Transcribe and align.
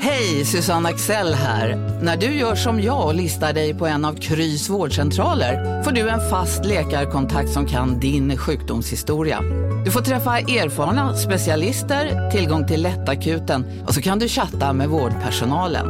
Hej, 0.00 0.44
Susanne 0.44 0.88
Axel 0.88 1.34
här. 1.34 1.76
När 2.02 2.16
du 2.16 2.26
gör 2.26 2.54
som 2.54 2.80
jag 2.80 3.06
och 3.06 3.14
listar 3.14 3.52
dig 3.52 3.74
på 3.74 3.86
en 3.86 4.04
av 4.04 4.14
Krys 4.14 4.68
vårdcentraler 4.68 5.82
får 5.82 5.90
du 5.90 6.08
en 6.08 6.30
fast 6.30 6.64
läkarkontakt 6.64 7.50
som 7.50 7.66
kan 7.66 8.00
din 8.00 8.36
sjukdomshistoria. 8.36 9.40
Du 9.84 9.90
får 9.90 10.00
träffa 10.00 10.38
erfarna 10.38 11.16
specialister, 11.16 12.30
tillgång 12.30 12.66
till 12.66 12.82
lättakuten 12.82 13.84
och 13.86 13.94
så 13.94 14.02
kan 14.02 14.18
du 14.18 14.28
chatta 14.28 14.72
med 14.72 14.88
vårdpersonalen. 14.88 15.86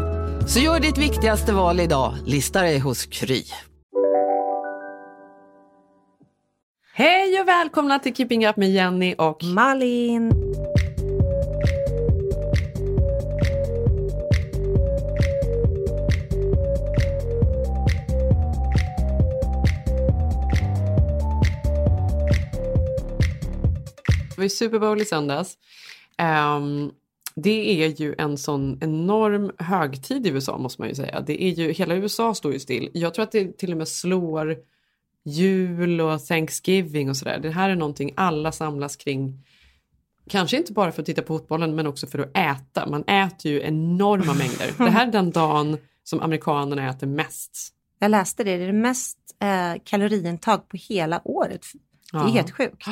Så 0.49 0.61
gör 0.61 0.81
ditt 0.81 0.99
viktigaste 0.99 1.53
val 1.53 1.81
idag, 1.81 2.15
lista 2.27 2.63
dig 2.63 2.79
hos 2.79 3.07
Kry. 3.07 3.43
Hej 6.95 7.41
och 7.41 7.49
välkomna 7.49 7.99
till 7.99 8.15
Keeping 8.15 8.47
Up 8.47 8.57
med 8.57 8.71
Jenny 8.71 9.15
och 9.19 9.45
Malin. 9.45 10.33
Var 24.39 24.43
ju 24.45 24.51
Super 24.51 24.79
Bowl 24.79 25.01
i 25.01 25.05
söndags. 25.05 25.59
Um, 26.59 26.93
det 27.35 27.85
är 27.85 28.01
ju 28.01 28.15
en 28.19 28.39
sån 28.39 28.79
enorm 28.81 29.53
högtid 29.59 30.27
i 30.27 30.31
USA 30.31 30.59
måste 30.59 30.83
man 30.83 30.89
ju 30.89 30.95
säga. 30.95 31.21
Det 31.21 31.43
är 31.45 31.51
ju, 31.51 31.73
hela 31.73 31.95
USA 31.95 32.35
står 32.35 32.53
ju 32.53 32.59
still. 32.59 32.91
Jag 32.95 33.15
tror 33.15 33.23
att 33.23 33.33
det 33.33 33.59
till 33.59 33.73
och 33.73 33.79
med 33.79 33.89
slår 33.89 34.57
jul 35.25 36.01
och 36.01 36.25
Thanksgiving 36.27 37.11
och 37.11 37.17
sådär. 37.17 37.39
Det 37.39 37.51
här 37.51 37.71
är 37.71 37.77
någonting 37.77 38.13
alla 38.17 38.53
samlas 38.53 38.97
kring. 38.97 39.45
Kanske 40.31 40.57
inte 40.57 40.73
bara 40.73 40.93
för 40.93 41.03
att 41.03 41.07
titta 41.07 41.23
på 41.23 41.39
fotbollen 41.39 41.75
men 41.75 41.87
också 41.87 42.07
för 42.07 42.19
att 42.19 42.37
äta. 42.37 42.87
Man 42.91 43.05
äter 43.05 43.53
ju 43.53 43.63
enorma 43.63 44.35
mängder. 44.35 44.75
Det 44.85 44.91
här 44.91 45.07
är 45.07 45.13
den 45.13 45.31
dagen 45.31 45.79
som 46.05 46.21
amerikanerna 46.21 46.89
äter 46.91 47.07
mest. 47.07 47.75
Jag 47.99 48.11
läste 48.11 48.45
det, 48.45 48.57
det 48.57 48.63
är 48.63 48.67
det 48.67 48.73
mest 48.73 49.19
eh, 49.43 49.83
kaloriintag 49.85 50.69
på 50.69 50.77
hela 50.77 51.21
året. 51.25 51.67
Det 52.13 52.19
är 52.19 52.23
Ja. 52.23 52.27
helt 52.29 52.51
sjukt. 52.51 52.85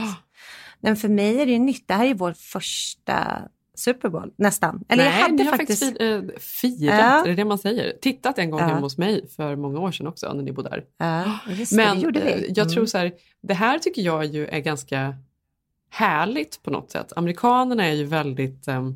Men 0.80 0.96
för 0.96 1.08
mig 1.08 1.40
är 1.40 1.46
det 1.46 1.52
ju 1.52 1.58
nytt, 1.58 1.88
det 1.88 1.94
här 1.94 2.06
är 2.06 2.14
vår 2.14 2.32
första 2.32 3.42
Super 3.74 4.08
Bowl, 4.08 4.32
nästan. 4.36 4.84
Eller 4.88 5.04
Nej, 5.04 5.12
jag 5.14 5.22
hade 5.22 5.34
ni 5.34 5.44
har 5.44 5.56
faktiskt... 5.56 5.84
faktiskt 5.84 6.02
eh, 6.02 6.22
firat, 6.40 6.98
Ja. 7.00 7.26
är 7.26 7.34
det 7.36 7.44
man 7.44 7.58
säger? 7.58 7.92
Tittat 8.00 8.38
en 8.38 8.50
gång 8.50 8.60
Ja. 8.60 8.66
hemma 8.66 8.80
hos 8.80 8.98
mig 8.98 9.28
för 9.28 9.56
många 9.56 9.78
år 9.80 9.92
sedan 9.92 10.06
också 10.06 10.32
när 10.32 10.42
ni 10.42 10.52
bodde 10.52 10.68
där. 10.68 10.84
Ja, 10.98 11.38
just 11.54 11.70
det, 11.70 11.76
Men 11.76 12.00
gjorde 12.00 12.20
vi. 12.20 12.52
jag 12.56 12.68
tror 12.68 12.78
Mm. 12.78 12.86
så 12.86 12.98
här, 12.98 13.12
det 13.42 13.54
här 13.54 13.78
tycker 13.78 14.02
jag 14.02 14.24
ju 14.24 14.46
är 14.46 14.58
ganska 14.60 15.16
härligt 15.90 16.62
på 16.62 16.70
något 16.70 16.90
sätt. 16.90 17.12
Amerikanerna 17.16 17.86
är 17.86 17.92
ju 17.94 18.04
väldigt, 18.04 18.68
eh, 18.68 18.90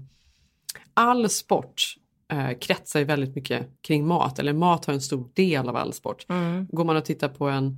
all 0.95 1.29
sport 1.29 1.97
eh, 2.33 2.59
kretsar 2.59 2.99
ju 3.01 3.05
väldigt 3.07 3.35
mycket 3.35 3.67
kring 3.83 4.07
mat, 4.07 4.39
eller 4.39 4.53
mat 4.53 4.85
har 4.85 4.95
en 4.95 5.01
stor 5.01 5.29
del 5.35 5.69
av 5.69 5.77
all 5.77 5.93
sport. 5.93 6.27
Mm. 6.29 6.67
Går 6.73 6.85
man 6.85 6.97
och 6.97 7.05
tittar 7.05 7.29
på 7.29 7.49
en 7.49 7.77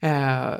Eh, 0.00 0.52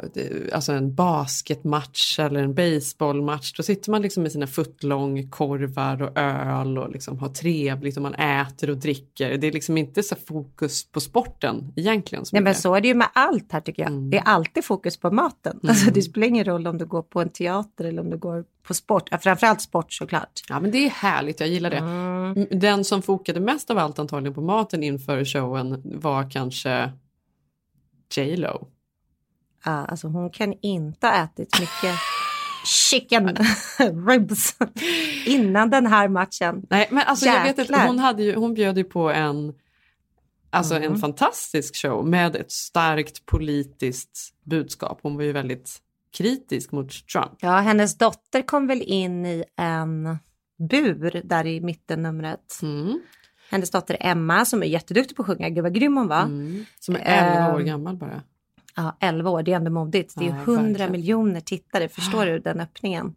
alltså 0.53 0.73
en 0.73 0.95
basketmatch 0.95 2.19
eller 2.19 2.41
en 2.41 2.55
baseballmatch, 2.55 3.53
då 3.53 3.63
sitter 3.63 3.91
man 3.91 4.03
liksom 4.03 4.23
med 4.23 4.33
sina 4.33 4.47
footlong 4.47 5.31
korvar 5.31 6.03
och 6.03 6.19
öl 6.19 6.79
och 6.79 6.91
liksom 6.91 7.19
har 7.19 7.29
trevligt 7.29 7.97
och 7.97 8.03
man 8.03 8.15
äter 8.15 8.71
och 8.71 8.77
dricker. 8.77 9.39
Det 9.39 9.47
är 9.47 9.53
liksom 9.53 9.79
inte 9.79 10.03
så 10.03 10.17
fokus 10.17 10.91
på 10.91 11.01
sporten 11.01 11.73
egentligen. 11.77 12.25
Nej, 12.33 12.43
men 12.43 12.55
så 12.55 12.75
är 12.75 12.81
det 12.81 12.89
ju 12.89 12.95
med 12.95 13.09
allt 13.13 13.53
här 13.53 13.61
tycker 13.61 13.83
jag. 13.83 13.91
Mm. 13.91 14.11
Det 14.11 14.19
är 14.19 14.25
alltid 14.25 14.65
fokus 14.65 14.97
på 14.97 15.11
maten. 15.11 15.61
Alltså, 15.69 15.91
det 15.91 16.03
spelar 16.03 16.27
ingen 16.27 16.45
roll 16.45 16.67
om 16.67 16.79
du 16.79 16.87
går 16.87 17.03
på 17.03 17.21
en 17.21 17.29
teater 17.29 17.85
eller 17.85 18.03
om 18.03 18.11
du 18.11 18.19
går 18.19 18.45
på 18.63 18.75
sport. 18.75 19.09
Ja, 19.11 19.19
framförallt 19.19 19.61
sport 19.61 19.93
såklart. 19.93 20.41
Ja 20.49 20.61
men 20.61 20.71
det 20.71 20.79
är 20.79 20.91
härligt, 20.91 21.41
jag 21.41 21.49
gillar 21.49 21.71
det. 21.71 21.77
Mm. 21.77 22.47
Den 22.51 22.85
som 22.85 23.03
fokade 23.03 23.41
mest 23.41 23.71
av 23.71 23.79
allt 23.79 23.99
antagligen 23.99 24.35
på 24.35 24.41
maten 24.41 24.83
inför 24.83 25.25
showen 25.25 25.83
var 25.85 26.31
kanske 26.31 26.93
J 28.17 28.37
Lo. 28.37 28.69
Ja, 29.65 29.71
alltså 29.87 30.09
hon 30.09 30.31
kan 30.31 30.55
inte 30.63 31.07
ha 31.07 31.25
ätit 31.25 31.61
mycket 31.61 31.99
chicken 32.65 33.29
ribs 34.09 34.57
innan 35.27 35.71
den 35.71 35.87
här 35.87 36.09
matchen. 36.09 36.67
Nej 36.71 36.89
men 36.91 37.03
alltså 37.07 37.27
jag 37.27 37.41
vet 37.43 37.49
inte, 37.49 37.63
Jäklar. 37.63 37.87
hon, 37.87 37.99
hade 37.99 38.23
ju, 38.23 38.35
hon 38.35 38.55
bjöd 38.55 38.79
ju 38.79 38.85
på 38.85 39.11
en, 39.11 39.55
alltså 40.51 40.75
Mm. 40.77 40.93
en 40.93 40.99
fantastisk 40.99 41.77
show 41.77 42.07
med 42.07 42.37
ett 42.37 42.53
starkt 42.53 43.27
politiskt 43.27 44.35
budskap. 44.45 45.01
Hon 45.03 45.17
var 45.17 45.23
ju 45.23 45.33
väldigt 45.33 45.79
kritisk 46.17 46.73
mot 46.73 46.91
Trump. 47.09 47.33
Ja, 47.41 47.57
hennes 47.57 47.99
dotter 47.99 48.43
kom 48.43 48.67
väl 48.67 48.83
in 48.83 49.27
i 49.27 49.45
en 49.57 50.19
bur 50.71 51.21
där 51.25 51.47
i 51.47 51.61
mittennumret. 51.61 52.59
Mm. 52.63 53.01
Hennes 53.51 53.71
dotter 53.71 53.97
Emma 54.01 54.45
som 54.45 54.63
är 54.63 54.67
jätteduktig 54.67 55.17
på 55.17 55.23
att 55.23 55.27
sjunga, 55.27 55.49
gud 55.49 55.63
vad 55.63 55.75
grym 55.75 55.97
hon 55.97 56.09
var. 56.09 56.23
Mm. 56.23 56.65
Som 56.81 56.97
är 56.97 57.01
11 57.01 57.55
år 57.55 57.61
Ehm, 57.61 57.67
gammal 57.67 57.97
bara. 57.97 58.23
Ja, 58.79 58.97
11 59.01 59.31
år, 59.31 59.43
det 59.43 59.53
är 59.53 59.57
ändå 59.57 59.71
modigt. 59.71 60.15
Det 60.17 60.25
är 60.25 60.29
Ja, 60.29 60.35
100 60.35 60.63
verkligen. 60.63 60.93
miljoner 60.93 61.41
tittare, 61.41 61.89
förstår 61.89 62.27
du 62.27 62.39
den 62.39 62.61
öppningen? 62.61 63.15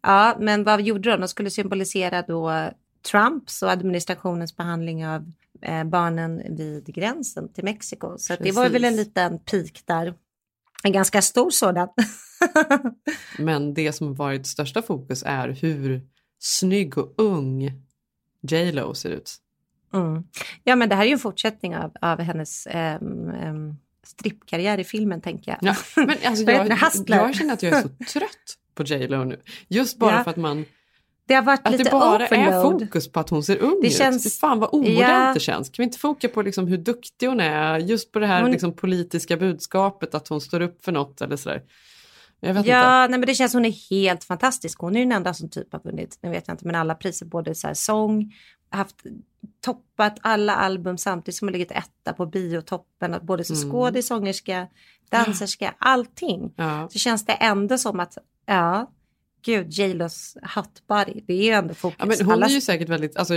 Ja, 0.00 0.36
men 0.40 0.64
vad 0.64 0.82
gjorde 0.82 1.10
de? 1.10 1.20
De 1.20 1.28
skulle 1.28 1.50
symbolisera 1.50 2.22
då 2.22 2.70
Trumps 3.10 3.62
och 3.62 3.70
administrationens 3.70 4.56
behandling 4.56 5.06
av 5.06 5.32
eh, 5.62 5.84
barnen 5.84 6.56
vid 6.56 6.86
gränsen 6.86 7.52
till 7.52 7.64
Mexiko. 7.64 8.18
Så 8.18 8.36
det 8.40 8.52
var 8.52 8.68
väl 8.68 8.84
en 8.84 8.96
liten 8.96 9.38
pik 9.38 9.82
där. 9.86 10.14
En 10.84 10.92
ganska 10.92 11.22
stor 11.22 11.50
sådan. 11.50 11.88
Men 13.38 13.74
det 13.74 13.92
som 13.92 14.14
varit 14.14 14.46
största 14.46 14.82
fokus 14.82 15.22
är 15.26 15.48
hur 15.48 16.02
snygg 16.38 16.98
och 16.98 17.14
ung 17.16 17.70
J 18.40 18.72
Lo 18.72 18.94
ser 18.94 19.10
ut. 19.10 19.36
Mm. 19.94 20.24
Ja, 20.64 20.76
men 20.76 20.88
det 20.88 20.94
här 20.94 21.02
är 21.02 21.06
ju 21.06 21.12
en 21.12 21.18
fortsättning 21.18 21.76
av, 21.76 21.92
av 22.00 22.20
hennes 22.20 22.66
ehm, 22.70 23.76
strippkarriär 24.06 24.78
i 24.80 24.84
filmen, 24.84 25.20
tänker 25.20 25.50
jag. 25.50 25.58
Ja, 25.62 25.76
men 26.06 26.16
alltså 26.24 26.44
jag, 26.44 26.68
jag 27.06 27.34
känner 27.34 27.52
att 27.54 27.62
jag 27.62 27.72
är 27.72 27.82
så 27.82 27.88
trött 28.12 28.56
på 28.74 28.82
J 28.82 29.06
Lo 29.08 29.24
nu. 29.24 29.40
Just 29.68 29.98
bara 29.98 30.16
Ja. 30.16 30.24
för 30.24 30.30
att 30.30 30.36
man 30.36 30.64
Det 31.26 31.34
har 31.34 31.42
varit 31.42 31.60
Att 31.64 31.72
lite 31.72 31.84
det 31.84 31.90
bara 31.90 32.26
är 32.26 32.48
overload. 32.48 32.80
fokus 32.82 33.12
på 33.12 33.20
att 33.20 33.28
hon 33.30 33.42
ser 33.42 33.56
ung 33.58 33.78
Det 33.82 33.86
ut. 33.86 33.96
känns- 33.96 34.24
Fy 34.24 34.30
fan 34.30 34.58
vad 34.60 34.68
omodernt 34.72 34.98
Ja. 35.00 35.30
det 35.34 35.40
känns. 35.40 35.68
Kan 35.68 35.82
vi 35.82 35.84
inte 35.84 35.98
foka 35.98 36.28
på 36.28 36.42
liksom 36.42 36.66
hur 36.66 36.78
duktig 36.78 37.26
hon 37.26 37.40
är, 37.40 37.78
just 37.78 38.12
på 38.12 38.18
det 38.18 38.26
här 38.26 38.42
Hon- 38.42 38.50
liksom 38.50 38.72
politiska 38.76 39.36
budskapet, 39.36 40.14
att 40.14 40.28
hon 40.28 40.40
står 40.40 40.60
upp 40.60 40.84
för 40.84 40.92
något 40.92 41.20
eller 41.20 41.36
sådär. 41.36 41.62
Jag 42.40 42.48
vet 42.54 42.58
inte. 42.58 42.70
Ja, 42.70 43.00
nej, 43.00 43.18
men 43.18 43.26
det 43.26 43.34
känns 43.34 43.54
hon 43.54 43.64
är 43.64 43.90
helt 43.90 44.24
fantastisk. 44.24 44.78
Hon 44.78 44.94
är 44.96 45.00
ju 45.00 45.04
den 45.04 45.12
enda 45.12 45.34
som 45.34 45.48
typ 45.50 45.72
har 45.72 45.80
vunnit, 45.84 46.18
nu 46.22 46.30
vet 46.30 46.44
jag 46.48 46.54
inte, 46.54 46.66
men 46.66 46.74
alla 46.74 46.94
priser, 46.94 47.26
både 47.26 47.54
så 47.54 47.66
här 47.66 47.74
sång, 47.74 48.32
haft 48.70 48.96
toppat 49.60 50.18
alla 50.20 50.54
album 50.54 50.98
samtidigt 50.98 51.36
som 51.38 51.48
har 51.48 51.52
legat 51.52 51.70
etta 51.70 52.12
på 52.12 52.26
biotoppen, 52.26 53.16
både 53.22 53.44
som 53.44 53.56
Mm. 53.56 53.70
skådis, 53.70 54.06
sångerska, 54.06 54.66
danserska, 55.10 55.74
allting. 55.78 56.52
Ja. 56.56 56.88
Så 56.92 56.98
känns 56.98 57.26
det 57.26 57.32
ändå 57.32 57.78
som 57.78 58.00
att, 58.00 58.18
ja, 58.46 58.90
gud, 59.44 59.66
J.Los 59.70 60.36
body, 60.88 61.20
det 61.26 61.32
är 61.32 61.42
ju 61.44 61.50
ändå 61.50 61.74
fokus. 61.74 61.96
Ja, 61.98 62.06
men 62.06 62.16
hon 62.26 62.32
Alla- 62.34 62.46
är 62.46 62.50
ju 62.50 62.60
säkert 62.60 62.88
väldigt, 62.88 63.16
alltså 63.16 63.34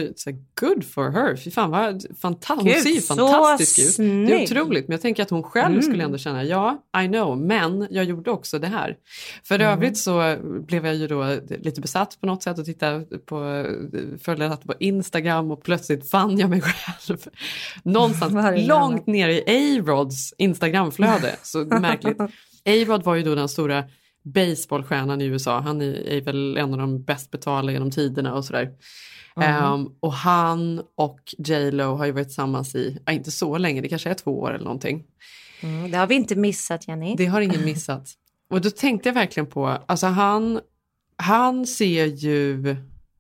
good 0.60 0.86
for 0.86 1.10
her. 1.12 1.36
Fy 1.36 1.52
fan 1.52 1.72
vad 1.72 2.06
fantastisk, 2.22 2.74
hon 2.76 2.84
ser 2.84 2.90
ju 2.90 3.02
fantastisk 3.02 3.80
ut. 3.80 3.98
Det 3.98 4.04
är 4.04 4.26
snygg. 4.28 4.44
otroligt, 4.44 4.88
men 4.88 4.92
jag 4.94 5.02
tänker 5.02 5.24
att 5.24 5.30
hon 5.30 5.44
själv 5.44 5.72
Mm. 5.74 5.82
skulle 5.82 6.04
ändå 6.04 6.18
känna, 6.18 6.44
ja, 6.44 6.84
I 7.04 7.08
know, 7.08 7.38
men 7.38 7.88
jag 7.90 8.06
gjorde 8.06 8.32
också 8.32 8.60
det 8.60 8.68
här. 8.68 8.96
För 9.44 9.56
Mm. 9.56 9.68
övrigt 9.74 9.98
så 9.98 10.38
blev 10.68 10.86
jag 10.86 10.96
ju 10.96 11.08
då 11.08 11.38
lite 11.50 11.82
besatt 11.82 12.18
på 12.22 12.28
något 12.28 12.44
sätt 12.44 12.60
och 12.60 12.66
tittade 12.66 13.06
på, 13.26 13.66
följde 14.22 14.48
att 14.48 14.64
på 14.64 14.74
Instagram 14.80 15.52
och 15.52 15.64
plötsligt 15.64 16.10
fann 16.10 16.38
jag 16.40 16.50
mig 16.50 16.62
själv 16.62 17.18
någonstans 17.84 18.68
långt 18.68 19.08
ner 19.08 19.30
i 19.30 19.44
A-Rods 19.80 20.34
Instagramflöde. 20.38 21.36
Så 21.42 21.66
märkligt. 21.66 22.20
A-Rod 22.66 23.04
var 23.04 23.16
ju 23.16 23.24
då 23.24 23.36
den 23.36 23.50
stora 23.50 23.84
baseballstjärnan 24.26 25.22
i 25.22 25.26
USA. 25.26 25.60
Han 25.60 25.82
är, 25.82 26.08
är 26.08 26.22
väl 26.22 26.58
en 26.58 26.74
av 26.74 26.80
de 26.80 27.04
bäst 27.04 27.32
betalda 27.32 27.72
genom 27.72 27.92
tiderna 27.92 28.34
och 28.34 28.46
sådär. 28.46 28.72
Ehm, 29.42 29.88
och 30.00 30.14
han 30.14 30.82
och 30.96 31.20
J 31.38 31.72
Lo 31.72 31.96
har 31.96 32.06
ju 32.06 32.12
varit 32.12 32.28
tillsammans 32.28 32.76
i, 32.76 33.00
ja, 33.06 33.12
inte 33.12 33.32
så 33.32 33.58
länge, 33.58 33.82
det 33.82 33.90
kanske 33.90 34.10
är 34.10 34.14
två 34.14 34.40
år 34.40 34.54
eller 34.54 34.64
någonting. 34.64 35.04
Mm, 35.62 35.92
det 35.92 35.98
har 35.98 36.08
vi 36.08 36.16
inte 36.16 36.36
missat, 36.36 36.88
Jenny. 36.88 37.16
Det 37.18 37.26
har 37.26 37.42
ingen 37.42 37.66
missat. 37.66 38.14
Och 38.50 38.62
då 38.62 38.70
tänkte 38.70 39.10
jag 39.10 39.14
verkligen 39.14 39.48
på, 39.48 39.68
alltså 39.68 40.08
han, 40.08 40.60
han 41.18 41.66
ser 41.68 42.06
ju, 42.06 42.76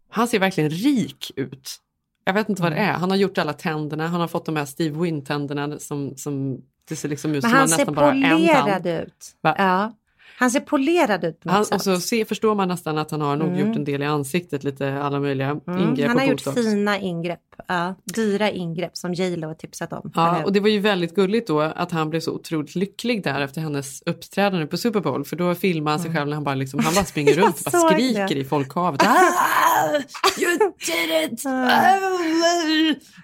han 0.09 0.27
ser 0.27 0.39
verkligen 0.39 0.69
rik 0.69 1.31
ut. 1.35 1.81
Jag 2.25 2.33
vet 2.33 2.49
inte 2.49 2.61
vad 2.61 2.71
det 2.71 2.77
är. 2.77 2.93
Han 2.93 3.09
har 3.09 3.17
gjort 3.17 3.37
alla 3.37 3.53
tänderna, 3.53 4.07
han 4.07 4.21
har 4.21 4.27
fått 4.27 4.45
de 4.45 4.55
här 4.55 4.65
Steve 4.65 4.99
Wynn-tänderna 4.99 5.79
som, 5.79 6.17
som 6.17 6.61
det 6.89 6.95
ser 6.95 7.09
liksom 7.09 7.31
ut 7.35 7.43
Men 7.43 7.51
som 7.51 7.51
han 7.51 7.59
han 7.59 7.69
nästan 7.69 7.93
bara 7.95 8.11
en 8.13 8.21
polerad 8.21 8.83
tand. 8.83 8.87
ut. 8.87 9.35
Va? 9.41 9.55
Ja. 9.57 9.93
Han 10.37 10.51
ser 10.51 10.59
polerad 10.59 11.23
ut 11.23 11.39
på 11.39 11.47
något 11.47 11.55
Han, 11.55 11.65
sätt. 11.65 11.73
och 11.75 11.81
så 11.81 11.99
se, 11.99 12.25
förstår 12.25 12.55
man 12.55 12.67
nästan 12.67 12.97
att 12.97 13.11
han 13.11 13.21
har 13.21 13.35
nog 13.35 13.57
gjort 13.59 13.75
en 13.75 13.83
del 13.83 14.01
i 14.01 14.05
ansiktet, 14.05 14.63
lite 14.63 14.99
alla 15.01 15.19
möjliga 15.19 15.49
Mm, 15.67 15.79
ingrepp 15.89 16.07
han 16.07 16.19
har 16.19 16.25
gjort 16.25 16.45
botox. 16.45 16.61
fina 16.67 16.99
ingrepp. 16.99 17.39
Ja, 17.67 17.95
dyra 18.03 18.51
ingrepp 18.51 18.97
som 18.97 19.13
J 19.13 19.35
Lo 19.37 19.47
har 19.47 19.55
tipsat 19.55 19.93
om. 19.93 20.11
Ja, 20.15 20.43
och 20.43 20.53
det 20.53 20.59
var 20.59 20.69
ju 20.69 20.79
väldigt 20.79 21.15
gulligt 21.15 21.47
då 21.47 21.59
att 21.61 21.91
han 21.91 22.09
blev 22.09 22.19
så 22.19 22.31
otroligt 22.31 22.75
lycklig 22.75 23.23
där 23.23 23.41
efter 23.41 23.61
hennes 23.61 24.01
uppträdande 24.05 24.65
på 24.67 24.77
Super 24.77 24.99
Bowl. 24.99 25.25
För 25.25 25.35
då 25.35 25.55
filmar 25.55 25.91
han 25.91 25.99
sig 25.99 26.13
själv 26.13 26.27
när 26.27 26.35
han 26.35 26.43
bara, 26.43 26.55
liksom, 26.55 26.79
han 26.83 26.93
bara 26.93 27.05
springer 27.05 27.31
Mm. 27.35 27.43
Runt 27.45 27.61
och 27.65 27.71
bara 27.71 27.91
skriker 27.93 28.27
det. 28.27 28.35
i 28.41 28.43
folkhavet. 28.45 29.01
Ah, 29.03 29.07
you 30.39 30.57
did 30.85 31.31
it! 31.31 31.43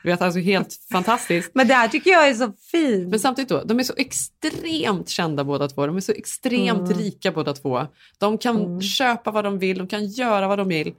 Du 0.04 0.10
vet, 0.10 0.22
alltså 0.22 0.40
helt 0.40 0.80
fantastiskt. 0.92 1.52
Men 1.54 1.68
det 1.68 1.74
här 1.74 1.88
tycker 1.88 2.12
jag 2.12 2.30
är 2.30 2.34
så 2.34 2.52
fint. 2.72 3.10
Men 3.10 3.20
samtidigt 3.20 3.50
då, 3.50 3.64
de 3.64 3.80
är 3.80 3.84
så 3.84 3.94
extremt 3.98 5.10
kända 5.10 5.44
båda 5.44 5.68
två. 5.68 5.86
De 5.88 5.98
är 5.98 6.02
så 6.02 6.12
extremt 6.12 6.80
Mm. 6.92 6.98
rika 6.98 7.32
båda 7.32 7.54
två. 7.54 7.88
De 8.18 8.38
kan 8.38 8.82
köpa 8.82 9.32
vad 9.32 9.44
de 9.44 9.60
vill, 9.60 9.78
de 9.78 9.88
kan 9.88 10.06
göra 10.08 10.48
vad 10.48 10.58
de 10.58 10.68
vill. 10.68 10.94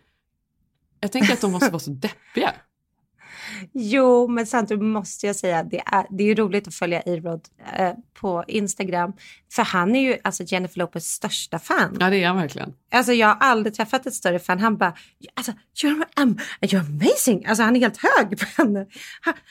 Jag 1.00 1.12
tänker 1.12 1.32
att 1.32 1.40
de 1.40 1.52
måste 1.52 1.70
vara 1.70 1.80
så 1.80 1.90
deppiga. 1.90 2.52
Jo, 3.72 4.28
men 4.28 4.46
samtidigt 4.46 4.84
måste 4.84 5.26
jag 5.26 5.36
säga 5.36 5.58
att 5.58 5.70
det 5.70 5.82
är, 5.86 6.06
det 6.10 6.24
är 6.24 6.34
roligt 6.34 6.68
att 6.68 6.74
följa 6.74 6.98
A-Rod 6.98 7.40
eh, 7.76 7.92
på 8.20 8.44
Instagram. 8.48 9.12
För 9.52 9.62
han 9.62 9.96
är 9.96 10.00
ju 10.00 10.18
alltså 10.24 10.42
Jennifer 10.42 10.78
Lopez 10.78 11.06
största 11.06 11.58
fan. 11.58 11.96
Ja, 12.00 12.10
det 12.10 12.16
är 12.16 12.26
han 12.26 12.36
verkligen. 12.36 12.74
Alltså 12.92 13.12
jag 13.12 13.28
har 13.28 13.36
aldrig 13.40 13.74
träffat 13.74 14.06
ett 14.06 14.14
större 14.14 14.38
fan. 14.38 14.58
Han 14.58 14.76
bara, 14.76 14.94
alltså, 15.34 15.52
you're, 15.82 16.04
um, 16.16 16.38
you're 16.60 16.80
amazing. 16.80 17.46
Alltså 17.46 17.62
han 17.62 17.76
är 17.76 17.80
helt 17.80 17.98
hög 18.02 18.38
på 18.38 18.62
henne. 18.62 18.86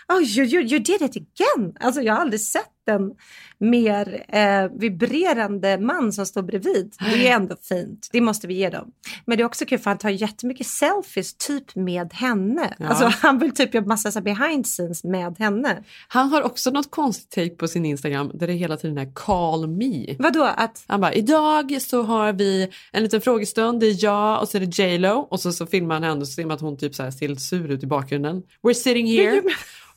Oh, 0.07 0.23
you, 0.23 0.45
you, 0.45 0.61
you 0.61 0.79
did 0.79 1.01
it 1.01 1.15
again. 1.17 1.75
Alltså 1.79 2.01
jag 2.01 2.13
har 2.13 2.21
aldrig 2.21 2.41
sett 2.41 2.71
en 2.85 3.11
mer 3.57 4.25
eh, 4.27 4.79
vibrerande 4.79 5.77
man 5.77 6.13
som 6.13 6.25
står 6.25 6.41
bredvid. 6.41 6.95
Det 6.99 7.27
är 7.27 7.35
ändå 7.35 7.55
fint. 7.69 8.09
Det 8.11 8.21
måste 8.21 8.47
vi 8.47 8.53
ge 8.53 8.69
dem. 8.69 8.91
Men 9.25 9.37
det 9.37 9.43
är 9.43 9.45
också 9.45 9.65
kul 9.65 9.79
för 9.79 9.89
han 9.89 9.97
tar 9.97 10.09
jättemycket 10.09 10.67
selfies 10.67 11.33
typ 11.33 11.75
med 11.75 12.13
henne. 12.13 12.73
Ja. 12.79 12.87
Alltså 12.87 13.05
han 13.05 13.39
vill 13.39 13.53
typ 13.53 13.73
göra 13.73 13.85
massa 13.85 14.11
så 14.11 14.21
behind 14.21 14.65
scenes 14.65 15.03
med 15.03 15.35
henne. 15.39 15.83
Han 16.07 16.29
har 16.29 16.41
också 16.41 16.71
något 16.71 16.91
konstigt 16.91 17.29
take 17.29 17.49
på 17.49 17.67
sin 17.67 17.85
Instagram 17.85 18.31
där 18.33 18.47
det 18.47 18.53
hela 18.53 18.77
tiden 18.77 18.97
är 18.97 19.11
call 19.13 19.67
me. 19.67 20.15
Vadå 20.19 20.43
att 20.43 20.83
Han 20.87 21.01
bara, 21.01 21.13
idag 21.13 21.81
så 21.81 22.03
har 22.03 22.33
vi 22.33 22.69
en 22.91 23.03
liten 23.03 23.21
frågestund, 23.21 23.79
det 23.79 23.85
är 23.85 24.03
jag 24.03 24.41
och 24.41 24.49
så 24.49 24.57
är 24.57 24.61
det 24.61 24.77
J 24.77 24.97
Lo 24.97 25.27
och 25.31 25.39
så, 25.39 25.51
så 25.51 25.65
filmar 25.65 25.95
han 25.95 26.03
henne 26.03 26.21
och 26.21 26.27
så 26.27 26.33
ser 26.33 26.45
man 26.45 26.55
att 26.55 26.61
hon 26.61 26.77
typ 26.77 26.95
så 26.95 27.03
här 27.03 27.11
ser 27.11 27.27
lite 27.27 27.41
sur 27.41 27.71
ut 27.71 27.83
i 27.83 27.87
bakgrunden. 27.87 28.43
We're 28.63 28.73
sitting 28.73 29.07
here. 29.07 29.41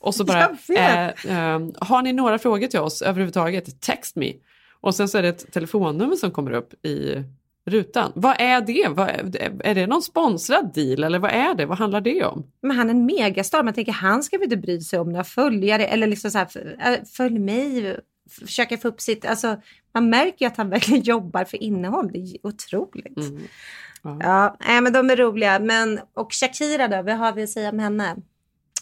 Och 0.05 0.15
så 0.15 0.25
bara, 0.25 0.56
eh, 0.69 1.06
eh, 1.06 1.61
har 1.79 2.03
ni 2.03 2.12
några 2.12 2.39
frågor 2.39 2.67
till 2.67 2.81
oss 2.81 3.03
överhuvudtaget, 3.03 3.81
text 3.81 4.17
me. 4.17 4.33
Och 4.81 4.95
sen 4.95 5.09
så 5.09 5.19
är 5.19 5.23
det 5.23 5.29
ett 5.29 5.53
telefonnummer 5.53 6.17
som 6.17 6.31
kommer 6.31 6.53
upp 6.53 6.85
i 6.87 7.25
rutan. 7.67 8.12
Vad 8.15 8.37
är 8.39 8.61
det? 8.61 8.89
Vad 8.89 9.09
är, 9.09 9.61
är 9.65 9.75
det 9.75 9.87
någon 9.87 10.03
sponsrad 10.03 10.75
deal 10.75 11.05
eller 11.05 11.19
vad 11.19 11.31
är 11.31 11.55
det? 11.55 11.67
Vad 11.67 11.79
handlar 11.79 12.01
det 12.01 12.25
om? 12.25 12.47
Men 12.62 12.77
han 12.77 12.87
är 12.87 12.95
en 12.95 13.06
megastar. 13.06 13.62
Man 13.62 13.75
tänker 13.75 13.93
han 13.93 14.23
ska 14.23 14.39
väl 14.39 14.45
inte 14.45 14.56
bry 14.56 14.81
sig 14.81 14.99
om 14.99 15.09
några 15.09 15.25
följare 15.25 15.87
eller 15.87 16.06
liksom 16.06 16.31
så 16.31 16.39
här, 16.39 16.77
äh, 16.85 17.05
följ 17.17 17.39
mig, 17.39 17.97
försöka 18.41 18.79
få 18.79 18.89
upp 18.89 19.01
sitt, 19.01 19.25
alltså 19.25 19.56
man 19.95 20.11
märker 20.11 20.45
ju 20.45 20.47
att 20.47 20.56
han 20.56 20.71
verkligen 20.71 21.03
jobbar 21.15 21.45
för 21.45 21.62
innehåll. 21.62 22.12
Det 22.12 22.19
är 22.19 22.47
otroligt. 22.47 23.17
Mm. 23.17 23.43
Ja. 24.03 24.19
Ja, 24.21 24.56
nej, 24.67 24.81
men 24.81 24.93
de 24.93 25.11
är 25.11 25.17
roliga. 25.17 25.59
Men, 25.59 26.01
och 26.15 26.33
Shakira 26.33 26.89
då, 26.89 27.03
vad 27.03 27.17
har 27.17 27.33
vi 27.33 27.43
att 27.43 27.51
säga 27.51 27.71
om 27.71 27.79
henne? 27.79 28.17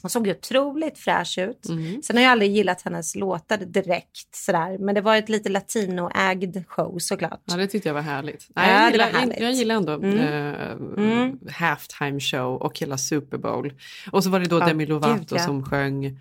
Hon 0.03 0.11
såg 0.11 0.27
ju 0.27 0.33
otroligt 0.33 0.99
fräsch 0.99 1.39
ut. 1.39 1.69
Mm. 1.69 2.03
Sen 2.03 2.17
har 2.17 2.23
jag 2.23 2.33
aldrig 2.33 2.51
gillat 2.51 2.83
hennes 2.83 3.15
låtar 3.17 3.57
direkt 3.59 4.35
sådär. 4.35 4.79
Men 4.79 4.95
det 4.95 5.01
var 5.01 5.17
ett 5.17 5.29
lite 5.29 5.49
latino-ägd 5.49 6.65
show 6.67 6.99
såklart. 6.99 7.41
Ja, 7.45 7.57
det 7.57 7.67
tyckte 7.67 7.89
jag 7.89 7.95
var 7.95 8.01
härligt. 8.03 8.47
Ja, 8.55 8.63
Nej, 8.63 8.73
jag, 8.73 8.83
det 8.89 8.93
gillar, 8.93 9.13
var 9.13 9.19
härligt. 9.19 9.41
Jag, 9.41 9.49
jag 9.51 9.55
gillar 9.57 9.75
ändå 9.75 9.93
Mm. 9.93 10.19
eh, 10.19 10.71
Mm. 10.97 11.39
halftime 11.53 12.21
show 12.21 12.63
och 12.63 12.79
hela 12.79 12.99
Super 12.99 13.39
Bowl. 13.39 13.73
Och 14.13 14.25
så 14.25 14.31
var 14.31 14.41
det 14.41 14.47
då 14.47 14.59
Ja, 14.59 14.67
Demi 14.67 14.87
Lovato 14.87 15.37
ja. 15.37 15.39
som 15.45 15.65
sjöng. 15.65 16.19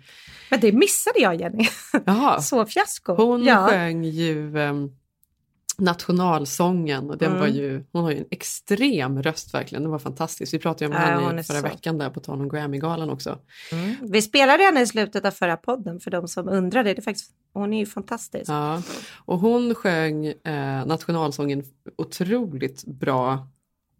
Men 0.50 0.60
det 0.60 0.72
missade 0.72 1.18
jag 1.20 1.40
Jenny. 1.40 1.68
Jaha, 2.04 2.40
Så 2.42 2.66
fiasko. 2.66 3.14
hon 3.14 3.44
ja. 3.44 3.66
sjöng 3.68 4.04
ju 4.04 4.58
ehm, 4.58 4.90
nationalsången 5.78 7.10
och 7.10 7.18
den 7.18 7.28
Mm. 7.28 7.40
var 7.40 7.46
ju, 7.48 7.84
hon 7.92 8.04
har 8.04 8.10
ju 8.10 8.18
en 8.18 8.24
extrem 8.30 9.22
röst 9.22 9.54
verkligen, 9.54 9.82
den 9.82 9.92
var 9.92 9.98
fantastisk. 9.98 10.54
Vi 10.54 10.58
pratade 10.58 10.86
om 10.86 10.92
hon 10.92 11.02
henne 11.28 11.38
är 11.38 11.42
förra 11.42 11.56
så- 11.56 11.62
veckan 11.62 11.98
där 11.98 12.10
på 12.10 12.20
tal 12.20 12.40
om 12.40 12.48
Grammy-galan 12.48 13.10
också. 13.10 13.38
Mm. 13.72 13.94
Vi 14.02 14.22
spelade 14.22 14.62
henne 14.64 14.80
i 14.82 14.86
slutet 14.86 15.24
av 15.24 15.30
förra 15.30 15.56
podden 15.56 16.00
för 16.00 16.10
de 16.10 16.28
som 16.28 16.48
undrade. 16.48 16.94
Det 16.94 16.98
är 17.00 17.02
faktiskt, 17.02 17.30
hon 17.52 17.72
är 17.72 17.78
ju 17.78 17.86
fantastisk. 17.86 18.50
Ja. 18.50 18.82
Och 19.24 19.38
hon 19.38 19.74
sjöng 19.74 20.26
eh, 20.26 20.86
nationalsången 20.86 21.64
otroligt 21.96 22.84
bra. 22.84 23.48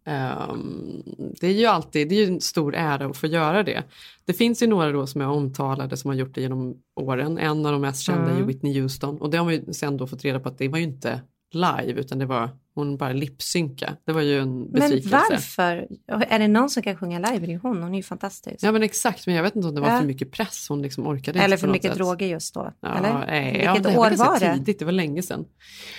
Ehm, 0.04 1.02
det 1.40 1.46
är 1.46 1.52
ju 1.52 1.66
alltid 1.66 2.08
det 2.08 2.14
är 2.14 2.26
en 2.28 2.40
stor 2.40 2.74
ära 2.74 3.06
att 3.06 3.16
få 3.16 3.26
göra 3.26 3.62
det. 3.62 3.82
Det 4.24 4.32
finns 4.32 4.62
ju 4.62 4.66
några 4.66 4.92
då 4.92 5.06
som 5.06 5.20
är 5.20 5.28
omtalade 5.28 5.96
som 5.96 6.08
har 6.08 6.16
gjort 6.16 6.34
det 6.34 6.40
genom 6.40 6.74
åren. 7.00 7.38
En 7.38 7.66
av 7.66 7.72
de 7.72 7.80
mest 7.80 8.02
kända 8.02 8.30
är 8.30 8.34
Mm. 8.34 8.46
Whitney 8.46 8.80
Houston 8.80 9.18
och 9.20 9.30
det 9.30 9.36
har 9.38 9.44
man 9.44 9.54
ju 9.54 9.72
sen 9.72 9.96
då 9.96 10.06
fått 10.06 10.24
reda 10.24 10.40
på 10.40 10.48
att 10.48 10.58
det 10.58 10.68
var 10.68 10.78
ju 10.78 10.84
inte 10.84 11.20
live 11.54 12.00
utan 12.00 12.18
det 12.18 12.26
var 12.26 12.50
hon 12.74 12.96
bara 12.96 13.12
lipsynka. 13.12 13.96
Det 14.06 14.12
var 14.12 14.20
ju 14.22 14.38
en 14.38 14.60
Men 14.60 14.72
besvikelse. 14.72 15.16
varför? 15.30 15.86
Är 16.28 16.38
det 16.38 16.48
någon 16.48 16.70
som 16.70 16.82
kan 16.82 16.96
sjunga 16.96 17.18
live? 17.18 17.46
Det 17.46 17.52
är 17.52 17.58
hon. 17.58 17.82
Hon 17.82 17.92
är 17.92 17.96
ju 17.96 18.02
fantastisk. 18.02 18.56
Ja 18.62 18.72
men 18.72 18.82
exakt, 18.82 19.26
men 19.26 19.36
jag 19.36 19.42
vet 19.42 19.56
inte 19.56 19.68
om 19.68 19.74
det 19.74 19.80
var 19.80 19.88
Ja. 19.88 19.98
för 19.98 20.06
mycket 20.06 20.32
press. 20.32 20.66
Hon 20.68 20.82
liksom 20.82 21.06
orkade 21.06 21.40
Eller 21.40 21.56
för 21.56 21.68
mycket 21.68 21.90
sätt. 21.90 21.98
droger 21.98 22.26
just 22.26 22.54
då. 22.54 22.72
Ja, 22.80 22.88
eller? 22.98 23.26
nej, 23.26 23.52
Vilket 23.74 23.92
ja, 23.94 24.00
år 24.00 24.04
ganska 24.08 24.24
var 24.26 24.40
det? 24.40 24.54
tidigt, 24.54 24.78
det 24.78 24.84
var 24.84 24.92
länge 24.92 25.22
sedan. 25.22 25.44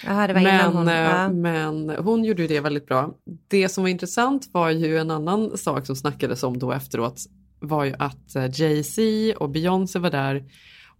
Jaha, 0.06 0.28
det 0.28 0.34
var 0.34 0.42
innan 0.42 0.58
Men, 0.58 0.74
hon... 0.76 0.88
eh, 0.88 0.94
Ja. 0.96 1.30
men 1.30 1.90
hon 1.90 2.24
gjorde 2.24 2.42
ju 2.42 2.48
det 2.48 2.60
väldigt 2.60 2.86
bra. 2.88 3.14
Det 3.48 3.70
som 3.70 3.84
var 3.84 3.90
intressant 3.90 4.50
var 4.52 4.70
ju 4.70 4.98
en 4.98 5.12
annan 5.12 5.58
sak 5.58 5.86
som 5.86 5.96
snackades 5.96 6.44
om 6.44 6.60
då 6.60 6.72
efteråt 6.72 7.20
var 7.60 7.84
ju 7.84 7.94
att 8.00 8.36
eh, 8.36 8.50
Jay-Z 8.62 9.02
och 9.40 9.50
Beyoncé 9.50 10.00
var 10.00 10.10
där 10.10 10.44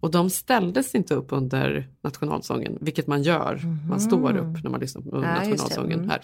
och 0.04 0.10
de 0.10 0.30
ställdes 0.30 0.94
inte 0.94 1.14
upp 1.14 1.26
under 1.32 1.88
nationalsången, 2.02 2.78
vilket 2.80 3.06
man 3.06 3.22
gör. 3.22 3.60
Man 3.88 4.00
står 4.00 4.36
upp 4.36 4.62
när 4.64 4.70
man 4.70 4.80
lyssnar 4.80 5.02
på 5.02 5.16
Mhm. 5.16 5.24
Ja, 5.24 5.34
nationalsången 5.34 5.98
Mm. 5.98 6.10
här. 6.10 6.22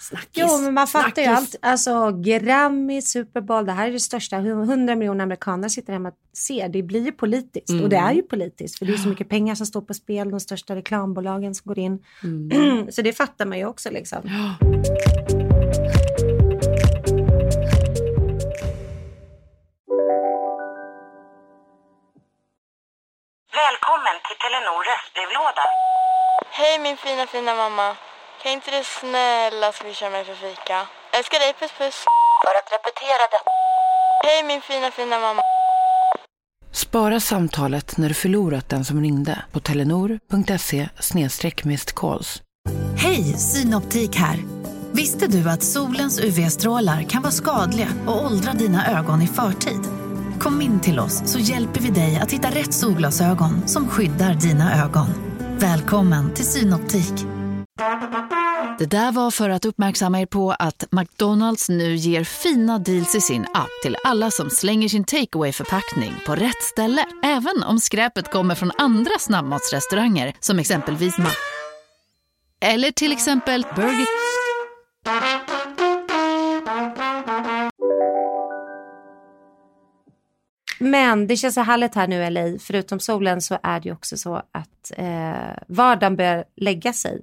Snackis, 0.00 0.28
Jo, 0.34 0.58
men 0.62 0.74
man 0.74 0.86
fattar 0.86 1.22
ju 1.22 1.28
snackis. 1.28 1.54
allt. 1.54 1.56
Alltså 1.62 2.12
Grammy, 2.20 3.02
Super 3.02 3.40
Bowl, 3.40 3.66
det 3.66 3.72
här 3.72 3.88
är 3.88 3.92
det 3.92 4.00
största. 4.00 4.36
100 4.36 4.96
miljoner 4.96 5.22
amerikaner 5.24 5.68
sitter 5.68 5.92
hemma 5.92 6.08
och 6.08 6.14
ser. 6.36 6.68
Det 6.68 6.82
blir 6.82 7.04
ju 7.04 7.12
politiskt. 7.12 7.70
Mm. 7.70 7.82
Och 7.84 7.88
det 7.88 7.96
är 7.96 8.12
ju 8.12 8.22
politiskt. 8.22 8.78
För 8.78 8.86
det 8.86 8.92
är 8.92 8.96
så 8.96 9.08
mycket 9.08 9.28
pengar 9.28 9.54
som 9.54 9.66
står 9.66 9.80
på 9.80 9.94
spel. 9.94 10.30
De 10.30 10.40
största 10.40 10.76
reklambolagen 10.76 11.54
som 11.54 11.68
går 11.68 11.78
in. 11.78 11.98
Mm. 12.24 12.86
så 12.92 13.02
det 13.02 13.12
fattar 13.12 13.46
man 13.46 13.58
ju 13.58 13.66
också 13.66 13.90
liksom. 13.90 14.18
Välkommen 23.64 24.16
till 24.26 24.38
Telenor 24.42 24.80
röstbrevlåda. 24.90 25.64
Hej 26.58 26.78
min 26.78 26.96
fina 26.96 27.26
fina 27.26 27.52
mamma. 27.62 27.88
Kan 28.42 28.52
inte 28.52 28.70
du 28.70 28.82
snälla 28.84 29.72
swisha 29.72 30.10
mig 30.10 30.24
för 30.24 30.34
fika? 30.34 30.78
Älskar 31.16 31.38
dig, 31.38 31.52
puss 31.60 31.72
puss. 31.78 31.98
För 32.44 32.54
att 32.58 32.68
repetera 32.76 33.22
detta. 33.34 33.50
Hej 34.26 34.42
min 34.42 34.60
fina 34.60 34.90
fina 34.90 35.18
mamma. 35.18 35.42
Spara 36.72 37.20
samtalet 37.20 37.96
när 37.96 38.08
du 38.08 38.14
förlorat 38.14 38.68
den 38.68 38.84
som 38.84 39.00
ringde 39.02 39.44
på 39.52 39.60
telenor.se 39.60 40.88
calls. 41.94 42.42
Hej, 42.98 43.24
Synoptik 43.24 44.16
här. 44.16 44.38
Visste 44.92 45.26
du 45.26 45.50
att 45.50 45.62
solens 45.62 46.20
UV-strålar 46.20 47.02
kan 47.02 47.22
vara 47.22 47.32
skadliga 47.32 47.88
och 48.06 48.24
åldra 48.24 48.52
dina 48.52 48.98
ögon 48.98 49.22
i 49.22 49.26
förtid? 49.26 50.05
Kom 50.40 50.62
in 50.62 50.80
till 50.80 50.98
oss 50.98 51.22
så 51.32 51.38
hjälper 51.38 51.80
vi 51.80 51.90
dig 51.90 52.16
att 52.16 52.32
hitta 52.32 52.48
rätt 52.48 52.74
solglasögon 52.74 53.68
som 53.68 53.88
skyddar 53.88 54.34
dina 54.34 54.84
ögon. 54.84 55.06
Välkommen 55.58 56.34
till 56.34 56.44
Synoptik. 56.44 57.12
Det 58.78 58.86
där 58.86 59.12
var 59.12 59.30
för 59.30 59.50
att 59.50 59.64
uppmärksamma 59.64 60.20
er 60.20 60.26
på 60.26 60.50
att 60.52 60.84
McDonalds 60.90 61.68
nu 61.68 61.94
ger 61.94 62.24
fina 62.24 62.78
deals 62.78 63.14
i 63.14 63.20
sin 63.20 63.42
app 63.54 63.70
till 63.82 63.96
alla 64.04 64.30
som 64.30 64.50
slänger 64.50 64.88
sin 64.88 65.04
takeaway 65.04 65.52
förpackning 65.52 66.14
på 66.26 66.34
rätt 66.34 66.62
ställe. 66.62 67.04
Även 67.24 67.62
om 67.62 67.80
skräpet 67.80 68.30
kommer 68.30 68.54
från 68.54 68.70
andra 68.78 69.18
snabbmatsrestauranger 69.18 70.34
som 70.40 70.58
exempelvis 70.58 71.18
Ma... 71.18 71.30
Eller 72.60 72.90
till 72.90 73.12
exempel 73.12 73.66
Burger... 73.76 74.06
Men 80.78 81.26
det 81.26 81.36
känns 81.36 81.54
så 81.54 81.60
härligt 81.60 81.94
här 81.94 82.08
nu 82.08 82.24
i 82.24 82.30
LA. 82.30 82.58
Förutom 82.60 83.00
solen 83.00 83.40
så 83.40 83.58
är 83.62 83.80
det 83.80 83.88
ju 83.88 83.92
också 83.92 84.16
så 84.16 84.42
att 84.52 84.92
eh, 84.96 85.56
vardagen 85.68 86.16
börjar 86.16 86.44
lägga 86.56 86.92
sig. 86.92 87.22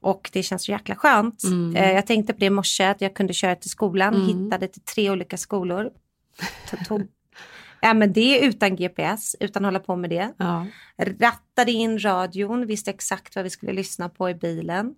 Och 0.00 0.30
det 0.32 0.42
känns 0.42 0.64
så 0.64 0.70
jäkla 0.70 0.96
skönt. 0.96 1.44
Mm. 1.44 1.76
Eh, 1.76 1.92
jag 1.92 2.06
tänkte 2.06 2.32
på 2.32 2.38
det 2.38 2.46
i 2.46 2.50
morse 2.50 2.84
att 2.84 3.00
jag 3.00 3.14
kunde 3.14 3.32
köra 3.32 3.54
till 3.54 3.70
skolan. 3.70 4.14
Mm. 4.14 4.26
Hittade 4.26 4.68
till 4.68 4.82
tre 4.82 5.10
olika 5.10 5.36
skolor. 5.36 5.90
Ja, 7.82 7.94
men 7.94 8.12
det 8.12 8.38
är 8.38 8.48
utan 8.48 8.76
GPS, 8.76 9.36
utan 9.40 9.64
att 9.64 9.66
hålla 9.68 9.80
på 9.80 9.96
med 9.96 10.10
det. 10.10 10.32
Ja. 10.36 10.66
Rattade 10.98 11.72
in 11.72 11.98
radion, 11.98 12.66
visste 12.66 12.90
exakt 12.90 13.36
vad 13.36 13.44
vi 13.44 13.50
skulle 13.50 13.72
lyssna 13.72 14.08
på 14.08 14.30
i 14.30 14.34
bilen. 14.34 14.94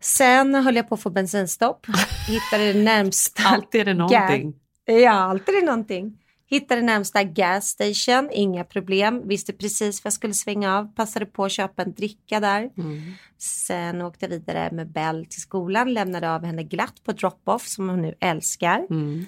Sen 0.00 0.54
höll 0.54 0.76
jag 0.76 0.88
på 0.88 0.94
att 0.94 1.00
få 1.00 1.10
bensinstopp. 1.10 1.86
Hittade 2.28 2.72
det 2.72 2.82
närmsta. 2.82 3.42
Alltid 3.42 3.80
är 3.80 3.84
det 3.84 3.94
någonting. 3.94 4.54
Ja, 4.92 5.10
alltid 5.10 5.64
någonting. 5.64 6.18
Hittade 6.46 6.82
närmsta 6.82 7.24
gas 7.24 7.68
station, 7.68 8.30
inga 8.32 8.64
problem. 8.64 9.28
Visste 9.28 9.52
precis 9.52 10.04
vad 10.04 10.08
jag 10.08 10.12
skulle 10.12 10.34
svänga 10.34 10.78
av. 10.78 10.94
Passade 10.94 11.26
på 11.26 11.44
att 11.44 11.52
köpa 11.52 11.82
en 11.82 11.94
dricka 11.94 12.40
där. 12.40 12.70
Mm. 12.76 13.12
Sen 13.38 14.02
åkte 14.02 14.24
jag 14.24 14.30
vidare 14.30 14.70
med 14.72 14.92
Bell 14.92 15.26
till 15.26 15.40
skolan. 15.40 15.92
Lämnade 15.92 16.34
av 16.34 16.44
henne 16.44 16.62
glatt 16.62 17.04
på 17.04 17.12
drop-off 17.12 17.66
som 17.66 17.88
hon 17.88 18.02
nu 18.02 18.14
älskar. 18.20 18.86
Mm. 18.90 19.24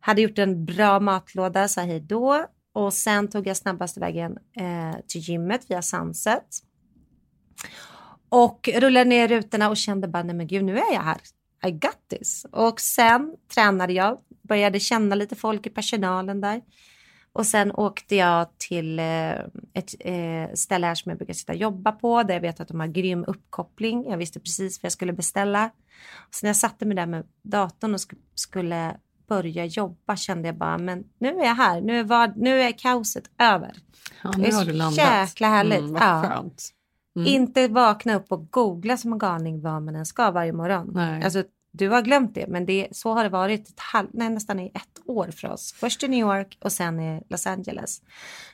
Hade 0.00 0.22
gjort 0.22 0.38
en 0.38 0.64
bra 0.64 1.00
matlåda, 1.00 1.68
sa 1.68 1.80
hej 1.80 2.00
då. 2.00 2.46
Och 2.72 2.92
sen 2.92 3.28
tog 3.28 3.46
jag 3.46 3.56
snabbaste 3.56 4.00
vägen 4.00 4.38
eh, 4.56 5.00
till 5.08 5.20
gymmet 5.20 5.70
via 5.70 5.82
Sunset. 5.82 6.46
Och 8.28 8.68
rullade 8.74 9.10
ner 9.10 9.28
rutorna 9.28 9.68
och 9.68 9.76
kände 9.76 10.08
bara, 10.08 10.22
nej 10.22 10.34
men 10.34 10.46
gud, 10.46 10.64
nu 10.64 10.78
är 10.78 10.92
jag 10.92 11.00
här. 11.00 11.20
I 11.66 11.70
got 11.70 12.08
this. 12.08 12.46
Och 12.52 12.80
sen 12.80 13.34
tränade 13.54 13.92
jag, 13.92 14.18
började 14.48 14.80
känna 14.80 15.14
lite 15.14 15.36
folk 15.36 15.66
i 15.66 15.70
personalen 15.70 16.40
där. 16.40 16.60
Och 17.32 17.46
sen 17.46 17.72
åkte 17.72 18.16
jag 18.16 18.58
till 18.58 18.98
eh, 18.98 19.30
ett 19.74 19.94
eh, 20.00 20.54
ställe 20.54 20.86
här 20.86 20.94
som 20.94 21.10
jag 21.10 21.18
brukar 21.18 21.34
sitta 21.34 21.52
och 21.52 21.58
jobba 21.58 21.92
på, 21.92 22.22
där 22.22 22.34
jag 22.34 22.40
vet 22.40 22.60
att 22.60 22.68
de 22.68 22.80
har 22.80 22.86
grym 22.86 23.24
uppkoppling. 23.28 24.04
Jag 24.10 24.16
visste 24.16 24.40
precis 24.40 24.82
vad 24.82 24.84
jag 24.86 24.92
skulle 24.92 25.12
beställa. 25.12 25.70
Så 26.30 26.46
när 26.46 26.48
jag 26.48 26.56
satte 26.56 26.86
mig 26.86 26.96
där 26.96 27.06
med 27.06 27.24
datorn 27.42 27.94
och 27.94 28.00
sk 28.00 28.12
skulle 28.34 28.96
börja 29.28 29.64
jobba 29.64 30.16
kände 30.16 30.48
jag 30.48 30.56
bara, 30.56 30.78
men 30.78 31.04
nu 31.18 31.28
är 31.28 31.44
jag 31.44 31.54
här, 31.54 31.80
nu 31.80 31.98
är, 32.00 32.04
vad, 32.04 32.36
nu 32.36 32.60
är 32.62 32.72
kaoset 32.78 33.24
över. 33.38 33.72
Ja, 34.22 34.30
Det 34.30 34.38
nu 34.38 34.44
är 34.48 34.52
har 34.52 34.64
du 34.64 34.72
landat. 34.72 34.98
jäkla 34.98 35.48
härligt. 35.48 35.78
Mm, 35.78 35.94
Ja. 35.96 36.44
Mm. 37.16 37.28
Inte 37.28 37.68
vakna 37.68 38.14
upp 38.14 38.32
och 38.32 38.50
googla 38.50 38.96
som 38.96 39.12
en 39.12 39.18
galning 39.18 39.60
vad 39.60 39.82
man 39.82 39.96
än 39.96 40.06
ska 40.06 40.30
varje 40.30 40.52
morgon. 40.52 40.90
Nej. 40.94 41.22
Alltså, 41.24 41.44
du 41.78 41.88
har 41.88 42.02
glömt 42.02 42.34
det, 42.34 42.46
men 42.48 42.66
det, 42.66 42.88
så 42.92 43.12
har 43.12 43.22
det 43.24 43.30
varit 43.30 43.68
ett 43.68 43.80
halv, 43.80 44.08
nej, 44.12 44.30
nästan 44.30 44.60
i 44.60 44.66
ett 44.66 44.82
år 45.06 45.30
för 45.36 45.48
oss. 45.48 45.74
Först 45.76 46.02
i 46.02 46.08
New 46.08 46.20
York 46.20 46.58
och 46.60 46.72
sen 46.72 47.00
i 47.00 47.22
Los 47.30 47.46
Angeles. 47.46 48.02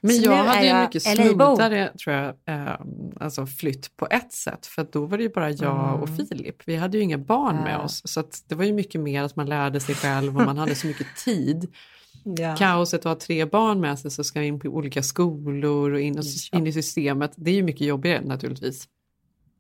Men 0.01 0.15
Så 0.15 0.23
jag 0.25 0.45
hade 0.45 0.67
ju 0.67 0.75
mycket 0.81 1.03
smoothare 1.03 1.89
tror 2.05 2.17
jag, 2.17 2.35
eh, 2.47 2.75
alltså 3.21 3.47
flytt 3.47 3.97
på 3.97 4.07
ett 4.11 4.33
sätt. 4.33 4.67
För 4.67 4.87
då 4.93 5.07
var 5.07 5.19
det 5.19 5.23
ju 5.25 5.31
bara 5.31 5.51
jag 5.51 6.03
och 6.03 6.09
Filip. 6.17 6.57
Vi 6.67 6.77
hade 6.77 6.97
ju 6.97 7.03
inga 7.03 7.19
barn 7.19 7.55
med 7.55 7.63
Mm. 7.63 7.73
Ja. 7.73 7.85
oss. 7.85 8.03
Så 8.05 8.23
det 8.49 8.55
var 8.55 8.65
ju 8.65 8.73
mycket 8.73 9.01
mer 9.01 9.23
att 9.23 9.37
man 9.37 9.47
lärde 9.47 9.81
sig 9.81 9.95
själv 9.95 10.37
och 10.39 10.45
man 10.45 10.59
hade 10.59 10.75
så 10.75 10.87
mycket 10.87 11.07
tid. 11.25 11.73
Ja. 12.25 12.57
Kaoset 12.57 13.01
att 13.01 13.05
ha 13.05 13.15
tre 13.15 13.45
barn 13.45 13.81
med 13.81 13.99
sig 13.99 14.11
så 14.11 14.25
ska 14.25 14.43
in 14.43 14.61
på 14.61 14.69
olika 14.69 15.03
skolor 15.03 15.93
och 15.93 16.01
in, 16.01 16.19
och, 16.19 16.25
Ja. 16.53 16.59
in 16.59 16.67
i 16.67 16.73
systemet. 16.73 17.33
Det 17.37 17.51
är 17.51 17.55
ju 17.55 17.63
mycket 17.63 17.87
jobbigare 17.87 18.21
naturligtvis. 18.25 18.89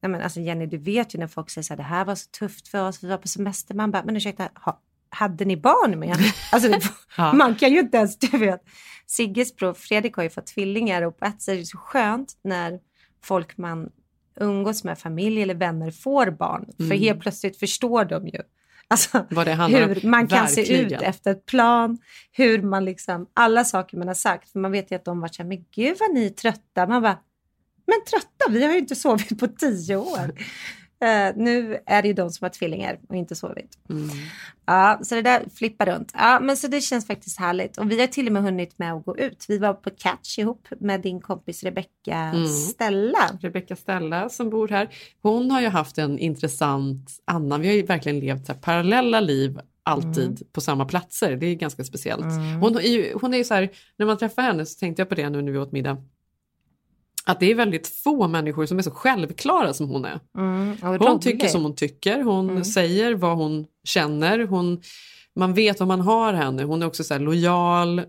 Nej, 0.02 0.10
men 0.10 0.20
alltså 0.22 0.40
Jenny, 0.40 0.66
du 0.66 0.76
vet 0.78 1.14
ju 1.14 1.18
när 1.18 1.26
folk 1.26 1.50
säger 1.50 1.62
så 1.62 1.72
här, 1.72 1.76
det 1.76 1.82
här 1.82 2.04
var 2.04 2.14
så 2.14 2.30
tufft 2.30 2.68
för 2.68 2.88
oss, 2.88 3.04
vi 3.04 3.08
var 3.08 3.16
på 3.18 3.28
semester. 3.28 3.74
Man 3.74 3.90
bara, 3.90 4.04
men 4.04 4.16
ursäkta, 4.16 4.48
ha, 4.54 4.80
hade 5.10 5.44
ni 5.44 5.56
barn 5.56 5.98
med? 5.98 6.16
Alltså, 6.52 6.70
Ja. 7.16 7.32
man 7.32 7.54
kan 7.54 7.72
ju 7.72 7.80
inte 7.80 7.96
ens, 7.96 8.18
du 8.18 8.38
vet. 8.38 8.62
Sigges 9.06 9.56
bror 9.56 9.74
Fredrik 9.74 10.14
har 10.16 10.22
ju 10.22 10.30
fått 10.30 10.46
tvillingar 10.46 11.02
och 11.02 11.18
på 11.18 11.24
ett 11.24 11.42
sätt 11.42 11.54
är 11.54 11.58
det 11.58 11.66
så 11.66 11.78
skönt 11.78 12.32
när 12.44 12.78
folk 13.24 13.56
man 13.56 13.90
umgås 14.40 14.84
med, 14.84 14.98
familj 14.98 15.42
eller 15.42 15.54
vänner, 15.54 15.90
får 15.90 16.30
barn. 16.30 16.66
För 16.76 16.84
Mm. 16.84 16.98
helt 16.98 17.20
plötsligt 17.20 17.56
förstår 17.58 18.04
de 18.04 18.28
ju. 18.28 18.40
Alltså, 18.88 19.26
Vad 19.30 19.46
det 19.46 19.52
handlar 19.52 19.82
om. 19.82 19.88
hur 19.88 20.08
man 20.08 20.28
kan 20.28 20.48
se 20.48 20.60
ut 20.60 20.80
Verkligen. 20.82 21.02
efter 21.02 21.30
ett 21.30 21.46
plan, 21.46 21.98
hur 22.32 22.62
man 22.62 22.84
liksom, 22.84 23.26
alla 23.34 23.64
saker 23.64 23.96
man 23.96 24.06
har 24.08 24.14
sagt. 24.14 24.50
För 24.52 24.58
man 24.58 24.72
vet 24.72 24.90
ju 24.92 24.96
att 24.96 25.04
de 25.04 25.20
varit 25.20 25.34
så 25.34 25.42
här, 25.42 25.48
men 25.48 25.64
gud 25.74 25.96
vad 26.00 26.14
ni 26.14 26.26
är 26.26 26.30
trötta. 26.30 26.86
Man 26.86 27.02
bara, 27.02 27.18
men 27.86 28.04
trötta, 28.10 28.50
vi 28.50 28.64
har 28.64 28.72
ju 28.72 28.78
inte 28.78 28.96
sovit 28.96 29.38
på 29.40 29.48
tio 29.48 29.96
år. 29.96 30.32
Eh, 31.04 31.32
nu 31.36 31.78
är 31.86 32.02
det 32.02 32.08
ju 32.08 32.14
de 32.14 32.30
som 32.30 32.44
har 32.44 32.50
tvillingar 32.50 32.98
och 33.08 33.16
inte 33.16 33.34
sovit. 33.34 33.78
Mm. 33.90 34.08
Ja, 34.66 35.00
så 35.02 35.14
det 35.14 35.22
där 35.22 35.42
flippar 35.54 35.86
runt. 35.86 36.12
Ja, 36.14 36.40
men 36.42 36.56
så 36.56 36.68
det 36.68 36.80
känns 36.80 37.06
faktiskt 37.06 37.38
härligt. 37.38 37.78
Och 37.78 37.90
vi 37.90 38.00
har 38.00 38.06
till 38.06 38.26
och 38.26 38.32
med 38.32 38.42
hunnit 38.42 38.78
med 38.78 38.92
att 38.92 39.04
gå 39.04 39.16
ut. 39.18 39.44
Vi 39.48 39.58
var 39.58 39.74
på 39.74 39.90
Catch 39.90 40.38
ihop 40.38 40.68
med 40.80 41.00
din 41.00 41.20
kompis 41.20 41.62
Rebecca 41.62 42.16
Mm. 42.16 42.46
Stella. 42.48 43.38
Rebecca 43.40 43.76
Stella 43.76 44.28
som 44.28 44.50
bor 44.50 44.68
här. 44.68 44.88
Hon 45.22 45.50
har 45.50 45.60
ju 45.60 45.68
haft 45.68 45.98
en 45.98 46.18
intressant 46.18 47.10
annan, 47.24 47.60
vi 47.60 47.68
har 47.68 47.74
ju 47.74 47.82
verkligen 47.82 48.20
levt 48.20 48.46
så 48.46 48.54
parallella 48.54 49.20
liv 49.20 49.58
alltid 49.84 50.24
Mm. 50.24 50.36
på 50.52 50.60
samma 50.60 50.84
platser. 50.84 51.36
Det 51.36 51.46
är 51.46 51.54
ganska 51.54 51.84
speciellt. 51.84 52.24
Hon, 52.60 52.76
är 52.76 52.80
ju, 52.80 53.14
hon 53.20 53.34
är 53.34 53.38
ju 53.38 53.44
så 53.44 53.54
här, 53.54 53.68
när 53.98 54.06
man 54.06 54.18
träffar 54.18 54.42
henne 54.42 54.66
så 54.66 54.78
tänkte 54.78 55.02
jag 55.02 55.08
på 55.08 55.14
det 55.14 55.30
nu 55.30 55.42
när 55.42 55.52
vi 55.52 55.58
åt 55.58 55.72
middag. 55.72 55.96
Att 57.24 57.40
det 57.40 57.50
är 57.50 57.54
väldigt 57.54 57.88
få 57.88 58.28
människor 58.28 58.66
som 58.66 58.78
är 58.78 58.82
så 58.82 58.90
självklara 58.90 59.72
som 59.74 59.88
hon 59.88 60.04
är. 60.04 60.20
Mm, 60.38 60.76
Hon 60.82 61.20
tycker 61.20 61.48
som 61.48 61.62
hon 61.62 61.74
tycker, 61.76 62.22
hon 62.22 62.50
Mm. 62.50 62.64
säger 62.64 63.14
vad 63.14 63.36
hon 63.36 63.66
känner, 63.84 64.46
hon, 64.46 64.82
man 65.36 65.54
vet 65.54 65.78
vad 65.80 65.88
man 65.88 66.00
har 66.00 66.32
henne. 66.32 66.62
Hon 66.62 66.82
är 66.82 66.86
också 66.86 67.04
så 67.04 67.18
lojal, 67.18 67.98
eh, 67.98 68.04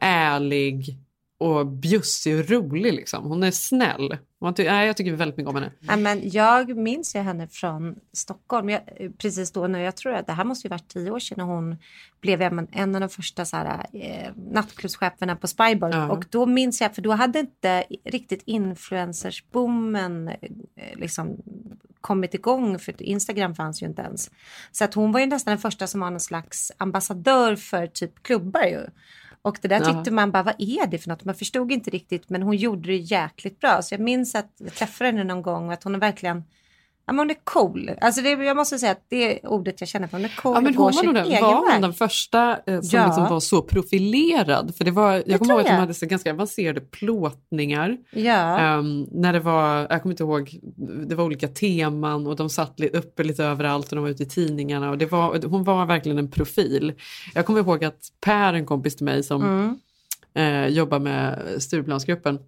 ärlig 0.00 0.96
och 1.38 1.66
bjussig 1.66 2.38
och 2.38 2.48
rolig. 2.50 2.92
Liksom. 2.94 3.24
Hon 3.24 3.42
är 3.42 3.50
snäll. 3.50 4.16
Man 4.42 4.54
ty- 4.54 4.64
nej, 4.64 4.86
jag 4.86 4.96
tycker 4.96 5.12
väldigt 5.12 5.36
mycket 5.36 5.48
om 5.48 5.54
henne. 5.54 5.72
Ja, 5.80 5.96
men 5.96 6.30
jag 6.30 6.76
minns 6.76 7.16
ju 7.16 7.20
henne 7.20 7.48
från 7.48 7.96
Stockholm, 8.12 8.68
jag, 8.68 8.80
precis 9.18 9.52
då 9.52 9.66
när 9.66 9.78
jag 9.78 9.96
tror 9.96 10.14
att 10.14 10.26
det 10.26 10.32
här 10.32 10.44
måste 10.44 10.66
ju 10.66 10.70
varit 10.70 10.88
tio 10.88 11.10
år 11.10 11.18
sedan 11.18 11.34
när 11.38 11.44
hon 11.44 11.76
blev 12.20 12.42
en, 12.42 12.68
en 12.72 12.94
av 12.94 13.00
de 13.00 13.08
första 13.08 13.44
så 13.44 13.56
här, 13.56 13.86
eh, 13.92 14.30
nattklubbscheferna 14.52 15.36
på 15.36 15.46
Spybar. 15.46 15.90
Ja. 15.90 16.10
Och 16.10 16.24
då 16.30 16.46
minns 16.46 16.80
jag, 16.80 16.94
för 16.94 17.02
då 17.02 17.12
hade 17.12 17.38
inte 17.38 17.84
riktigt 18.04 18.42
influencersboomen 18.44 20.28
eh, 20.28 20.36
liksom 20.96 21.36
kommit 22.00 22.34
igång 22.34 22.78
för 22.78 23.02
Instagram 23.02 23.54
fanns 23.54 23.82
ju 23.82 23.86
inte 23.86 24.02
ens. 24.02 24.30
Så 24.72 24.84
att 24.84 24.94
hon 24.94 25.12
var 25.12 25.20
ju 25.20 25.26
nästan 25.26 25.50
den 25.50 25.58
första 25.58 25.86
som 25.86 26.00
var 26.00 26.10
någon 26.10 26.20
slags 26.20 26.72
ambassadör 26.78 27.56
för 27.56 27.86
typ 27.86 28.22
klubbar 28.22 28.64
ju. 28.64 28.86
Och 29.42 29.58
det 29.62 29.68
där 29.68 29.80
Ja. 29.80 29.92
tyckte 29.94 30.10
man 30.10 30.30
bara, 30.30 30.42
vad 30.42 30.54
är 30.58 30.86
det 30.86 30.98
för 30.98 31.08
något? 31.08 31.24
Man 31.24 31.34
förstod 31.34 31.72
inte 31.72 31.90
riktigt, 31.90 32.28
men 32.30 32.42
hon 32.42 32.56
gjorde 32.56 32.88
det 32.88 32.96
jäkligt 32.96 33.60
bra. 33.60 33.82
Så 33.82 33.94
jag 33.94 34.00
minns 34.00 34.34
att 34.34 34.52
jag 34.58 34.74
träffade 34.74 35.10
henne 35.10 35.24
någon 35.24 35.42
gång 35.42 35.66
och 35.66 35.72
att 35.72 35.84
hon 35.84 35.98
verkligen, 35.98 36.44
men 37.12 37.18
hon 37.18 37.30
är 37.30 37.36
cool. 37.44 37.90
Alltså 38.00 38.22
det, 38.22 38.30
jag 38.30 38.56
måste 38.56 38.78
säga 38.78 38.92
att 38.92 39.04
det 39.08 39.42
är 39.44 39.48
ordet 39.48 39.80
jag 39.80 39.88
känner 39.88 40.06
för, 40.08 40.16
hon 40.16 40.24
är 40.24 40.36
cool 40.36 40.54
Ja, 40.54 40.60
men 40.60 40.74
hon 40.74 40.84
var, 40.84 41.12
den, 41.12 41.42
var 41.42 41.72
hon 41.72 41.80
den 41.82 41.92
första 41.92 42.50
eh, 42.66 42.80
som 42.80 42.98
Ja. 42.98 43.06
liksom 43.06 43.28
var 43.28 43.40
så 43.40 43.62
profilerad? 43.62 44.74
För 44.76 44.84
det 44.84 44.90
var, 44.90 45.22
jag 45.26 45.38
kommer 45.38 45.52
ihåg 45.54 45.60
att 45.60 45.66
de 45.66 45.72
hade 45.72 45.94
så 45.94 46.06
ganska 46.06 46.30
avancerade 46.32 46.80
plåtningar. 46.80 47.96
Ja, 48.10 48.58
Ehm, 48.58 49.06
när 49.10 49.32
det 49.32 49.40
var, 49.40 49.86
jag 49.90 50.02
kommer 50.02 50.12
inte 50.12 50.22
ihåg, 50.22 50.58
det 51.08 51.14
var 51.14 51.24
olika 51.24 51.48
teman 51.48 52.26
och 52.26 52.36
de 52.36 52.50
satt 52.50 52.80
li- 52.80 52.88
uppe 52.88 53.24
lite 53.24 53.44
överallt 53.44 53.88
och 53.88 53.96
de 53.96 54.02
var 54.02 54.10
ute 54.10 54.22
i 54.22 54.26
tidningarna. 54.26 54.90
Och 54.90 54.98
det 54.98 55.06
var, 55.06 55.46
hon 55.48 55.64
var 55.64 55.86
verkligen 55.86 56.18
en 56.18 56.30
profil. 56.30 56.92
Jag 57.34 57.46
kommer 57.46 57.60
ihåg 57.60 57.84
att 57.84 58.00
Per, 58.20 58.54
en 58.54 58.66
kompis 58.66 58.96
till 58.96 59.04
mig 59.04 59.22
som 59.22 59.42
mm. 59.42 59.76
eh, 60.34 60.66
jobbar 60.74 60.98
med 60.98 61.38
Stureplansgruppen, 61.58 62.38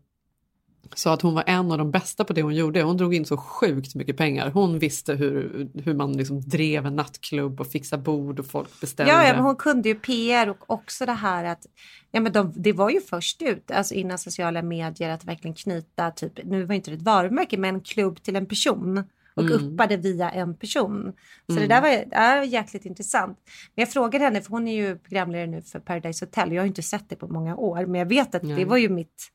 sa 0.95 1.15
att 1.15 1.23
hon 1.23 1.35
var 1.35 1.45
en 1.47 1.73
av 1.73 1.79
de 1.79 1.91
bästa 1.91 2.25
på 2.25 2.33
det 2.33 2.43
hon 2.43 2.55
gjorde. 2.55 2.83
Hon 2.83 2.97
drog 2.97 3.15
in 3.15 3.25
så 3.25 3.37
sjukt 3.37 3.95
mycket 3.95 4.17
pengar. 4.17 4.51
Hon 4.51 4.79
visste 4.79 5.15
hur, 5.15 5.69
hur 5.85 5.95
man 5.95 6.13
liksom 6.13 6.41
drev 6.41 6.87
en 6.87 6.97
nattklubb 6.97 7.61
och 7.61 7.67
fixade 7.67 8.03
bord 8.03 8.39
och 8.41 8.47
folk 8.47 8.81
beställde. 8.81 9.13
ja, 9.13 9.27
ja 9.27 9.33
men 9.35 9.43
hon 9.43 9.57
kunde 9.57 9.89
ju 9.89 9.95
PR 9.95 10.49
och 10.49 10.71
också 10.71 11.07
det 11.07 11.13
här 11.13 11.45
att, 11.45 11.67
ja 12.11 12.21
men 12.21 12.33
de, 12.33 12.53
det 12.57 12.73
var 12.73 12.91
ju 12.91 13.01
först 13.01 13.43
ut, 13.43 13.71
alltså 13.71 13.95
innan 13.95 14.19
sociala 14.19 14.63
medier, 14.63 15.11
att 15.11 15.25
verkligen 15.25 15.55
knyta, 15.55 16.11
typ, 16.11 16.33
nu 16.45 16.65
var 16.65 16.75
inte 16.75 16.91
det 16.91 16.97
ett 16.97 17.03
varumärke, 17.03 17.59
men 17.59 17.75
en 17.75 17.81
klubb 17.81 18.23
till 18.23 18.37
en 18.37 18.47
person. 18.47 19.05
Och 19.37 19.43
Mm. 19.43 19.55
uppa 19.75 19.87
det 19.87 19.97
via 19.97 20.31
en 20.31 20.55
person. 20.57 21.13
Så 21.47 21.53
Mm. 21.53 21.63
det 21.69 21.75
där 21.75 21.81
var 21.81 22.05
ja, 22.11 22.45
jäkligt 22.45 22.85
intressant. 22.87 23.39
Men 23.75 23.83
jag 23.83 23.93
frågade 23.93 24.25
henne, 24.25 24.41
för 24.43 24.51
hon 24.51 24.69
är 24.69 24.75
ju 24.75 24.99
programledare 24.99 25.47
nu 25.47 25.63
för 25.63 25.79
Paradise 25.81 26.25
Hotel. 26.25 26.53
Jag 26.53 26.63
har 26.63 26.67
inte 26.67 26.83
sett 26.83 27.09
det 27.09 27.17
på 27.17 27.29
många 27.29 27.57
år, 27.57 27.87
men 27.87 27.99
jag 27.99 28.07
vet 28.07 28.35
att 28.35 28.43
Nej. 28.43 28.57
det 28.57 28.65
var 28.65 28.77
ju 28.77 28.89
mitt 28.89 29.29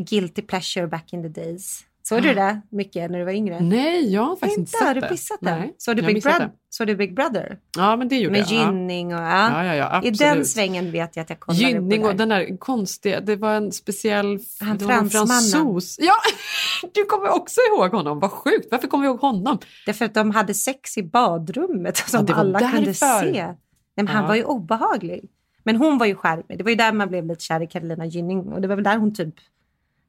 guilty 0.00 0.42
pleasure 0.42 0.86
back 0.86 1.12
in 1.12 1.22
the 1.22 1.40
days. 1.40 1.84
Såg 2.08 2.22
du 2.22 2.34
det 2.34 2.60
mycket 2.70 3.10
när 3.10 3.18
du 3.18 3.24
var 3.24 3.32
yngre? 3.32 3.60
Nej, 3.60 4.12
jag 4.12 4.22
har 4.22 4.36
faktiskt 4.36 4.58
inte 4.58 4.70
inte, 4.76 4.84
har 4.84 4.94
sett 4.94 4.94
du 4.94 5.00
det. 5.00 5.10
missat 5.10 5.38
det? 5.40 5.50
Nej, 5.50 5.74
Såg 5.78 5.96
du, 5.96 6.02
har 6.02 6.12
Big 6.12 6.22
Brother? 6.22 6.50
Såg 6.70 6.86
du 6.86 6.96
Big 6.96 7.14
Brother? 7.14 7.58
Ja, 7.76 7.96
men 7.96 8.08
det 8.08 8.16
gjorde 8.18 8.32
Med 8.32 8.40
jag. 8.40 8.52
Ja. 8.52 8.66
Gynning 8.66 9.14
och 9.14 9.20
ja. 9.20 9.64
Ja, 9.64 9.74
ja, 9.74 10.02
I 10.04 10.10
den 10.10 10.44
svängen 10.44 10.92
vet 10.92 11.16
jag 11.16 11.22
att 11.22 11.30
jag 11.30 11.40
kollade 11.40 11.62
Gynning 11.64 12.00
på 12.00 12.06
och 12.06 12.12
det. 12.12 12.18
den 12.18 12.28
där 12.28 12.56
konstiga, 12.58 13.20
det 13.20 13.36
var 13.36 13.54
en 13.54 13.72
speciell 13.72 14.38
Han 14.60 14.78
fransmannen. 14.78 15.80
Ja, 15.98 16.14
du 16.94 17.04
kommer 17.04 17.28
också 17.28 17.60
ihåg 17.72 17.90
honom, 17.92 18.20
vad 18.20 18.30
sjukt. 18.30 18.68
Varför 18.70 18.88
kommer 18.88 19.04
vi 19.04 19.08
ihåg 19.08 19.20
honom? 19.20 19.58
Därför 19.86 20.04
att 20.04 20.14
de 20.14 20.30
hade 20.30 20.54
sex 20.54 20.98
i 20.98 21.02
badrummet 21.02 21.96
som 22.08 22.26
alla 22.32 22.58
kunde 22.58 22.86
därför. 22.86 23.32
se. 23.32 23.32
Nej, 23.32 23.54
men 23.96 24.08
Han 24.08 24.26
var 24.26 24.34
ju 24.34 24.44
obehaglig. 24.44 25.24
Men 25.62 25.76
hon 25.76 25.98
var 25.98 26.06
ju 26.06 26.14
charmig. 26.14 26.58
Det 26.58 26.64
var 26.64 26.70
ju 26.70 26.76
där 26.76 26.92
man 26.92 27.08
blev 27.08 27.26
lite 27.26 27.44
kär 27.44 27.62
i 27.62 27.66
Carolina 27.66 28.06
Gynning. 28.06 28.52
Och 28.52 28.60
det 28.60 28.68
var 28.68 28.74
väl 28.74 28.84
där 28.84 28.96
hon 28.96 29.14
typ 29.14 29.34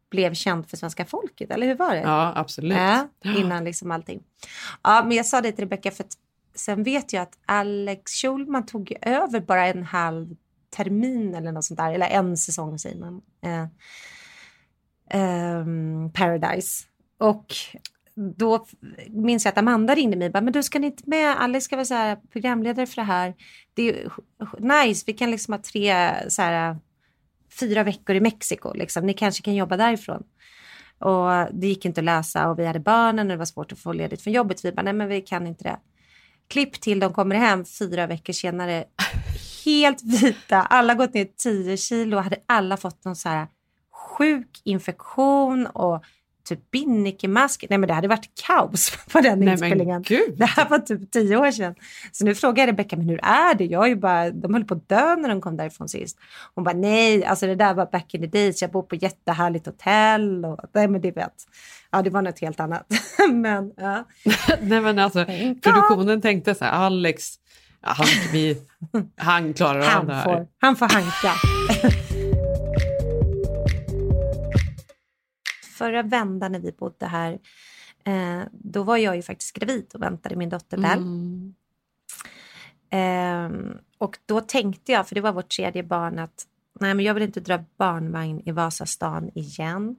blev 0.10 0.34
känd 0.34 0.70
för 0.70 0.78
svenska 0.78 1.06
folket, 1.06 1.52
eller 1.52 1.68
hur 1.68 1.76
var 1.76 1.96
det? 1.96 2.02
Ja, 2.02 2.34
absolut. 2.36 2.78
Ja, 2.78 3.08
innan 3.24 3.64
liksom 3.64 3.92
allting. 3.92 4.24
Ja, 4.84 5.04
men 5.08 5.18
jag 5.18 5.26
sa 5.26 5.42
det 5.42 5.52
till 5.52 5.64
Rebecca 5.64 5.92
för 5.92 6.04
att 6.04 6.18
sen 6.56 6.84
vet 6.84 7.14
jag 7.14 7.22
att 7.22 7.38
Alex 7.46 8.12
Schulman 8.12 8.66
tog 8.66 8.94
över 9.02 9.40
bara 9.40 9.68
en 9.68 9.84
halv 9.84 10.36
termin 10.70 11.36
eller 11.36 11.52
något 11.52 11.66
sånt 11.66 11.78
där, 11.78 11.94
eller 11.94 12.08
en 12.08 12.38
säsong 12.38 12.80
säger 12.80 13.00
man. 13.00 13.22
Eh, 13.42 13.68
ehm, 15.10 16.12
Paradise. 16.14 16.84
Och 17.18 17.56
då 18.38 18.66
minns 19.10 19.46
jag 19.46 19.52
att 19.52 19.58
Amanda 19.58 19.96
ringde 19.96 20.18
mig 20.18 20.26
och 20.26 20.34
bara, 20.34 20.42
men 20.42 20.54
du 20.54 20.64
ska 20.64 20.80
ni 20.80 20.88
inte 20.88 21.04
med, 21.06 21.42
Alex 21.42 21.66
ska 21.66 21.76
vara 21.76 21.86
så 21.86 21.94
här, 21.94 22.16
programledare 22.16 22.86
för 22.86 22.96
det 22.96 23.06
här. 23.06 23.34
Det 23.74 23.90
är 23.90 24.12
nice, 24.60 25.04
vi 25.08 25.14
kan 25.14 25.32
liksom 25.32 25.54
ha 25.54 25.62
tre, 25.62 26.14
så 26.30 26.42
här, 26.42 26.78
fyra 27.60 27.84
veckor 27.84 28.16
i 28.16 28.20
Mexiko, 28.20 28.74
liksom. 28.74 29.06
ni 29.06 29.14
kanske 29.14 29.44
kan 29.44 29.56
jobba 29.56 29.78
därifrån. 29.78 30.24
Och 31.00 31.54
det 31.54 31.68
gick 31.68 31.86
inte 31.86 32.02
att 32.02 32.06
lösa 32.06 32.50
och 32.50 32.60
vi 32.60 32.66
hade 32.66 32.80
barnen 32.80 33.28
och 33.28 33.32
det 33.32 33.38
var 33.38 33.46
svårt 33.46 33.72
att 33.72 33.80
få 33.80 33.94
ledigt 33.94 34.22
från 34.22 34.34
jobbet. 34.34 34.66
Vi 34.66 34.72
bara, 34.72 34.82
nej 34.82 34.94
men 34.94 35.08
vi 35.08 35.22
kan 35.22 35.48
inte 35.48 35.64
det. 35.64 35.80
Klipp 36.48 36.82
till, 36.82 37.00
de 37.00 37.14
kommer 37.14 37.36
hem 37.36 37.66
fyra 37.66 38.08
veckor 38.08 38.34
senare, 38.34 38.86
helt 39.66 40.04
vita, 40.04 40.62
alla 40.62 40.94
gått 40.94 41.14
ner 41.14 41.28
10 41.38 41.78
kilo 41.78 42.18
hade 42.18 42.38
alla 42.46 42.78
fått 42.78 43.06
någon 43.06 43.16
så 43.16 43.30
här 43.30 43.48
sjuk 43.92 44.62
infektion 44.64 45.68
och 45.68 46.04
typ 46.50 46.72
binnikemask. 46.72 47.66
Nej 47.70 47.80
men 47.80 47.88
det 47.88 47.94
hade 47.94 48.08
varit 48.08 48.30
kaos 48.46 48.98
på 49.12 49.22
den 49.22 49.40
Nej, 49.40 49.50
inspelningen. 49.52 50.04
Det 50.38 50.46
här 50.46 50.70
var 50.70 50.80
typ 50.80 51.12
tio 51.12 51.38
år 51.38 51.52
sedan. 51.52 51.76
Så 52.12 52.26
nu 52.26 52.36
frågar 52.36 52.64
jag 52.64 52.68
Rebecka, 52.68 52.98
men 52.98 53.10
hur 53.10 53.20
är 53.24 53.56
det? 53.56 53.66
Jag 53.66 53.84
är 53.84 53.88
ju 53.88 53.96
bara, 53.96 54.30
de 54.32 54.54
höll 54.54 54.64
på 54.66 54.74
att 54.74 54.90
dö 54.90 55.16
när 55.16 55.30
de 55.30 55.42
kom 55.42 55.58
därifrån 55.58 55.90
sist. 55.90 56.18
Hon 56.56 56.64
bara, 56.64 56.76
nej, 56.76 57.26
alltså 57.26 57.48
det 57.48 57.56
där 57.56 57.74
var 57.74 57.86
back 57.86 58.14
in 58.14 58.22
the 58.22 58.28
days. 58.28 58.62
Jag 58.62 58.72
bor 58.72 58.82
på 58.84 58.96
jättehärligt 58.96 59.66
hotell 59.66 60.46
och 60.46 60.60
nej 60.74 60.88
men 60.88 61.02
det 61.02 61.12
vet. 61.12 61.34
Ja, 61.92 62.02
det 62.02 62.10
var 62.10 62.22
något 62.22 62.40
helt 62.40 62.60
annat. 62.60 62.86
men 63.32 63.74
ja. 63.78 64.04
Nej 64.62 64.82
men 64.82 65.00
alltså 65.00 65.26
produktionen 65.62 66.22
tänkte 66.22 66.56
så 66.56 66.66
här, 66.66 66.72
Alex, 66.72 67.36
han, 67.82 68.08
vi, 68.32 68.58
han 69.18 69.54
klarar 69.54 69.80
av 69.80 69.86
Han 69.86 70.08
det 70.08 70.14
här. 70.14 70.24
får, 70.24 70.48
han 70.60 70.76
får 70.76 70.88
hanka. 70.90 71.34
Förra 75.80 76.04
vändan 76.04 76.52
när 76.52 76.60
vi 76.60 76.72
bodde 76.72 77.06
här, 77.06 77.40
eh, 78.04 78.42
då 78.52 78.84
var 78.84 78.98
jag 78.98 79.16
ju 79.16 79.22
faktiskt 79.22 79.56
gravid 79.56 79.92
och 79.94 80.02
väntade 80.02 80.36
min 80.36 80.50
dotter 80.50 80.78
Bell. 80.78 81.00
Mm. 81.00 81.54
Ehm, 82.90 83.78
och 83.98 84.18
då 84.26 84.42
tänkte 84.42 84.92
jag, 84.92 85.08
för 85.08 85.16
det 85.16 85.22
var 85.22 85.34
vårt 85.34 85.50
tredje 85.50 85.84
barn, 85.84 86.20
att 86.20 86.48
nej 86.80 86.94
men 86.94 87.06
jag 87.06 87.14
vill 87.14 87.24
inte 87.24 87.40
dra 87.40 87.64
barnvagn 87.78 88.42
i 88.46 88.52
Vasastan 88.52 89.30
igen. 89.36 89.96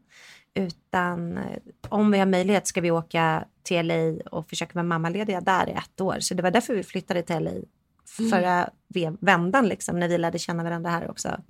Utan 0.55 1.39
eh, 1.39 1.59
om 1.89 2.11
vi 2.11 2.19
har 2.19 2.27
möjlighet 2.27 2.67
ska 2.67 2.81
vi 2.81 2.91
åka 2.91 3.45
till 3.63 3.87
LA 3.87 4.23
och 4.31 4.49
försöka 4.49 4.73
vara 4.75 4.85
mammalediga 4.85 5.41
där 5.41 5.69
i 5.69 5.73
ett 5.73 6.01
år. 6.01 6.17
Så 6.21 6.35
det 6.35 6.43
var 6.43 6.51
därför 6.51 6.75
vi 6.75 6.83
flyttade 6.83 7.23
till 7.23 7.45
LA 7.45 7.51
förra 8.31 8.71
ve- 8.89 9.17
vändan, 9.21 9.69
liksom, 9.69 10.01
när 10.01 10.09
vi 10.09 10.19
lärde 10.19 10.39
känna 10.39 10.63
varandra 10.65 10.91
här 10.91 11.11
också. 11.11 11.41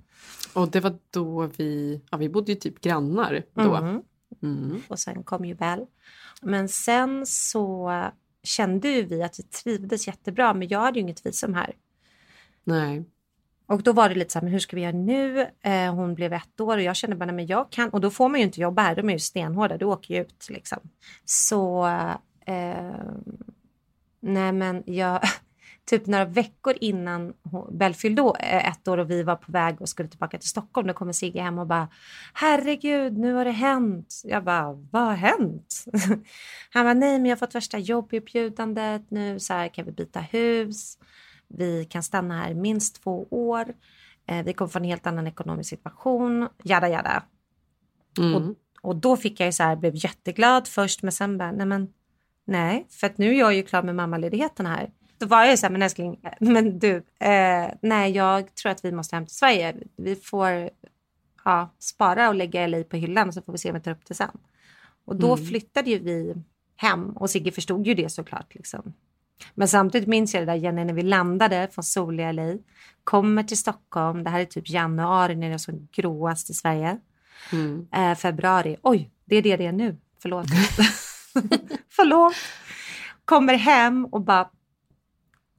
Och 0.53 0.69
det 0.69 0.79
var 0.79 0.93
då 1.09 1.49
vi, 1.57 2.01
ja 2.11 2.17
vi 2.17 2.29
bodde 2.29 2.51
ju 2.51 2.55
typ 2.57 2.81
grannar 2.81 3.43
då. 3.53 3.75
Mm. 3.75 4.01
Mm. 4.43 4.81
Och 4.87 4.99
sen 4.99 5.23
kom 5.23 5.45
ju 5.45 5.55
Bell. 5.55 5.85
Men 6.41 6.69
sen 6.69 7.25
så 7.25 7.91
kände 8.43 8.87
ju 8.87 9.05
vi 9.05 9.23
att 9.23 9.39
vi 9.39 9.43
trivdes 9.43 10.07
jättebra, 10.07 10.53
men 10.53 10.67
jag 10.67 10.79
hade 10.79 10.99
ju 10.99 11.03
inget 11.03 11.25
visum 11.25 11.53
här. 11.53 11.75
Nej. 12.63 13.05
Och 13.71 13.83
då 13.83 13.93
var 13.93 14.09
det 14.09 14.15
lite 14.15 14.31
så 14.31 14.39
här, 14.39 14.43
men 14.43 14.51
hur 14.51 14.59
ska 14.59 14.75
vi 14.75 14.81
göra 14.81 14.91
nu? 14.91 15.47
Eh, 15.61 15.95
hon 15.95 16.15
blev 16.15 16.33
ett 16.33 16.59
år 16.59 16.77
och 16.77 16.83
jag 16.83 16.95
kände 16.95 17.15
bara, 17.15 17.25
nej, 17.25 17.35
men 17.35 17.47
jag 17.47 17.69
kan. 17.69 17.89
Och 17.89 18.01
då 18.01 18.09
får 18.09 18.29
man 18.29 18.39
ju 18.39 18.45
inte 18.45 18.61
jobba 18.61 18.81
här, 18.81 18.95
de 18.95 19.09
är 19.09 19.13
ju 19.13 19.19
stenhårda, 19.19 19.77
du 19.77 19.85
åker 19.85 20.13
ju 20.13 20.21
ut 20.21 20.47
liksom. 20.49 20.79
Så, 21.25 21.85
eh, 22.45 22.95
nej 24.19 24.51
men 24.51 24.83
jag, 24.85 25.21
typ 25.91 26.07
några 26.07 26.25
veckor 26.25 26.73
innan 26.81 27.33
Bell 27.71 27.93
fyllde 27.93 28.21
eh, 28.21 28.69
ett 28.69 28.87
år 28.87 28.97
och 28.97 29.09
vi 29.11 29.23
var 29.23 29.35
på 29.35 29.51
väg 29.51 29.81
och 29.81 29.89
skulle 29.89 30.09
tillbaka 30.09 30.37
till 30.37 30.49
Stockholm, 30.49 30.87
då 30.87 30.93
kommer 30.93 31.13
Sigge 31.13 31.41
hem 31.41 31.59
och 31.59 31.67
bara, 31.67 31.87
herregud, 32.33 33.17
nu 33.17 33.33
har 33.33 33.45
det 33.45 33.51
hänt. 33.51 34.21
Jag 34.23 34.43
bara, 34.43 34.73
vad 34.91 35.01
har 35.01 35.15
hänt? 35.15 35.85
Han 36.69 36.85
bara, 36.85 36.93
nej 36.93 37.19
men 37.19 37.25
jag 37.25 37.31
har 37.31 37.39
fått 37.39 37.55
värsta 37.55 37.77
jobberbjudandet 37.77 39.11
nu, 39.11 39.39
så 39.39 39.53
här 39.53 39.67
kan 39.67 39.85
vi 39.85 39.91
byta 39.91 40.19
hus. 40.19 40.97
Vi 41.47 41.85
kan 41.85 42.03
stanna 42.03 42.43
här 42.43 42.53
minst 42.53 43.03
två 43.03 43.27
år. 43.29 43.73
Eh, 44.27 44.43
vi 44.45 44.53
kommer 44.53 44.69
få 44.69 44.79
en 44.79 44.85
helt 44.85 45.07
annan 45.07 45.27
ekonomisk 45.27 45.69
situation. 45.69 46.47
Jada, 46.63 46.89
jada. 46.89 47.23
Mm. 48.17 48.35
Och, 48.35 48.55
och 48.81 48.95
då 48.95 49.17
fick 49.17 49.39
jag 49.39 49.45
ju 49.45 49.51
så 49.51 49.63
här, 49.63 49.75
blev 49.75 49.93
jätteglad 49.95 50.67
först, 50.67 51.03
men 51.03 51.11
sen 51.11 51.37
bara, 51.37 51.51
nej 51.51 51.65
men 51.65 51.93
nej, 52.45 52.87
för 52.89 53.07
att 53.07 53.17
nu 53.17 53.29
är 53.29 53.39
jag 53.39 53.53
ju 53.53 53.63
klar 53.63 53.83
med 53.83 53.95
mammaledigheten 53.95 54.65
här. 54.65 54.89
Då 55.21 55.27
var 55.27 55.41
jag 55.41 55.51
ju 55.51 55.57
så 55.57 55.65
här, 55.65 55.71
men 55.71 55.81
älskling, 55.81 56.19
eh, 56.23 56.31
men 56.39 56.79
du, 56.79 56.95
eh, 57.19 57.69
nej, 57.81 58.11
jag 58.11 58.55
tror 58.55 58.71
att 58.71 58.85
vi 58.85 58.91
måste 58.91 59.15
hem 59.15 59.25
till 59.25 59.35
Sverige. 59.35 59.75
Vi 59.95 60.15
får 60.15 60.69
ja, 61.45 61.73
spara 61.79 62.29
och 62.29 62.35
lägga 62.35 62.67
LA 62.67 62.83
på 62.83 62.97
hyllan 62.97 63.33
så 63.33 63.41
får 63.41 63.51
vi 63.51 63.57
se 63.57 63.69
om 63.69 63.75
vi 63.75 63.81
tar 63.81 63.91
upp 63.91 64.05
det 64.07 64.13
sen. 64.13 64.37
Och 65.05 65.15
då 65.15 65.37
flyttade 65.37 65.89
ju 65.89 65.99
vi 65.99 66.35
hem 66.75 67.09
och 67.09 67.29
Sigge 67.29 67.51
förstod 67.51 67.87
ju 67.87 67.93
det 67.93 68.09
såklart. 68.09 68.55
Liksom. 68.55 68.93
Men 69.53 69.67
samtidigt 69.67 70.07
minns 70.07 70.33
jag 70.33 70.41
det 70.41 70.45
där 70.45 70.55
Jenny 70.55 70.83
när 70.83 70.93
vi 70.93 71.01
landade 71.01 71.67
från 71.71 71.83
soliga 71.83 72.31
LA, 72.31 72.57
kommer 73.03 73.43
till 73.43 73.57
Stockholm, 73.57 74.23
det 74.23 74.29
här 74.29 74.39
är 74.39 74.45
typ 74.45 74.69
januari 74.69 75.35
när 75.35 75.47
det 75.47 75.53
är 75.53 75.57
som 75.57 75.87
gråast 75.91 76.49
i 76.49 76.53
Sverige. 76.53 76.97
Mm. 77.51 77.87
Eh, 77.91 78.15
februari, 78.15 78.77
oj, 78.81 79.11
det 79.25 79.35
är 79.35 79.41
det 79.41 79.57
det 79.57 79.65
är 79.65 79.71
nu, 79.71 79.97
förlåt. 80.21 80.45
förlåt. 81.89 82.33
Kommer 83.25 83.53
hem 83.53 84.05
och 84.05 84.21
bara 84.21 84.49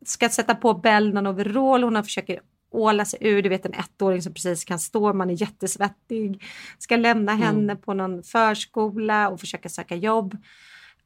ska 0.05 0.29
sätta 0.29 0.55
på 0.55 0.75
Bell 0.75 1.15
någon 1.15 1.27
overall, 1.27 1.83
hon 1.83 1.97
har 1.97 2.03
försöker 2.03 2.41
åla 2.71 3.05
sig 3.05 3.19
ur, 3.23 3.43
du 3.43 3.49
vet 3.49 3.67
en 3.67 3.75
ettåring 3.75 4.23
som 4.23 4.35
precis 4.35 4.65
kan 4.65 4.79
stå, 4.79 5.13
man 5.13 5.31
är 5.31 5.41
jättesvettig. 5.41 6.45
Ska 6.79 6.97
lämna 6.97 7.35
henne 7.35 7.77
på 7.77 7.95
någon 7.95 8.23
förskola 8.23 9.29
och 9.29 9.41
försöka 9.41 9.69
söka 9.69 9.97
jobb. 9.97 10.37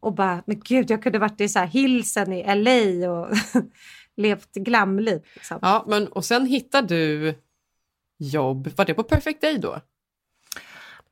Och 0.00 0.14
bara, 0.14 0.42
men 0.46 0.61
gud, 0.61 0.90
jag 0.90 1.02
kunde 1.02 1.18
varit 1.18 1.40
i 1.40 1.48
så 1.48 1.59
här 1.59 1.66
Hilsen 1.66 2.32
i 2.32 2.54
LA 2.54 3.11
och 3.11 3.28
levt 4.16 4.52
glamliv. 4.52 5.22
Liksom. 5.35 5.59
Ja, 5.62 5.85
men 5.88 6.09
och 6.09 6.24
sen 6.24 6.46
hittade 6.46 6.88
du 6.88 7.35
jobb, 8.18 8.70
var 8.76 8.85
det 8.85 8.94
på 8.94 9.02
Perfect 9.02 9.40
Day 9.40 9.59
då? 9.59 9.80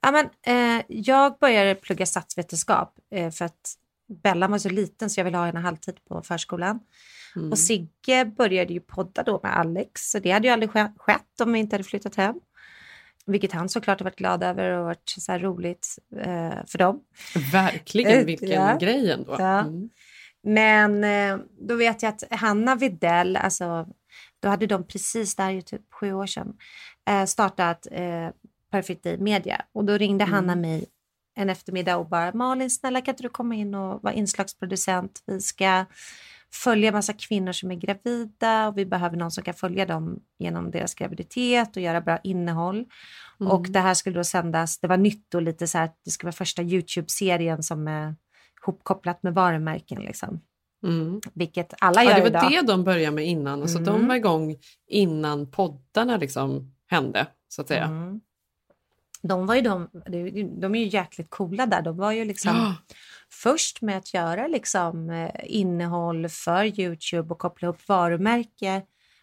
Ja, 0.01 0.11
men, 0.13 0.29
eh, 0.47 0.85
jag 0.89 1.39
började 1.39 1.75
plugga 1.75 2.07
statsvetenskap 2.07 2.99
eh, 3.11 3.31
för 3.31 3.45
att 3.45 3.75
Bella 4.09 4.49
var 4.49 4.59
så 4.59 4.69
liten 4.69 5.11
så 5.11 5.21
jag 5.21 5.25
ville 5.25 5.37
ha 5.39 5.47
henne 5.47 5.61
halvtid 5.61 6.05
på 6.09 6.23
förskolan. 6.23 6.81
Mm. 7.37 7.53
Och 7.53 7.59
Sigge 7.59 8.25
började 8.25 8.73
ju 8.73 8.81
podda 8.81 9.23
då 9.23 9.41
med 9.43 9.57
Alex, 9.59 10.11
så 10.11 10.19
det 10.19 10.31
hade 10.31 10.49
ju 10.49 10.53
aldrig 10.53 10.71
ske- 10.71 10.93
skett 10.97 11.41
om 11.41 11.53
vi 11.53 11.59
inte 11.59 11.75
hade 11.75 11.85
flyttat 11.85 12.15
hem. 12.15 12.35
Vilket 13.27 13.53
han 13.53 13.69
såklart 13.69 14.01
har 14.01 14.05
varit 14.05 14.17
glad 14.17 14.43
över 14.43 14.71
och 14.71 14.85
varit 14.85 15.15
så 15.19 15.39
roligt 15.39 15.99
eh, 16.17 16.55
för 16.67 16.79
dem. 16.79 17.01
Verkligen, 17.53 18.19
Eh, 18.19 18.25
vilken 18.25 18.49
ja. 18.51 18.77
grej 18.81 19.11
ändå. 19.11 19.37
Ja. 19.39 19.61
Mm. 19.61 19.89
Men 20.43 21.05
eh, 21.05 21.45
då 21.61 21.75
vet 21.77 22.03
jag 22.03 22.09
att 22.11 22.25
Hanna 22.31 22.75
Videll, 22.75 23.37
alltså, 23.37 23.87
då 24.41 24.49
hade 24.49 24.67
de 24.67 24.87
precis, 24.87 25.37
där 25.37 25.51
ju 25.51 25.63
typ 25.63 25.83
sju 25.95 26.13
år 26.13 26.27
sedan, 26.27 26.57
eh, 27.09 27.25
startat 27.25 27.87
eh, 27.91 28.29
Perfect 28.71 29.03
Day 29.03 29.19
Media. 29.19 29.63
Och 29.73 29.85
då 29.85 29.93
ringde 29.99 30.25
Hanna 30.25 30.55
mig 30.57 30.85
en 31.35 31.51
eftermiddag 31.51 31.97
och 31.97 32.09
bara 32.09 32.33
Malin, 32.35 32.71
snälla 32.71 33.01
kan 33.01 33.13
inte 33.13 33.23
du 33.23 33.29
komma 33.29 33.55
in 33.55 33.75
och 33.75 34.03
vara 34.03 34.15
inslagsproducent? 34.15 35.23
Vi 35.27 35.41
ska 35.41 35.85
följa 36.53 36.93
massa 36.93 37.13
kvinnor 37.13 37.53
som 37.53 37.71
är 37.71 37.75
gravida 37.75 38.69
och 38.69 38.79
vi 38.79 38.87
behöver 38.87 39.17
någon 39.17 39.31
som 39.31 39.45
kan 39.45 39.55
följa 39.55 39.87
dem 39.87 40.21
genom 40.39 40.71
deras 40.71 40.95
graviditet 40.95 41.77
och 41.77 41.83
göra 41.83 42.01
bra 42.01 42.19
innehåll. 42.25 42.85
Och 43.39 43.67
det 43.71 43.81
här 43.81 43.95
skulle 43.95 44.17
då 44.19 44.25
sändas, 44.25 44.79
det 44.79 44.89
var 44.89 44.97
nytt 44.97 45.35
och 45.35 45.43
lite 45.43 45.67
så 45.67 45.79
här, 45.79 45.91
det 46.05 46.11
skulle 46.11 46.27
vara 46.29 46.33
första 46.37 46.63
YouTube-serien 46.63 47.63
som 47.63 47.89
är 47.89 48.15
hopkopplat 48.67 49.23
med 49.23 49.35
varumärken 49.35 50.03
liksom. 50.03 50.41
Mm. 50.87 51.21
Vilket 51.35 51.75
alla 51.81 52.05
Ja, 52.05 52.11
gör 52.11 52.17
det 52.17 52.21
var 52.21 52.29
idag. 52.29 52.51
det 52.51 52.73
de 52.73 52.85
började 52.85 53.15
med 53.17 53.27
innan, 53.27 53.63
alltså 53.63 53.79
de 53.79 53.95
Mm. 53.97 54.09
var 54.09 54.15
igång 54.15 54.57
innan 54.89 55.51
poddarna 55.51 56.17
liksom 56.17 56.75
hände, 56.87 57.27
så 57.49 57.63
att 57.63 57.69
säga. 57.69 57.85
Mm. 57.85 58.21
De 59.29 59.47
var 59.47 59.55
ju 59.55 59.61
de, 59.61 59.89
de 60.61 60.75
är 60.75 60.79
ju 60.79 60.87
jäkligt 60.89 61.31
coola 61.31 61.67
där. 61.67 61.83
De 61.83 61.97
var 61.97 62.13
ju 62.13 62.25
liksom 62.25 62.57
Ja. 62.57 62.75
först 63.33 63.83
med 63.83 63.97
att 63.99 64.15
göra 64.15 64.47
liksom 64.47 65.11
eh, 65.11 65.31
innehåll 65.45 66.29
för 66.29 66.81
Youtube 66.81 67.33
och 67.35 67.39
koppla 67.39 67.69
upp 67.69 67.89
varumärke 67.89 68.83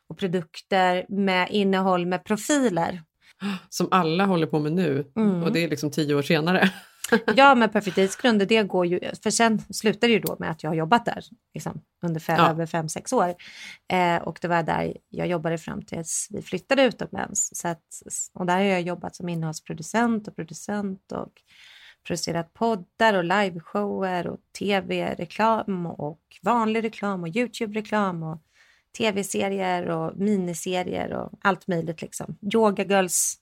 och 0.09 0.17
produkter 0.17 1.05
med 1.09 1.47
innehåll 1.51 2.05
med 2.05 2.23
profiler. 2.23 3.01
Som 3.69 3.87
alla 3.91 4.25
håller 4.25 4.47
på 4.47 4.59
med 4.59 4.71
nu 4.73 5.05
Mm. 5.15 5.43
och 5.43 5.51
det 5.51 5.63
är 5.63 5.69
liksom 5.69 5.91
tio 5.91 6.15
år 6.15 6.21
senare. 6.21 6.69
Ja, 7.35 7.55
men 7.55 7.69
Perfect 7.69 7.95
Dates 7.95 8.15
grunder, 8.15 8.45
det 8.45 8.63
går 8.63 8.85
ju, 8.85 8.99
för 9.23 9.29
sen 9.29 9.59
slutar 9.69 10.07
det 10.07 10.13
ju 10.13 10.19
då 10.19 10.35
med 10.39 10.51
att 10.51 10.63
jag 10.63 10.69
har 10.69 10.75
jobbat 10.75 11.05
där 11.05 11.23
liksom, 11.53 11.81
under 12.03 12.19
fem, 12.19 12.35
Ja. 12.39 12.49
över 12.49 12.65
fem, 12.65 12.89
sex 12.89 13.13
år. 13.13 13.35
Eh, 13.93 14.15
och 14.23 14.39
det 14.41 14.47
var 14.47 14.63
där 14.63 14.97
jag 15.09 15.27
jobbade 15.27 15.57
fram 15.57 15.81
tills 15.81 16.27
vi 16.29 16.41
flyttade 16.41 16.83
utomlands. 16.83 17.49
Så 17.53 17.67
att, 17.67 17.83
och 18.33 18.45
där 18.45 18.53
har 18.55 18.61
jag 18.63 18.81
jobbat 18.81 19.15
som 19.15 19.29
innehållsproducent 19.29 20.27
och 20.27 20.35
producent 20.35 21.11
och 21.11 21.31
producerat 22.07 22.53
poddar 22.53 23.13
och 23.13 23.23
liveshower 23.23 24.27
och 24.27 24.39
tv-reklam 24.59 25.85
och 25.85 26.21
vanlig 26.41 26.83
reklam 26.83 27.21
och 27.21 27.27
Youtube-reklam 27.35 28.23
och 28.23 28.41
tv-serier 28.97 29.89
och 29.89 30.17
miniserier 30.17 31.13
och 31.13 31.31
allt 31.41 31.67
möjligt. 31.67 32.01
Liksom. 32.01 32.37
Yoga 32.53 32.83
Girls 32.83 33.35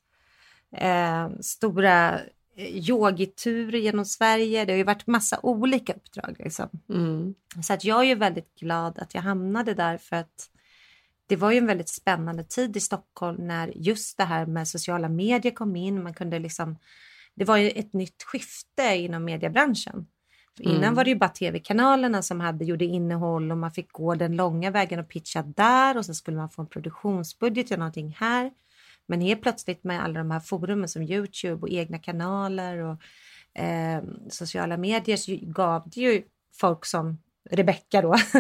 eh, 0.78 1.30
stora 1.42 2.20
yogiturer 2.68 3.80
genom 3.80 4.06
Sverige. 4.06 4.66
Det 4.66 4.74
har 4.74 4.78
ju 4.78 4.84
varit 4.84 5.08
massa 5.08 5.40
olika 5.44 5.94
uppdrag. 5.94 6.36
Liksom. 6.40 6.70
Mm. 6.90 7.36
Så 7.64 7.74
att 7.74 7.84
jag 7.84 8.00
är 8.00 8.04
ju 8.04 8.16
väldigt 8.16 8.56
glad 8.56 9.00
att 9.00 9.14
jag 9.14 9.22
hamnade 9.22 9.74
där 9.74 9.98
för 9.98 10.16
att 10.16 10.50
det 11.28 11.36
var 11.36 11.52
ju 11.52 11.58
en 11.58 11.68
väldigt 11.68 11.90
spännande 11.90 12.44
tid 12.44 12.78
i 12.78 12.80
Stockholm 12.80 13.48
när 13.48 13.72
just 13.76 14.18
det 14.18 14.24
här 14.24 14.46
med 14.46 14.68
sociala 14.68 15.10
medier 15.10 15.52
kom 15.52 15.76
in. 15.76 16.04
Man 16.04 16.14
kunde 16.14 16.40
liksom, 16.40 16.78
det 17.36 17.46
var 17.46 17.58
ju 17.58 17.70
ett 17.70 17.94
nytt 17.94 18.24
skifte 18.24 18.96
inom 18.96 19.26
mediebranschen. 19.26 20.08
För 20.58 20.64
innan 20.64 20.84
Mm. 20.84 20.96
var 20.96 21.04
det 21.04 21.10
ju 21.10 21.16
bara 21.16 21.30
tv-kanalerna 21.30 22.22
som 22.22 22.40
hade, 22.40 22.66
gjorde 22.66 22.86
innehåll 22.86 23.52
och 23.52 23.58
man 23.58 23.72
fick 23.72 23.92
gå 23.92 24.16
den 24.16 24.36
långa 24.36 24.72
vägen 24.72 25.00
och 25.00 25.10
pitcha 25.10 25.42
där 25.42 25.98
och 25.98 26.06
så 26.06 26.14
skulle 26.14 26.38
man 26.38 26.50
få 26.50 26.62
en 26.62 26.68
produktionsbudget 26.68 27.72
och 27.72 27.80
någonting 27.80 28.16
här. 28.20 28.52
Men 29.10 29.22
helt 29.22 29.42
plötsligt 29.42 29.84
med 29.84 30.04
alla 30.04 30.20
de 30.20 30.32
här 30.32 30.40
forumen 30.40 30.90
som 30.90 31.02
Youtube 31.02 31.62
och 31.62 31.70
egna 31.70 31.98
kanaler 32.00 32.78
och 32.78 33.02
eh, 33.62 34.04
sociala 34.30 34.78
medier 34.78 35.18
så 35.18 35.38
gav 35.42 35.90
det 35.90 36.02
ju 36.02 36.24
folk 36.60 36.86
som 36.86 37.18
Rebecca 37.52 38.02
då, 38.02 38.10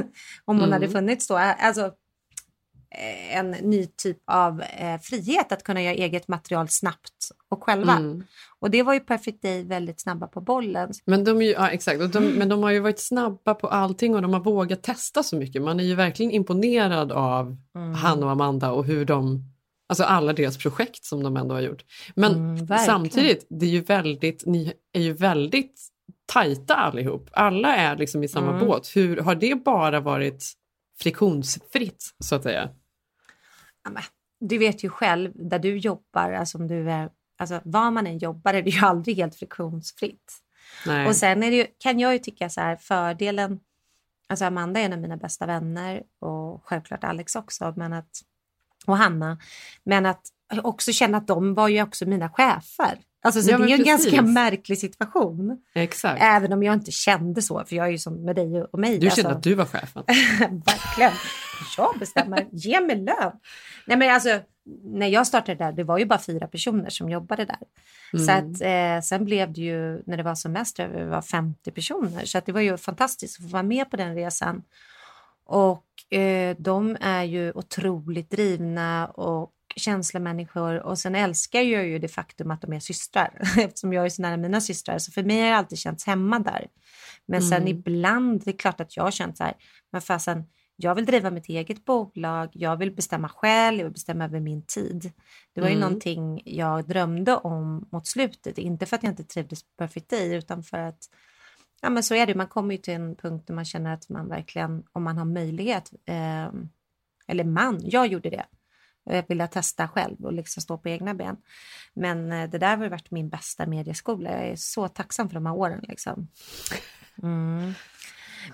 om 0.46 0.58
hon 0.58 0.58
Mm. 0.58 0.72
hade 0.72 0.90
funnits 0.90 1.28
då, 1.28 1.36
alltså 1.36 1.82
eh, 2.96 3.38
en 3.38 3.52
ny 3.52 3.86
typ 3.86 4.18
av 4.28 4.62
eh, 4.62 5.00
frihet 5.02 5.52
att 5.52 5.64
kunna 5.64 5.82
göra 5.82 5.94
eget 5.94 6.28
material 6.28 6.70
snabbt 6.70 7.32
och 7.50 7.64
själva. 7.64 7.94
Mm. 7.98 8.24
Och 8.60 8.70
det 8.72 8.84
var 8.84 8.94
ju 8.94 9.00
Perfect 9.00 9.42
Day 9.42 9.64
väldigt 9.64 10.02
snabba 10.02 10.28
på 10.28 10.42
bollen. 10.42 10.92
Men 11.06 11.24
de, 11.24 11.42
ju, 11.42 11.52
ja, 11.52 11.70
exakt. 11.70 12.14
De, 12.14 12.20
men 12.20 12.50
de 12.50 12.64
har 12.64 12.72
ju 12.72 12.80
varit 12.80 13.00
snabba 13.00 13.54
på 13.54 13.68
allting 13.68 14.16
och 14.16 14.22
de 14.22 14.34
har 14.34 14.40
vågat 14.40 14.84
testa 14.84 15.24
så 15.24 15.36
mycket. 15.36 15.62
Man 15.62 15.80
är 15.80 15.84
ju 15.84 15.96
verkligen 15.96 16.32
imponerad 16.32 17.12
av 17.12 17.58
Mm. 17.76 17.94
han 17.94 18.24
och 18.24 18.32
Amanda 18.32 18.72
och 18.72 18.86
hur 18.86 19.06
de, 19.06 19.44
alltså 19.90 20.04
alla 20.04 20.34
deras 20.34 20.58
projekt 20.58 21.04
som 21.06 21.24
de 21.24 21.38
ändå 21.38 21.56
har 21.56 21.62
gjort. 21.62 21.84
Men 22.16 22.34
Mm, 22.34 22.68
samtidigt, 22.68 23.48
det 23.50 23.66
är 23.66 23.70
ju 23.70 23.82
väldigt, 23.82 24.46
ni 24.46 24.74
är 24.94 25.02
ju 25.02 25.14
väldigt 25.14 25.82
tajta 26.26 26.76
allihop. 26.76 27.30
Alla 27.34 27.76
är 27.76 27.96
liksom 27.98 28.24
i 28.24 28.28
samma 28.28 28.54
Mm. 28.56 28.68
båt. 28.68 28.92
Hur, 28.96 29.18
har 29.18 29.36
det 29.36 29.56
bara 29.66 30.00
varit 30.00 30.54
friktionsfritt 31.00 32.16
så 32.20 32.36
att 32.36 32.44
säga? 32.44 32.70
Ja, 33.84 34.02
du 34.40 34.58
vet 34.58 34.84
ju 34.84 34.90
själv, 34.90 35.32
där 35.36 35.60
du 35.60 35.78
jobbar, 35.78 36.32
alltså 36.32 36.58
om 36.58 36.68
du 36.68 36.92
är, 36.92 37.10
alltså 37.38 37.62
var 37.64 37.92
man 37.92 38.08
än 38.08 38.18
jobbar 38.18 38.54
är 38.54 38.62
det 38.62 38.70
ju 38.70 38.80
aldrig 38.86 39.16
helt 39.18 39.36
friktionsfritt. 39.36 40.34
Nej. 40.86 41.08
Och 41.08 41.16
sen 41.16 41.44
är 41.44 41.52
det 41.52 41.58
ju, 41.58 41.66
kan 41.78 42.00
jag 42.00 42.14
ju 42.14 42.20
tycka 42.20 42.50
så 42.50 42.62
här, 42.62 42.76
fördelen, 42.76 43.60
alltså 44.30 44.46
Amanda 44.46 44.80
är 44.80 44.86
en 44.86 44.94
av 44.94 45.00
mina 45.00 45.18
bästa 45.18 45.46
vänner 45.46 46.04
och 46.20 46.64
självklart 46.66 47.04
Alex 47.04 47.36
också, 47.36 47.74
men 47.76 47.94
att, 47.94 48.22
och 48.90 48.98
Hanna, 48.98 49.38
men 49.84 50.06
att 50.06 50.22
också 50.64 50.92
känna 50.92 51.18
att 51.18 51.28
de 51.28 51.54
var 51.54 51.68
ju 51.68 51.84
också 51.84 52.06
mina 52.06 52.30
chefer. 52.30 53.00
Alltså 53.22 53.42
så 53.42 53.52
Ja, 53.52 53.58
det 53.58 53.64
är 53.64 53.68
ju 53.68 53.74
en 53.74 53.84
ganska 53.84 54.22
märklig 54.22 54.78
situation. 54.78 55.58
Exakt. 55.76 56.22
Även 56.24 56.54
om 56.54 56.64
jag 56.64 56.74
inte 56.74 56.92
kände 56.92 57.42
så, 57.42 57.64
för 57.66 57.76
jag 57.76 57.88
är 57.88 57.92
ju 57.92 57.98
som 57.98 58.26
med 58.26 58.36
dig 58.36 58.64
och 58.64 58.80
mig. 58.80 58.98
Du 59.00 59.08
alltså. 59.08 59.22
kände 59.22 59.38
att 59.38 59.44
du 59.44 59.54
var 59.56 59.66
chefen. 59.66 60.04
Verkligen. 60.66 61.12
Jag 61.78 62.00
bestämmer. 62.00 62.48
Ge 62.52 62.82
mig 62.82 62.96
lön. 62.96 63.32
Nej, 63.86 63.98
men 63.98 64.14
alltså, 64.14 64.40
när 64.84 65.08
jag 65.08 65.28
startade 65.28 65.58
där, 65.58 65.72
det 65.72 65.84
var 65.84 65.98
ju 65.98 66.06
bara 66.06 66.20
fyra 66.20 66.48
personer 66.48 66.90
som 66.90 67.10
jobbade 67.10 67.46
där. 67.46 67.58
Så 68.26 68.32
Mm. 68.32 68.52
att, 68.52 68.62
eh, 68.62 69.08
sen 69.08 69.26
blev 69.26 69.54
det 69.54 69.62
ju, 69.62 70.04
när 70.06 70.18
det 70.18 70.24
var 70.24 70.36
semester, 70.36 70.88
det 70.90 71.06
var 71.06 71.22
50 71.22 71.72
personer. 71.72 72.26
Så 72.26 72.38
att 72.38 72.46
det 72.46 72.52
var 72.52 72.62
ju 72.62 72.78
fantastiskt 72.78 73.40
att 73.40 73.46
få 73.46 73.52
vara 73.52 73.64
med 73.64 73.92
på 73.92 73.98
den 73.98 74.16
resan. 74.16 74.62
Och 75.50 76.14
eh, 76.18 76.56
de 76.60 76.98
är 77.02 77.24
ju 77.24 77.52
otroligt 77.52 78.30
drivna 78.32 79.08
och 79.08 79.52
känslomänniskor. 79.76 80.80
Och 80.84 81.00
sen 81.00 81.16
älskar 81.16 81.62
jag 81.62 81.88
ju 81.88 82.00
det 82.00 82.08
faktum 82.08 82.52
att 82.52 82.62
de 82.62 82.74
är 82.74 82.80
systrar. 82.80 83.34
Eftersom 83.58 83.94
jag 83.94 84.06
är 84.06 84.10
så 84.10 84.22
nära 84.22 84.38
mina 84.38 84.62
systrar. 84.62 84.98
Så 84.98 85.12
för 85.12 85.24
mig 85.24 85.42
har 85.42 85.48
det 85.50 85.56
alltid 85.58 85.80
känts 85.80 86.06
hemma 86.06 86.40
där. 86.40 86.68
Men 87.28 87.42
sen 87.42 87.62
Mm. 87.62 87.68
ibland, 87.68 88.42
det 88.46 88.52
är 88.52 88.58
klart 88.58 88.82
att 88.82 88.98
jag 88.98 89.04
har 89.04 89.12
känt 89.12 89.38
så 89.38 89.44
här, 89.44 89.54
men 89.92 90.02
fasen, 90.02 90.44
jag 90.76 90.96
vill 90.96 91.06
driva 91.06 91.32
mitt 91.32 91.50
eget 91.50 91.86
bolag, 91.86 92.50
jag 92.54 92.78
vill 92.78 92.92
bestämma 92.96 93.30
själv, 93.30 93.78
jag 93.78 93.86
vill 93.86 93.94
bestämma 93.94 94.26
över 94.26 94.40
min 94.40 94.66
tid. 94.66 95.12
Det 95.56 95.62
var 95.62 95.68
ju 95.68 95.76
Mm. 95.76 95.82
någonting 95.90 96.42
jag 96.46 96.88
drömde 96.88 97.36
om 97.36 97.88
mot 97.92 98.08
slutet, 98.08 98.58
inte 98.58 98.86
för 98.86 98.96
att 98.96 99.04
jag 99.04 99.12
inte 99.12 99.24
trivdes 99.24 99.64
på 99.64 99.70
Perfect 99.78 100.10
Day, 100.10 100.36
utan 100.36 100.64
för 100.64 100.78
att 100.78 101.00
Ja 101.82 101.90
men 101.90 102.04
så 102.04 102.16
är 102.16 102.28
det, 102.28 102.36
man 102.36 102.48
kommer 102.48 102.76
ju 102.76 102.82
till 102.82 102.94
en 102.94 103.16
punkt 103.16 103.48
där 103.48 103.54
man 103.54 103.66
känner 103.66 103.94
att 103.94 104.10
man 104.10 104.30
verkligen, 104.30 104.84
om 104.92 105.04
man 105.04 105.18
har 105.18 105.26
möjlighet, 105.26 105.92
eh, 106.06 106.48
eller 107.28 107.44
man, 107.44 107.80
jag 107.84 108.08
gjorde 108.08 108.30
det. 108.30 108.46
Jag 109.04 109.26
ville 109.28 109.48
testa 109.48 109.88
själv 109.88 110.26
och 110.26 110.34
liksom 110.34 110.62
stå 110.62 110.78
på 110.78 110.90
egna 110.90 111.14
ben. 111.14 111.38
Men 111.94 112.32
eh, 112.32 112.50
det 112.50 112.58
där 112.58 112.78
har 112.78 112.90
varit 112.90 113.12
min 113.12 113.30
bästa 113.30 113.66
medieskola. 113.66 114.32
Jag 114.32 114.48
är 114.48 114.56
så 114.56 114.88
tacksam 114.88 115.30
för 115.30 115.34
de 115.34 115.46
här 115.46 115.56
åren. 115.56 115.86
Liksom. 115.88 116.28
Mm. 117.24 117.74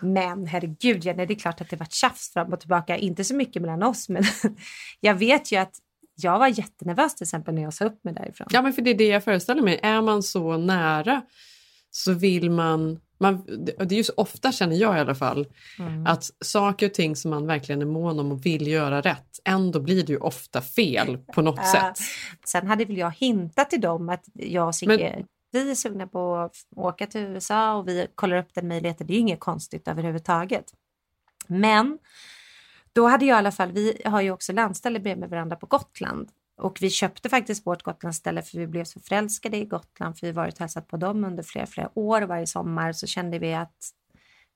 Men 0.01 0.47
herregud, 0.47 1.05
Jenny, 1.05 1.25
det 1.25 1.33
är 1.33 1.39
klart 1.39 1.61
att 1.61 1.69
det 1.69 1.75
varit 1.75 1.93
tjafs 1.93 2.33
fram 2.33 2.53
och 2.53 2.59
tillbaka. 2.59 2.97
Inte 2.97 3.23
så 3.23 3.35
mycket 3.35 3.61
mellan 3.61 3.83
oss, 3.83 4.09
men 4.09 4.23
jag 4.99 5.15
vet 5.15 5.51
ju 5.51 5.57
att 5.57 5.75
jag 6.15 6.39
var 6.39 6.47
jättenervös 6.47 7.15
till 7.15 7.23
exempel 7.23 7.53
när 7.53 7.61
jag 7.61 7.73
sa 7.73 7.85
upp 7.85 8.03
mig 8.03 8.13
därifrån. 8.13 8.47
Ja, 8.51 8.61
men 8.61 8.73
för 8.73 8.81
det 8.81 8.89
är 8.89 8.97
det 8.97 9.07
jag 9.07 9.23
föreställer 9.23 9.61
mig. 9.61 9.79
Är 9.83 10.01
man 10.01 10.23
så 10.23 10.57
nära 10.57 11.21
så 11.91 12.13
vill 12.13 12.51
man 12.51 12.99
man 13.17 13.45
det 13.65 13.81
är 13.81 13.93
ju 13.97 14.03
så 14.03 14.13
ofta, 14.17 14.51
känner 14.51 14.75
jag 14.75 14.97
i 14.97 14.99
alla 14.99 15.15
fall, 15.15 15.47
Mm. 15.79 16.07
att 16.07 16.23
saker 16.45 16.85
och 16.85 16.93
ting 16.93 17.15
som 17.15 17.31
man 17.31 17.47
verkligen 17.47 17.81
är 17.81 17.85
mån 17.85 18.19
om 18.19 18.31
och 18.31 18.45
vill 18.45 18.67
göra 18.67 19.01
rätt, 19.01 19.39
ändå 19.45 19.79
blir 19.79 20.03
det 20.05 20.11
ju 20.13 20.17
ofta 20.19 20.61
fel 20.61 21.17
på 21.17 21.41
något 21.41 21.59
Ja. 21.63 21.71
sätt. 21.71 22.05
Sen 22.45 22.67
hade 22.67 22.85
väl 22.85 22.97
jag 22.97 23.11
hintat 23.11 23.69
till 23.69 23.81
dem 23.81 24.09
att 24.09 24.23
jag 24.33 24.67
och 24.67 24.75
Sigge, 24.75 25.25
vi 25.51 25.71
är 25.71 25.75
sugna 25.75 26.07
på 26.07 26.35
att 26.35 26.55
åka 26.75 27.07
till 27.07 27.21
USA 27.21 27.73
och 27.75 27.87
vi 27.87 28.07
kollar 28.15 28.37
upp 28.37 28.53
den 28.53 28.67
möjligheten. 28.67 29.07
Det 29.07 29.13
är 29.13 29.15
ju 29.15 29.21
inget 29.21 29.39
konstigt 29.39 29.87
överhuvudtaget. 29.87 30.65
Men 31.47 31.97
då 32.93 33.07
hade 33.07 33.25
jag 33.25 33.35
i 33.35 33.37
alla 33.37 33.51
fall, 33.51 33.71
vi 33.71 34.01
har 34.05 34.21
ju 34.21 34.31
också 34.31 34.53
landställe 34.53 34.99
bredvid 34.99 35.29
varandra 35.29 35.55
på 35.55 35.65
Gotland 35.65 36.29
och 36.57 36.77
vi 36.81 36.89
köpte 36.89 37.29
faktiskt 37.29 37.67
vårt 37.67 37.83
Gotlandsställe 37.83 38.41
för 38.41 38.57
vi 38.57 38.67
blev 38.67 38.83
så 38.83 38.99
förälskade 38.99 39.57
i 39.57 39.65
Gotland 39.65 40.19
för 40.19 40.27
vi 40.27 40.33
varit 40.33 40.53
och 40.53 40.59
hälsat 40.59 40.87
på 40.87 40.97
dem 40.97 41.23
under 41.23 41.43
flera, 41.43 41.65
flera 41.65 41.99
år 41.99 42.21
varje 42.21 42.47
sommar 42.47 42.93
så 42.93 43.07
kände 43.07 43.39
vi 43.39 43.53
att 43.53 43.77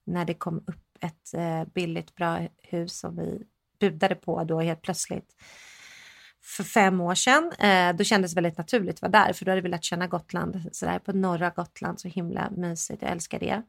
när 0.05 0.25
det 0.25 0.33
kom 0.33 0.57
upp 0.57 0.89
ett 0.99 1.33
eh, 1.33 1.73
billigt 1.73 2.15
bra 2.15 2.47
hus 2.57 2.99
som 2.99 3.15
vi 3.15 3.41
budade 3.79 4.15
på 4.15 4.43
då 4.43 4.59
helt 4.59 4.81
plötsligt 4.81 5.35
för 6.43 6.63
fem 6.63 7.01
år 7.01 7.15
sedan. 7.15 7.51
Eh, 7.59 7.95
då 7.95 8.03
kändes 8.03 8.31
det 8.31 8.35
väldigt 8.35 8.57
naturligt 8.57 8.95
att 8.95 9.01
vara 9.01 9.25
där, 9.25 9.33
för 9.33 9.45
då 9.45 9.51
hade 9.51 9.61
vi 9.61 9.69
lärt 9.69 9.83
känna 9.83 10.07
Gotland, 10.07 10.69
så 10.71 10.85
där 10.85 10.99
på 10.99 11.11
norra 11.11 11.49
Gotland, 11.49 11.99
så 11.99 12.07
himla 12.07 12.49
mysigt, 12.49 13.01
jag 13.01 13.11
älskar 13.11 13.39
det. 13.39 13.61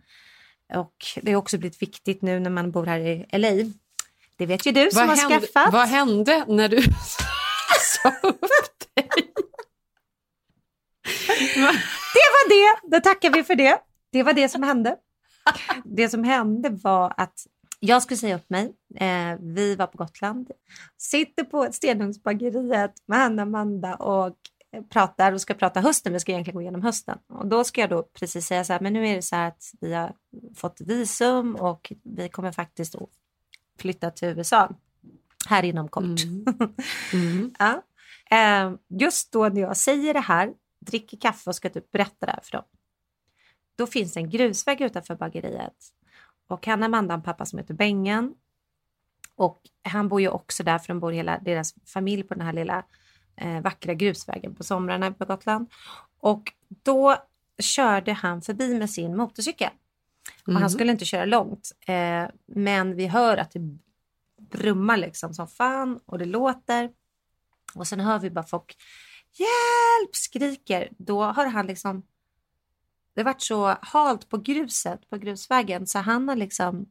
Och 0.74 0.94
det 1.22 1.32
har 1.32 1.38
också 1.38 1.58
blivit 1.58 1.82
viktigt 1.82 2.22
nu 2.22 2.40
när 2.40 2.50
man 2.50 2.70
bor 2.70 2.86
här 2.86 2.98
i 2.98 3.26
LA. 3.32 3.72
Det 4.36 4.46
vet 4.46 4.66
ju 4.66 4.72
du 4.72 4.90
som 4.90 5.08
har 5.08 5.16
hände, 5.16 5.40
skaffat. 5.40 5.72
vad 5.72 5.88
hände 5.88 6.44
när 6.48 6.68
du 6.68 6.82
sa 8.02 8.08
upp 8.08 8.94
dig? 8.94 9.08
Det 12.14 12.28
var 12.34 12.48
det, 12.48 12.96
då 12.96 13.00
tackar 13.00 13.30
vi 13.30 13.42
för 13.42 13.54
det. 13.54 13.78
Det 14.12 14.22
var 14.22 14.32
det 14.32 14.48
som 14.48 14.62
hände. 14.62 14.96
Det 15.84 16.08
som 16.08 16.24
hände 16.24 16.68
var 16.68 17.14
att 17.16 17.46
jag 17.80 18.02
skulle 18.02 18.18
säga 18.18 18.36
upp 18.36 18.50
mig. 18.50 18.72
Eh, 18.96 19.38
vi 19.40 19.74
var 19.74 19.86
på 19.86 19.98
Gotland, 19.98 20.50
sitter 20.98 21.44
på 21.44 21.68
Stenugnsbageriet 21.72 22.92
med 23.06 23.18
Hanna 23.18 23.42
Amanda 23.42 23.94
och 23.94 24.36
pratar 24.88 25.32
och 25.32 25.40
ska 25.40 25.54
prata 25.54 25.80
hösten. 25.80 26.12
Vi 26.12 26.20
ska 26.20 26.32
egentligen 26.32 26.54
gå 26.54 26.62
igenom 26.62 26.82
hösten. 26.82 27.18
Och 27.28 27.46
då 27.46 27.64
ska 27.64 27.80
jag 27.80 27.90
då 27.90 28.02
precis 28.02 28.46
säga 28.46 28.64
så 28.64 28.72
här, 28.72 28.80
men 28.80 28.92
nu 28.92 29.08
är 29.08 29.16
det 29.16 29.22
så 29.22 29.36
här 29.36 29.48
att 29.48 29.72
vi 29.80 29.92
har 29.92 30.14
fått 30.56 30.80
visum 30.80 31.56
och 31.56 31.92
vi 32.04 32.28
kommer 32.28 32.52
faktiskt 32.52 32.94
att 32.94 33.08
flytta 33.78 34.10
till 34.10 34.28
USA 34.28 34.70
här 35.48 35.62
inom 35.62 35.88
kort. 35.88 36.24
Mm. 37.12 37.50
Ja. 37.58 37.82
Eh, 38.30 38.72
just 38.88 39.32
då 39.32 39.48
när 39.48 39.60
jag 39.60 39.76
säger 39.76 40.14
det 40.14 40.20
här, 40.20 40.52
dricker 40.80 41.16
kaffe 41.16 41.50
och 41.50 41.56
ska 41.56 41.70
typ 41.70 41.90
berätta 41.90 42.26
det 42.26 42.32
här 42.32 42.40
för 42.42 42.52
dem. 42.52 42.64
Då 43.76 43.86
finns 43.86 44.16
en 44.16 44.30
grusväg 44.30 44.80
utanför 44.80 45.14
bageriet. 45.14 45.76
Och 46.48 46.66
han 46.66 46.82
har 46.82 46.86
Amanda 46.86 47.14
en 47.14 47.22
pappa 47.22 47.46
som 47.46 47.58
heter 47.58 47.74
Bengen. 47.74 48.34
Och 49.34 49.62
han 49.82 50.08
bor 50.08 50.20
ju 50.20 50.28
också 50.28 50.62
där 50.62 50.78
för 50.78 50.88
de 50.88 51.00
bor 51.00 51.12
hela 51.12 51.38
deras 51.38 51.74
familj 51.86 52.22
på 52.22 52.34
den 52.34 52.46
här 52.46 52.52
lilla 52.52 52.84
eh, 53.36 53.60
vackra 53.60 53.94
grusvägen 53.94 54.54
på 54.54 54.64
somrarna 54.64 55.12
på 55.12 55.24
Gotland. 55.24 55.70
Och 56.20 56.52
då 56.82 57.16
körde 57.58 58.12
han 58.12 58.42
förbi 58.42 58.74
med 58.78 58.90
sin 58.90 59.16
motorcykel. 59.16 59.70
Och 60.42 60.48
Mm. 60.48 60.62
han 60.62 60.70
skulle 60.70 60.92
inte 60.92 61.04
köra 61.04 61.24
långt. 61.24 61.72
Eh, 61.86 62.24
men 62.46 62.96
vi 62.96 63.06
hör 63.06 63.36
att 63.36 63.50
det 63.50 63.78
brummar 64.40 64.96
liksom 64.96 65.34
som 65.34 65.48
fan 65.48 66.00
och 66.06 66.18
det 66.18 66.24
låter. 66.24 66.90
Och 67.74 67.86
sen 67.86 68.00
hör 68.00 68.18
vi 68.18 68.30
bara 68.30 68.44
folk 68.46 68.76
hjälp 69.38 70.16
skriker. 70.16 70.88
Då 70.98 71.22
har 71.22 71.46
han 71.46 71.66
liksom 71.66 72.02
det 73.14 73.22
vart 73.22 73.40
så 73.42 73.76
halt 73.82 74.28
på 74.28 74.36
gruset, 74.38 75.10
på 75.10 75.16
grusvägen, 75.16 75.86
så 75.86 75.98
han 75.98 76.28
har 76.28 76.36
liksom 76.36 76.86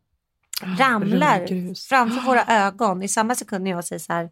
Ah, 0.61 0.65
ramlar 0.79 1.39
rullgrus. 1.39 1.85
framför 1.87 2.21
våra 2.21 2.43
ögon 2.45 3.03
i 3.03 3.07
samma 3.07 3.35
sekund 3.35 3.63
när 3.63 3.71
jag 3.71 3.85
säger 3.85 3.99
så 3.99 4.13
här. 4.13 4.29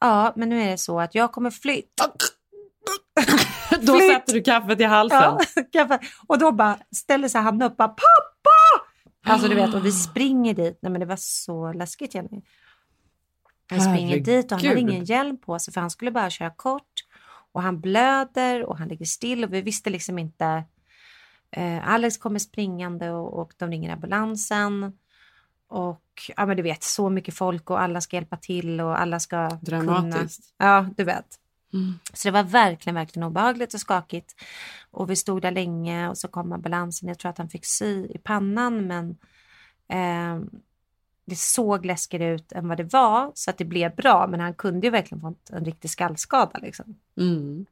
Ja, 0.00 0.32
men 0.36 0.48
nu 0.48 0.62
är 0.62 0.70
det 0.70 0.78
så 0.78 1.00
att 1.00 1.14
jag 1.14 1.32
kommer 1.32 1.50
flytta. 1.50 2.04
Då 3.80 3.96
Flytt. 3.96 4.12
sätter 4.12 4.32
du 4.32 4.42
kaffet 4.42 4.80
i 4.80 4.84
halsen. 4.84 5.38
Ja, 5.70 5.98
och 6.26 6.38
då 6.38 6.52
bara 6.52 6.78
ställer 6.96 7.28
sig 7.28 7.40
han 7.40 7.62
upp 7.62 7.76
bara 7.76 7.88
pappa! 7.88 8.84
Alltså 9.26 9.48
du 9.48 9.54
vet, 9.54 9.74
och 9.74 9.86
vi 9.86 9.92
springer 10.08 10.54
dit. 10.54 10.78
Nej 10.82 10.92
men 10.92 11.00
det 11.00 11.06
var 11.06 11.16
så 11.20 11.72
läskigt 11.72 12.14
Jenny. 12.14 12.42
Han 13.70 13.80
springer 13.80 14.08
Herregud. 14.08 14.24
dit 14.24 14.52
och 14.52 14.58
han 14.58 14.68
har 14.68 14.76
ingen 14.76 15.04
hjälm 15.04 15.38
på 15.38 15.58
sig 15.58 15.74
för 15.74 15.80
han 15.80 15.90
skulle 15.90 16.10
bara 16.10 16.30
köra 16.30 16.50
kort. 16.50 17.04
Och 17.52 17.62
han 17.62 17.80
blöder 17.80 18.64
och 18.64 18.78
han 18.78 18.88
ligger 18.88 19.04
still 19.04 19.44
och 19.44 19.52
vi 19.52 19.62
visste 19.62 19.90
liksom 19.90 20.18
inte. 20.18 20.64
Eh, 21.50 21.88
Alex 21.88 22.16
kommer 22.16 22.38
springande 22.38 23.10
och, 23.10 23.40
och 23.40 23.52
de 23.56 23.70
ringer 23.70 23.92
ambulansen. 23.92 24.92
Och 25.68 26.30
ja 26.36 26.46
men 26.46 26.56
du 26.56 26.62
vet 26.62 26.82
så 26.82 27.10
mycket 27.10 27.34
folk 27.34 27.70
och 27.70 27.80
alla 27.80 28.00
ska 28.00 28.16
hjälpa 28.16 28.36
till 28.36 28.80
och 28.80 29.00
alla 29.00 29.20
ska 29.20 29.48
kunna. 29.48 29.82
Dramatiskt. 29.82 30.54
Ja, 30.58 30.86
du 30.96 31.04
vet. 31.04 31.26
Mm. 31.72 31.98
Så 32.12 32.28
det 32.28 32.32
var 32.32 32.42
verkligen, 32.42 32.94
verkligen 32.94 33.28
obehagligt 33.28 33.74
och 33.74 33.80
skakigt. 33.80 34.34
Och 34.90 35.10
vi 35.10 35.16
stod 35.16 35.42
där 35.42 35.50
länge 35.50 36.08
och 36.08 36.18
så 36.18 36.28
kom 36.28 36.52
ambulansen. 36.52 37.08
Jag 37.08 37.18
tror 37.18 37.30
att 37.30 37.38
han 37.38 37.48
fick 37.48 37.66
sy 37.66 38.06
i 38.06 38.18
pannan 38.18 38.86
men 38.86 39.16
eh, 39.88 40.48
det 41.28 41.38
såg 41.38 41.86
läskigare 41.86 42.34
ut 42.34 42.52
än 42.52 42.68
vad 42.68 42.76
det 42.76 42.92
var 42.92 43.32
så 43.34 43.50
att 43.50 43.58
det 43.58 43.64
blev 43.64 43.94
bra. 43.94 44.26
Men 44.26 44.40
han 44.40 44.54
kunde 44.54 44.86
ju 44.86 44.90
verkligen 44.90 45.20
fått 45.20 45.50
en 45.50 45.64
riktig 45.64 45.90
skallskada 45.90 46.58
liksom. 46.58 46.96
Mm. 47.16 47.66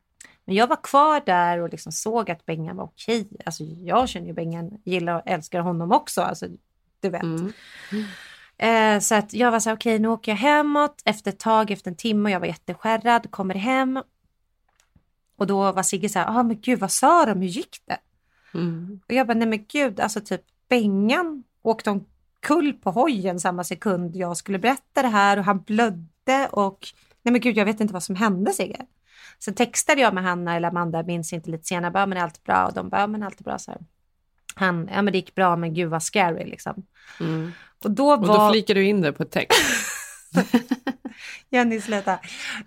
Men 0.45 0.55
jag 0.55 0.67
var 0.67 0.83
kvar 0.83 1.23
där 1.27 1.59
och 1.59 1.69
liksom 1.69 1.93
såg 1.93 2.31
att 2.31 2.47
Bengan 2.47 2.77
var 2.77 2.85
okej. 2.85 3.29
Alltså 3.45 3.65
jag 3.65 4.09
känner 4.09 4.27
ju 4.27 4.33
Bengan, 4.33 4.79
gillar 4.85 5.15
och 5.15 5.23
älskar 5.27 5.61
honom 5.61 5.93
också. 5.93 6.23
Alltså, 6.23 6.47
du 7.01 7.11
vet. 7.11 7.23
Mm. 7.23 7.53
Eh, 8.59 9.01
så 9.01 9.15
att 9.15 9.35
jag 9.35 9.51
var 9.51 9.61
så 9.61 9.71
här, 9.71 9.77
okej 9.77 9.99
nu 9.99 10.09
åker 10.09 10.33
jag 10.33 10.37
hemåt 10.37 11.03
efter 11.05 11.31
ett 11.31 11.39
tag, 11.39 11.71
efter 11.71 11.91
en 11.91 11.97
timme 11.97 12.29
och 12.29 12.31
jag 12.31 12.41
var 12.41 12.47
jätteskärrad, 12.47 13.31
kommer 13.31 13.55
hem. 13.55 14.03
Och 15.37 15.47
då 15.47 15.73
var 15.73 15.83
Sigge 15.83 16.09
så 16.09 16.19
här, 16.19 16.39
ah, 16.39 16.43
men 16.43 16.61
gud 16.61 16.79
vad 16.79 16.93
sa 16.93 17.27
de, 17.27 17.41
hur 17.41 17.49
gick 17.49 17.77
det? 17.87 17.99
Mm. 18.55 19.01
Och 19.09 19.15
jag 19.15 19.27
bara, 19.27 19.35
nej 19.35 19.49
men 19.49 19.65
gud, 19.69 20.01
alltså 20.01 20.21
typ 20.21 20.43
Bengan 20.69 21.45
åkte 21.63 21.91
omkull 22.51 22.73
på 22.73 22.91
hojen 22.91 23.41
samma 23.41 23.65
sekund 23.65 24.17
jag 24.17 24.37
skulle 24.37 24.59
berätta 24.59 25.03
det 25.03 25.09
här 25.09 25.39
och 25.39 25.45
han 25.45 25.63
blödde 25.63 26.49
och 26.51 26.89
nej 27.23 27.33
men 27.33 27.41
gud, 27.41 27.57
jag 27.57 27.65
vet 27.65 27.81
inte 27.81 27.95
vad 27.95 28.03
som 28.03 28.17
hände 28.17 28.53
Sigge. 28.53 28.87
Sen 29.39 29.55
textade 29.55 30.01
jag 30.01 30.15
med 30.15 30.25
Hanna 30.25 30.57
eller 30.57 30.69
Amanda, 30.69 31.03
minns 31.03 31.33
inte 31.33 31.51
lite 31.51 31.65
senare, 31.65 31.91
bara, 31.91 32.07
men 32.07 32.19
är 32.19 32.23
allt 32.23 32.45
bra? 32.45 32.67
Och 32.67 32.75
de 32.75 32.89
bara, 32.89 33.07
men 33.07 33.23
allt 33.23 33.41
är 33.41 33.45
bra 33.45 33.59
så 33.59 33.71
här. 33.71 33.81
Han, 34.55 34.89
ja 34.93 35.03
men 35.03 35.13
det 35.13 35.19
gick 35.19 35.35
bra, 35.35 35.57
men 35.57 35.75
gud 35.75 35.91
vad 35.91 36.03
scary 36.03 36.45
liksom. 36.45 36.87
Mm. 37.21 37.53
Och 37.85 37.91
då 37.91 38.13
Och 38.13 38.27
var... 38.27 38.39
då 38.39 38.53
flikar 38.53 38.75
du 38.75 38.85
in 38.85 39.01
det 39.01 39.13
på 39.13 39.25
text. 39.25 39.59
Jenny 41.51 41.81
sluta. 41.81 42.19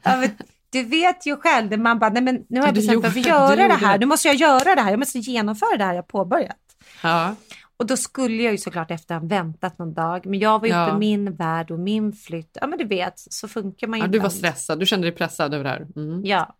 Ja, 0.03 0.17
men, 0.17 0.29
du 0.69 0.83
vet 0.83 1.25
ju 1.25 1.35
själv, 1.37 1.79
man 1.79 1.99
bara, 1.99 2.09
nej 2.09 2.23
men 2.23 2.45
nu 2.49 2.59
har 2.59 2.67
jag 2.67 2.75
bestämt 2.75 3.01
mig 3.01 3.11
för 3.11 3.19
att 3.19 3.25
göra 3.25 3.67
det 3.67 3.73
här, 3.73 3.97
nu 3.99 4.05
måste 4.05 4.27
jag 4.27 4.35
göra 4.35 4.75
det 4.75 4.81
här, 4.81 4.89
jag 4.89 4.99
måste 4.99 5.19
genomföra 5.19 5.77
det 5.77 5.83
här 5.83 5.93
jag 5.93 6.07
påbörjat. 6.07 6.57
Ja. 7.03 7.35
Och 7.79 7.85
då 7.87 7.97
skulle 7.97 8.43
jag 8.43 8.51
ju 8.51 8.57
såklart 8.57 8.91
efter 8.91 9.15
ha 9.15 9.21
väntat 9.27 9.77
någon 9.77 9.93
dag, 9.93 10.25
men 10.25 10.39
jag 10.39 10.59
var 10.59 10.67
ju 10.67 10.73
Ja. 10.73 10.95
i 10.95 10.99
min 10.99 11.35
värld 11.35 11.71
och 11.71 11.79
min 11.79 12.13
flytt. 12.13 12.57
Ja 12.61 12.67
men 12.67 12.79
du 12.79 12.85
vet, 12.85 13.13
så 13.19 13.47
funkar 13.47 13.87
man 13.87 13.99
ju 13.99 14.05
ja, 14.05 14.11
du 14.11 14.19
var 14.19 14.29
stressad, 14.29 14.79
du 14.79 14.85
kände 14.85 15.07
dig 15.07 15.15
pressad 15.15 15.53
över 15.53 15.63
det 15.63 15.69
här. 15.69 15.87
Mm. 15.95 16.25
Ja. 16.25 16.55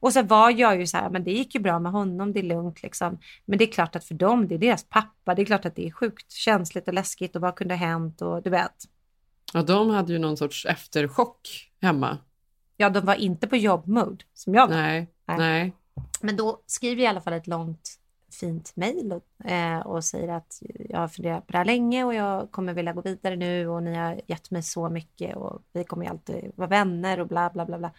Och 0.00 0.12
så 0.12 0.22
var 0.22 0.50
jag 0.50 0.80
ju 0.80 0.86
så 0.86 0.96
här, 0.96 1.10
men 1.10 1.24
det 1.24 1.32
gick 1.32 1.54
ju 1.54 1.60
bra 1.60 1.78
med 1.78 1.92
honom, 1.92 2.32
det 2.32 2.38
är 2.40 2.42
lugnt 2.42 2.82
liksom. 2.82 3.18
Men 3.44 3.58
det 3.58 3.64
är 3.64 3.72
klart 3.72 3.96
att 3.96 4.04
för 4.04 4.14
dem, 4.14 4.48
det 4.48 4.54
är 4.54 4.58
deras 4.58 4.84
pappa, 4.88 5.34
det 5.34 5.42
är 5.42 5.46
klart 5.46 5.64
att 5.66 5.76
det 5.76 5.86
är 5.86 5.90
sjukt 5.90 6.32
känsligt 6.32 6.88
och 6.88 6.94
läskigt 6.94 7.36
och 7.36 7.42
vad 7.42 7.54
kunde 7.56 7.74
ha 7.74 7.78
hänt 7.86 8.22
och 8.22 8.42
du 8.42 8.50
vet. 8.50 8.74
Ja, 9.52 9.62
de 9.62 9.90
hade 9.90 10.12
ju 10.12 10.18
någon 10.18 10.36
sorts 10.36 10.66
efterchock 10.66 11.70
hemma. 11.82 12.18
Ja, 12.76 12.90
de 12.90 13.06
var 13.06 13.14
inte 13.14 13.46
på 13.46 13.56
jobbmode 13.56 14.24
som 14.34 14.54
jag 14.54 14.68
var. 14.68 14.74
Nej, 14.76 15.08
Nej. 15.26 15.38
nej. 15.38 15.72
Men 16.20 16.36
då 16.36 16.62
skriver 16.66 17.02
jag 17.02 17.08
i 17.08 17.10
alla 17.10 17.20
fall 17.20 17.32
ett 17.32 17.46
långt 17.46 17.96
fint 18.34 18.72
mejl 18.76 19.12
och, 19.12 19.46
eh, 19.50 19.78
och 19.80 20.04
säger 20.04 20.28
att 20.28 20.62
jag 20.88 20.98
har 20.98 21.08
funderat 21.08 21.46
på 21.46 21.52
det 21.52 21.58
här 21.58 21.64
länge 21.64 22.04
och 22.04 22.14
jag 22.14 22.50
kommer 22.50 22.72
vilja 22.74 22.92
gå 22.92 23.00
vidare 23.02 23.36
nu 23.36 23.68
och 23.68 23.82
ni 23.82 23.94
har 23.94 24.20
gett 24.26 24.50
mig 24.50 24.62
så 24.62 24.88
mycket 24.88 25.36
och 25.36 25.62
vi 25.72 25.84
kommer 25.84 26.04
ju 26.04 26.10
alltid 26.10 26.52
vara 26.54 26.68
vänner 26.68 27.20
och 27.20 27.28
bla 27.28 27.50
bla 27.50 27.66
bla 27.66 27.78
bla. 27.78 27.90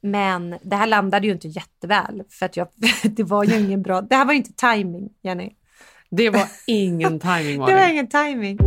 Men 0.00 0.58
det 0.62 0.76
här 0.76 0.86
landade 0.86 1.26
ju 1.26 1.32
inte 1.32 1.48
jätteväl 1.48 2.22
för 2.28 2.46
att 2.46 2.56
jag, 2.56 2.68
det 3.02 3.22
var 3.22 3.44
ju 3.44 3.58
ingen 3.58 3.82
bra, 3.82 4.00
det 4.00 4.16
här 4.16 4.24
var 4.24 4.32
ju 4.32 4.38
inte 4.38 4.52
timing 4.52 5.10
Jenny. 5.22 5.50
Det 6.10 6.30
var 6.30 6.46
ingen 6.66 7.20
timing 7.20 7.58
var 7.60 7.66
Det 7.66 7.74
var 7.74 7.80
det. 7.80 7.92
ingen 7.92 8.08
timing. 8.08 8.58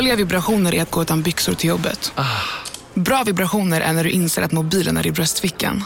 Dåliga 0.00 0.16
vibrationer 0.16 0.74
är 0.74 0.82
att 0.82 0.90
gå 0.90 1.02
utan 1.02 1.22
byxor 1.22 1.54
till 1.54 1.68
jobbet. 1.68 2.12
Bra 2.94 3.22
vibrationer 3.22 3.80
är 3.80 3.92
när 3.92 4.04
du 4.04 4.10
inser 4.10 4.42
att 4.42 4.52
mobilen 4.52 4.96
är 4.96 5.06
i 5.06 5.12
bröstfickan. 5.12 5.84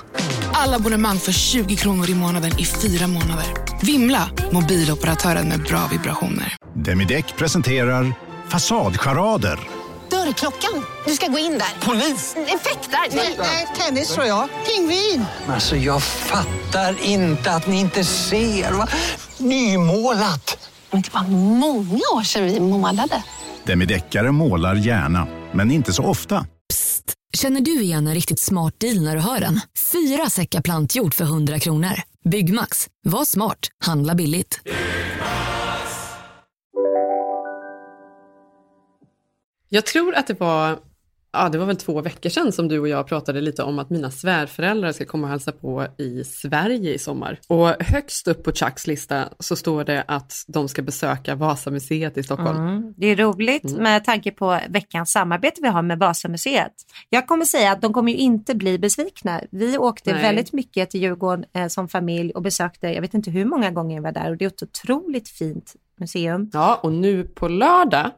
Alla 0.52 0.76
abonnemang 0.76 1.18
för 1.18 1.32
20 1.32 1.76
kronor 1.76 2.10
i 2.10 2.14
månaden 2.14 2.58
i 2.58 2.64
fyra 2.64 3.06
månader. 3.06 3.46
Vimla! 3.82 4.30
Mobiloperatören 4.52 5.48
med 5.48 5.62
bra 5.62 5.88
vibrationer. 5.92 6.56
Demideck 6.74 7.36
presenterar 7.36 8.14
Fasadcharader. 8.48 9.58
Dörrklockan. 10.10 10.84
Du 11.06 11.14
ska 11.14 11.26
gå 11.26 11.38
in 11.38 11.58
där. 11.58 11.86
Polis? 11.86 12.36
Effektar? 12.36 13.16
Nej, 13.38 13.68
tennis 13.78 14.08
tror 14.14 14.26
jag. 14.26 14.48
Pingvin. 14.66 15.24
Alltså 15.48 15.76
jag 15.76 16.02
fattar 16.02 16.96
inte 17.02 17.50
att 17.52 17.66
ni 17.66 17.80
inte 17.80 18.04
ser. 18.04 18.72
Va? 18.72 18.88
Nymålat! 19.38 20.70
Men 20.90 21.02
det 21.02 21.14
var 21.14 21.22
många 21.58 22.02
år 22.14 22.22
sedan 22.22 22.44
vi 22.44 22.60
målade. 22.60 23.22
Demideckare 23.66 24.32
målar 24.32 24.74
gärna, 24.74 25.26
men 25.52 25.70
inte 25.70 25.92
så 25.92 26.02
ofta. 26.04 26.46
Känner 27.36 27.60
du 27.60 27.80
igen 27.80 28.06
en 28.06 28.14
riktigt 28.14 28.40
smart 28.40 28.80
deal 28.80 29.02
när 29.02 29.14
du 29.14 29.20
hör 29.20 29.40
den? 29.40 29.60
Fyra 29.92 30.30
säckar 30.30 30.60
plantjord 30.60 31.14
för 31.14 31.24
100 31.24 31.58
kronor. 31.58 31.92
Byggmax. 32.24 32.88
Var 33.02 33.24
smart. 33.24 33.68
Handla 33.84 34.14
billigt. 34.14 34.60
Jag 39.68 39.86
tror 39.86 40.14
att 40.14 40.26
det 40.26 40.40
var, 40.40 40.78
ja 41.34 41.48
det 41.48 41.58
var 41.58 41.66
väl 41.66 41.76
två 41.76 42.00
veckor 42.00 42.30
sedan 42.30 42.52
som 42.52 42.68
du 42.68 42.78
och 42.78 42.88
jag 42.88 43.06
pratade 43.06 43.40
lite 43.40 43.62
om 43.62 43.78
att 43.78 43.90
mina 43.90 44.10
svärföräldrar 44.10 44.92
ska 44.92 45.04
komma 45.04 45.26
och 45.26 45.30
hälsa 45.30 45.52
på 45.52 45.86
i 45.98 46.24
Sverige 46.24 46.94
i 46.94 46.98
sommar. 46.98 47.40
Och 47.48 47.68
högst 47.68 48.28
upp 48.28 48.44
på 48.44 48.52
Chucks 48.52 48.86
lista 48.86 49.28
så 49.38 49.56
står 49.56 49.84
det 49.84 50.04
att 50.08 50.44
de 50.48 50.68
ska 50.68 50.82
besöka 50.82 51.34
Vasamuseet 51.34 52.18
i 52.18 52.22
Stockholm. 52.22 52.68
Mm, 52.68 52.94
det 52.96 53.06
är 53.06 53.16
roligt 53.16 53.76
med 53.76 54.04
tanke 54.04 54.30
på 54.30 54.60
veckans 54.68 55.10
samarbete 55.10 55.60
vi 55.62 55.68
har 55.68 55.82
med 55.82 55.98
Vasamuseet. 55.98 56.72
Jag 57.08 57.26
kommer 57.26 57.44
säga 57.44 57.72
att 57.72 57.82
de 57.82 57.92
kommer 57.92 58.12
ju 58.12 58.18
inte 58.18 58.54
bli 58.54 58.78
besvikna. 58.78 59.40
Vi 59.50 59.78
åkte 59.78 60.12
Nej. 60.12 60.22
väldigt 60.22 60.52
mycket 60.52 60.90
till 60.90 61.02
Djurgården 61.02 61.44
eh, 61.54 61.66
som 61.66 61.88
familj 61.88 62.32
och 62.32 62.42
besökte, 62.42 62.88
jag 62.88 63.00
vet 63.00 63.14
inte 63.14 63.30
hur 63.30 63.44
många 63.44 63.70
gånger 63.70 63.96
jag 63.96 64.02
var 64.02 64.12
där 64.12 64.30
och 64.30 64.36
det 64.36 64.44
är 64.44 64.46
ett 64.46 64.62
otroligt 64.62 65.28
fint 65.28 65.74
museum. 66.00 66.50
Ja, 66.52 66.80
och 66.82 66.92
nu 66.92 67.24
på 67.24 67.48
lördag, 67.48 68.10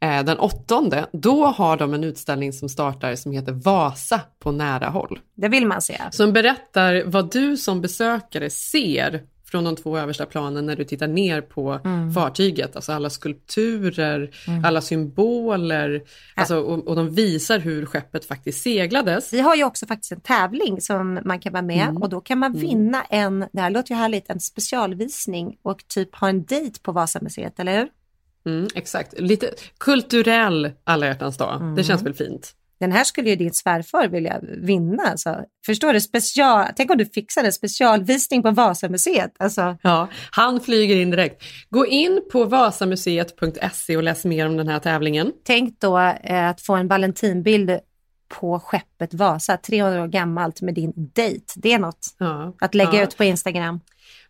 eh, 0.00 0.24
den 0.24 0.38
åttonde, 0.38 1.06
då 1.12 1.46
har 1.46 1.76
de 1.76 1.94
en 1.94 2.04
utställning 2.04 2.52
som 2.52 2.68
startar 2.68 3.14
som 3.16 3.32
heter 3.32 3.52
Vasa 3.52 4.20
på 4.38 4.52
nära 4.52 4.88
håll. 4.88 5.18
Det 5.34 5.48
vill 5.48 5.66
man 5.66 5.82
se. 5.82 6.00
Som 6.10 6.32
berättar 6.32 7.02
vad 7.06 7.32
du 7.32 7.56
som 7.56 7.80
besökare 7.80 8.50
ser 8.50 9.22
från 9.44 9.64
de 9.64 9.76
två 9.76 9.98
översta 9.98 10.26
planen 10.26 10.66
när 10.66 10.76
du 10.76 10.84
tittar 10.84 11.08
ner 11.08 11.40
på 11.40 11.80
Mm. 11.84 12.12
fartyget. 12.12 12.76
Alltså 12.76 12.92
alla 12.92 13.10
skulpturer, 13.10 14.30
Mm. 14.48 14.64
alla 14.64 14.80
symboler 14.80 16.02
alltså, 16.34 16.56
och, 16.60 16.88
och 16.88 16.96
de 16.96 17.10
visar 17.14 17.58
hur 17.58 17.86
skeppet 17.86 18.24
faktiskt 18.24 18.62
seglades. 18.62 19.32
Vi 19.32 19.40
har 19.40 19.54
ju 19.56 19.64
också 19.64 19.86
faktiskt 19.86 20.12
en 20.12 20.20
tävling 20.20 20.80
som 20.80 21.18
man 21.24 21.40
kan 21.40 21.52
vara 21.52 21.62
med 21.62 21.88
Mm. 21.88 22.02
och 22.02 22.08
då 22.08 22.20
kan 22.20 22.38
man 22.38 22.52
vinna 22.52 23.02
en, 23.10 23.44
det 23.52 23.60
här 23.60 23.70
låter 23.70 23.94
ju 23.94 23.98
härligt, 23.98 24.30
en 24.30 24.40
specialvisning 24.40 25.56
och 25.62 25.88
typ 25.88 26.14
ha 26.16 26.28
en 26.28 26.44
dejt 26.44 26.80
på 26.82 26.92
Vasamuseet, 26.92 27.60
eller 27.60 27.78
hur? 27.78 27.88
Mm, 28.46 28.68
exakt, 28.74 29.20
lite 29.20 29.50
kulturell 29.78 30.70
alla 30.84 31.06
hjärtans 31.06 31.36
dag. 31.36 31.56
Mm. 31.60 31.74
Det 31.74 31.84
känns 31.84 32.02
väl 32.02 32.14
fint. 32.14 32.52
Den 32.80 32.92
här 32.92 33.04
skulle 33.04 33.30
ju 33.30 33.36
din 33.36 33.52
svärfar 33.52 34.08
vilja 34.08 34.40
vinna. 34.62 35.02
Alltså. 35.02 35.36
Förstår 35.66 35.92
du? 35.92 36.00
Special, 36.00 36.66
tänk 36.76 36.90
om 36.90 36.98
du 36.98 37.06
fixade 37.06 37.46
en 37.46 37.52
specialvisning 37.52 38.42
på 38.42 38.50
Vasamuseet. 38.50 39.32
Alltså, 39.38 39.76
Ja, 39.82 40.08
han 40.30 40.60
flyger 40.60 40.96
in 40.96 41.10
direkt. 41.10 41.42
Gå 41.70 41.86
in 41.86 42.20
på 42.32 42.44
vasamuseet.se 42.44 43.96
och 43.96 44.02
läs 44.02 44.24
mer 44.24 44.46
om 44.46 44.56
den 44.56 44.68
här 44.68 44.78
tävlingen. 44.78 45.32
tänk 45.44 45.80
då 45.80 45.98
eh, 45.98 46.48
att 46.48 46.60
få 46.60 46.74
en 46.74 46.88
Valentinbild 46.88 47.70
på 48.40 48.60
skeppet 48.60 49.14
Vasa, 49.14 49.56
300 49.56 50.02
år 50.02 50.06
gammalt 50.08 50.62
med 50.62 50.74
din 50.74 50.92
dejt. 50.96 51.44
Det 51.56 51.72
är 51.72 51.78
något 51.78 52.06
Ja. 52.18 52.54
att 52.60 52.74
lägga 52.74 52.94
Ja. 52.94 53.02
ut 53.02 53.16
på 53.16 53.24
Instagram. 53.24 53.80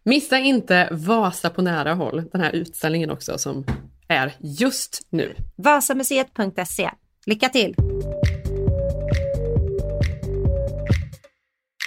Missa 0.02 0.38
inte 0.38 0.88
Vasa 0.90 1.50
på 1.50 1.62
nära 1.62 1.94
håll, 1.94 2.22
den 2.32 2.40
här 2.40 2.52
utställningen 2.52 3.10
också 3.10 3.38
som 3.38 3.64
är 4.10 4.32
just 4.58 5.06
nu. 5.10 5.34
Vasamuseet.se. 5.56 6.90
Lycka 7.26 7.48
till! 7.48 7.74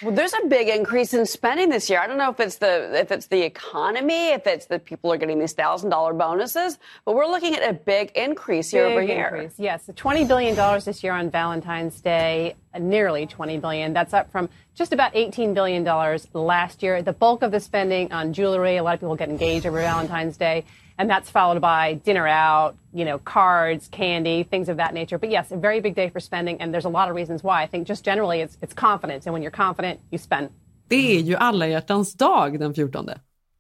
Well, 0.04 0.14
there's 0.14 0.34
a 0.34 0.48
big 0.48 0.68
increase 0.68 1.14
in 1.14 1.26
spending 1.26 1.70
this 1.70 1.90
year. 1.90 2.02
I 2.02 2.08
don't 2.08 2.18
know 2.18 2.30
if 2.30 2.40
it's 2.42 2.58
the 2.58 3.00
if 3.00 3.10
it's 3.10 3.28
the 3.28 3.42
economy, 3.42 4.32
if 4.34 4.46
it's 4.46 4.66
that 4.66 4.84
people 4.84 5.14
are 5.14 5.18
getting 5.18 5.40
these 5.40 5.54
thousand 5.54 5.92
dollar 5.92 6.14
bonuses, 6.14 6.78
but 7.06 7.16
we're 7.16 7.26
looking 7.28 7.56
at 7.56 7.70
a 7.70 7.74
big 7.74 8.12
increase 8.16 8.74
year 8.74 8.86
over 8.88 9.02
year. 9.02 9.28
increase, 9.28 9.54
Yes, 9.58 9.88
$20 9.88 10.28
billion 10.28 10.56
this 10.84 11.04
year 11.04 11.14
on 11.14 11.30
Valentine's 11.30 12.02
Day, 12.02 12.56
uh, 12.74 12.80
nearly 12.80 13.26
$20 13.26 13.62
billion. 13.62 13.94
That's 13.94 14.14
up 14.14 14.30
from 14.30 14.50
just 14.76 14.92
about 14.92 15.14
$18 15.14 15.54
billion 15.54 15.86
last 16.34 16.84
year. 16.84 17.02
The 17.02 17.14
bulk 17.14 17.42
of 17.42 17.52
the 17.52 17.62
spending 17.62 18.12
on 18.12 18.34
jewelry, 18.34 18.76
a 18.76 18.84
lot 18.84 18.96
of 18.96 19.00
people 19.00 19.16
get 19.16 19.30
engaged 19.30 19.66
over 19.66 19.80
Valentine's 19.80 20.36
Day, 20.36 20.66
and 20.98 21.10
that's 21.10 21.30
followed 21.30 21.62
by 21.62 21.94
dinner 22.06 22.28
out, 22.28 22.76
you 22.94 23.06
know, 23.06 23.20
cards, 23.20 23.88
candy, 23.92 24.44
things 24.44 24.70
of 24.70 24.78
that 24.78 24.94
nature. 24.94 25.18
But 25.18 25.32
yes, 25.32 25.52
a 25.52 25.58
very 25.58 25.82
big 25.82 25.96
day 25.96 26.10
for 26.10 26.20
spending, 26.20 26.62
and 26.62 26.74
there's 26.74 26.86
a 26.86 26.90
lot 26.90 27.10
of 27.10 27.16
reasons 27.16 27.44
why. 27.44 27.64
I 27.64 27.68
think 27.68 27.88
just 27.90 28.06
generally 28.06 28.42
it's, 28.42 28.58
it's 28.62 28.74
confidence, 28.74 29.26
and 29.26 29.34
when 29.34 29.44
you're 29.44 29.58
confident, 29.66 30.00
you 30.12 30.20
spend. 30.20 30.50
Det 30.88 31.16
är 31.18 31.20
ju 31.20 31.36
alla 31.36 31.68
hjärtans 31.68 32.14
dag 32.14 32.60
den 32.60 32.74
14. 32.74 33.10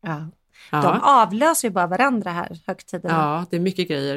Ja. 0.02 0.26
Ja. 0.72 0.82
De 0.82 1.00
avlöser 1.02 1.68
ju 1.68 1.72
bara 1.72 1.88
varandra 1.88 2.32
här, 2.32 2.60
högtiderna. 2.68 3.14
Ja, 3.14 3.46
det 3.50 3.56
är 3.56 3.60
mycket 3.60 3.88
grejer. 3.88 4.16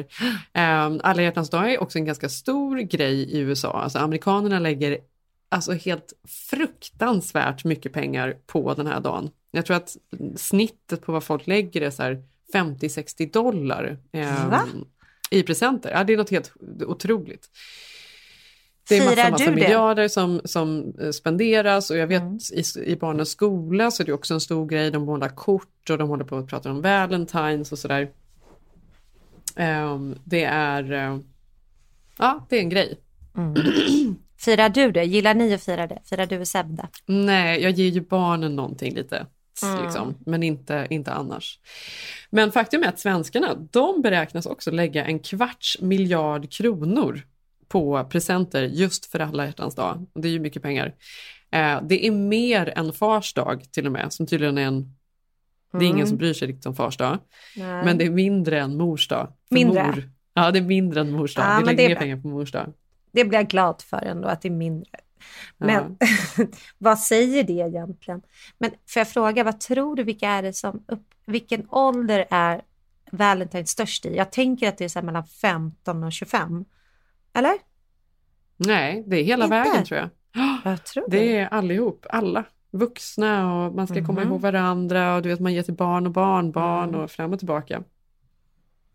Um, 0.53 1.01
alla 1.03 1.21
hjärtans 1.21 1.49
dag 1.49 1.73
är 1.73 1.81
också 1.81 1.97
en 1.97 2.05
ganska 2.05 2.29
stor 2.29 2.77
grej 2.77 3.13
i 3.13 3.39
USA. 3.39 3.71
Alltså 3.71 3.99
amerikanerna 3.99 4.59
lägger 4.59 4.97
alltså 5.49 5.73
helt 5.73 6.13
fruktansvärt 6.49 7.63
mycket 7.63 7.93
pengar 7.93 8.35
på 8.45 8.73
den 8.73 8.87
här 8.87 8.99
dagen. 8.99 9.29
Jag 9.51 9.65
tror 9.65 9.77
att 9.77 9.97
snittet 10.35 11.01
på 11.01 11.11
vad 11.11 11.23
folk 11.23 11.47
lägger 11.47 11.81
är 11.81 11.89
så 11.89 12.03
här 12.03 12.23
50-60 12.53 13.31
dollar 13.31 13.97
Va? 14.49 14.63
i 15.31 15.43
presenter. 15.43 15.91
Ja, 15.91 16.03
det 16.03 16.13
är 16.13 16.17
något 16.17 16.29
helt 16.29 16.53
otroligt. 16.87 17.49
Det 18.89 18.97
är 18.97 19.01
Firar 19.01 19.15
massa, 19.15 19.29
massa 19.31 19.51
miljarder 19.51 20.07
som, 20.07 20.41
som 20.45 20.93
eh, 21.01 21.09
spenderas 21.11 21.89
och 21.91 21.97
jag 21.97 22.07
vet 22.07 22.21
Mm. 22.21 22.37
i, 22.53 22.63
i 22.85 22.95
barnens 22.95 23.29
skola 23.29 23.91
så 23.91 24.03
är 24.03 24.05
det 24.05 24.13
också 24.13 24.33
en 24.33 24.41
stor 24.41 24.67
grej. 24.67 24.91
De 24.91 25.05
målar 25.05 25.29
kort 25.29 25.89
och 25.89 25.97
de 25.97 26.09
håller 26.09 26.25
på 26.25 26.37
att 26.37 26.47
prata 26.47 26.71
om 26.71 26.81
Valentines 26.81 27.71
och 27.71 27.79
sådär. 27.79 28.09
Ehm, 29.55 30.15
det 30.23 30.43
är, 30.43 30.91
eh, 30.91 31.19
ja 32.17 32.45
det 32.49 32.57
är 32.57 32.61
en 32.61 32.69
grej. 32.69 32.99
Firar 34.37 34.69
du 34.69 34.91
det? 34.91 35.03
Gillar 35.03 35.33
ni 35.33 35.53
att 35.53 35.63
fira 35.63 35.87
det? 35.87 35.99
Firar 36.05 36.25
du 36.25 36.39
och 36.39 36.47
Seb 36.47 36.75
det? 36.77 36.87
Nej, 37.05 37.61
jag 37.61 37.71
ger 37.71 37.89
ju 37.89 38.01
barnen 38.01 38.55
någonting 38.55 38.95
lite. 38.95 39.25
Mm. 39.63 39.83
Liksom, 39.83 40.15
men 40.25 40.43
inte, 40.43 40.87
inte 40.89 41.13
annars. 41.13 41.59
Men 42.29 42.51
faktum 42.51 42.83
är 42.83 42.87
att 42.87 42.99
svenskarna, 42.99 43.55
de 43.71 44.01
beräknas 44.01 44.45
också 44.45 44.71
lägga 44.71 45.05
en 45.05 45.19
kvarts 45.19 45.81
miljard 45.81 46.51
kronor 46.51 47.21
på 47.67 48.03
presenter 48.09 48.63
just 48.63 49.05
för 49.05 49.19
alla 49.19 49.45
hjärtans 49.45 49.75
dag. 49.75 50.05
Det 50.13 50.27
är 50.27 50.31
ju 50.31 50.39
mycket 50.39 50.61
pengar. 50.61 50.93
Eh, 51.51 51.81
det 51.83 52.07
är 52.07 52.11
mer 52.11 52.73
än 52.75 52.93
fars 52.93 53.33
dag 53.33 53.63
till 53.71 53.85
och 53.85 53.91
med, 53.91 54.13
som 54.13 54.27
tydligen 54.27 54.57
är 54.57 54.65
en... 54.65 54.93
Det 55.71 55.77
är 55.77 55.83
ingen 55.83 55.95
Mm. 55.95 56.07
som 56.07 56.17
bryr 56.17 56.33
sig 56.33 56.47
riktigt 56.47 56.65
om 56.65 56.75
fars 56.75 56.97
dag. 56.97 57.17
Nej. 57.55 57.85
Men 57.85 57.97
det 57.97 58.05
är 58.05 58.09
mindre 58.09 58.59
än 58.61 58.77
mors 58.77 59.07
dag. 59.07 59.33
Mindre? 59.49 59.85
Mor, 59.85 60.09
ja, 60.33 60.51
det 60.51 60.59
är 60.59 60.63
mindre 60.63 61.01
än 61.01 61.11
mors 61.11 61.35
dag. 61.35 61.45
Ja, 61.45 61.59
Vi 61.59 61.65
lägger 61.65 61.89
mer 61.89 61.95
pengar 61.95 62.17
på 62.17 62.27
mors 62.27 62.51
dag. 62.51 62.73
Det 63.11 63.25
blir 63.25 63.39
jag 63.39 63.47
glad 63.47 63.81
för 63.81 63.97
ändå, 64.01 64.27
att 64.27 64.41
det 64.41 64.47
är 64.47 64.51
mindre. 64.51 64.89
Men 65.57 65.97
vad 66.77 66.99
säger 66.99 67.43
det 67.43 67.53
egentligen? 67.53 68.21
Men 68.57 68.71
får 68.89 68.99
jag 68.99 69.07
fråga, 69.09 69.43
vad 69.43 69.59
tror 69.59 69.95
du, 69.95 70.03
vilka 70.03 70.29
är 70.29 70.41
det 70.41 70.53
som 70.53 70.83
upp, 70.87 71.03
vilken 71.25 71.67
ålder 71.69 72.25
är 72.29 72.61
Valentine 73.11 73.65
störst 73.65 74.05
i? 74.05 74.15
Jag 74.15 74.31
tänker 74.31 74.69
att 74.69 74.77
det 74.77 74.85
är 74.85 74.89
så 74.89 75.01
mellan 75.01 75.25
15 75.25 76.03
och 76.03 76.11
25. 76.13 76.65
Eller? 77.33 77.53
Nej, 78.57 79.03
det 79.07 79.17
är 79.17 79.23
hela 79.23 79.45
Inte? 79.45 79.55
vägen 79.55 79.85
tror 79.85 79.99
jag. 79.99 80.09
Jag 80.63 80.83
tror 80.85 81.05
Det 81.09 81.37
är 81.37 81.47
allihop, 81.47 82.05
alla. 82.09 82.43
Vuxna 82.71 83.53
och 83.65 83.75
man 83.75 83.87
ska 83.87 84.05
komma 84.05 84.21
Mhm. 84.21 84.29
ihåg 84.31 84.41
varandra 84.41 85.15
och 85.15 85.21
du 85.21 85.29
vet 85.29 85.39
man 85.39 85.53
ger 85.53 85.63
till 85.63 85.73
barn 85.73 86.05
och 86.05 86.11
barnbarn 86.11 86.95
och 86.95 87.11
fram 87.11 87.33
och 87.33 87.39
tillbaka. 87.39 87.83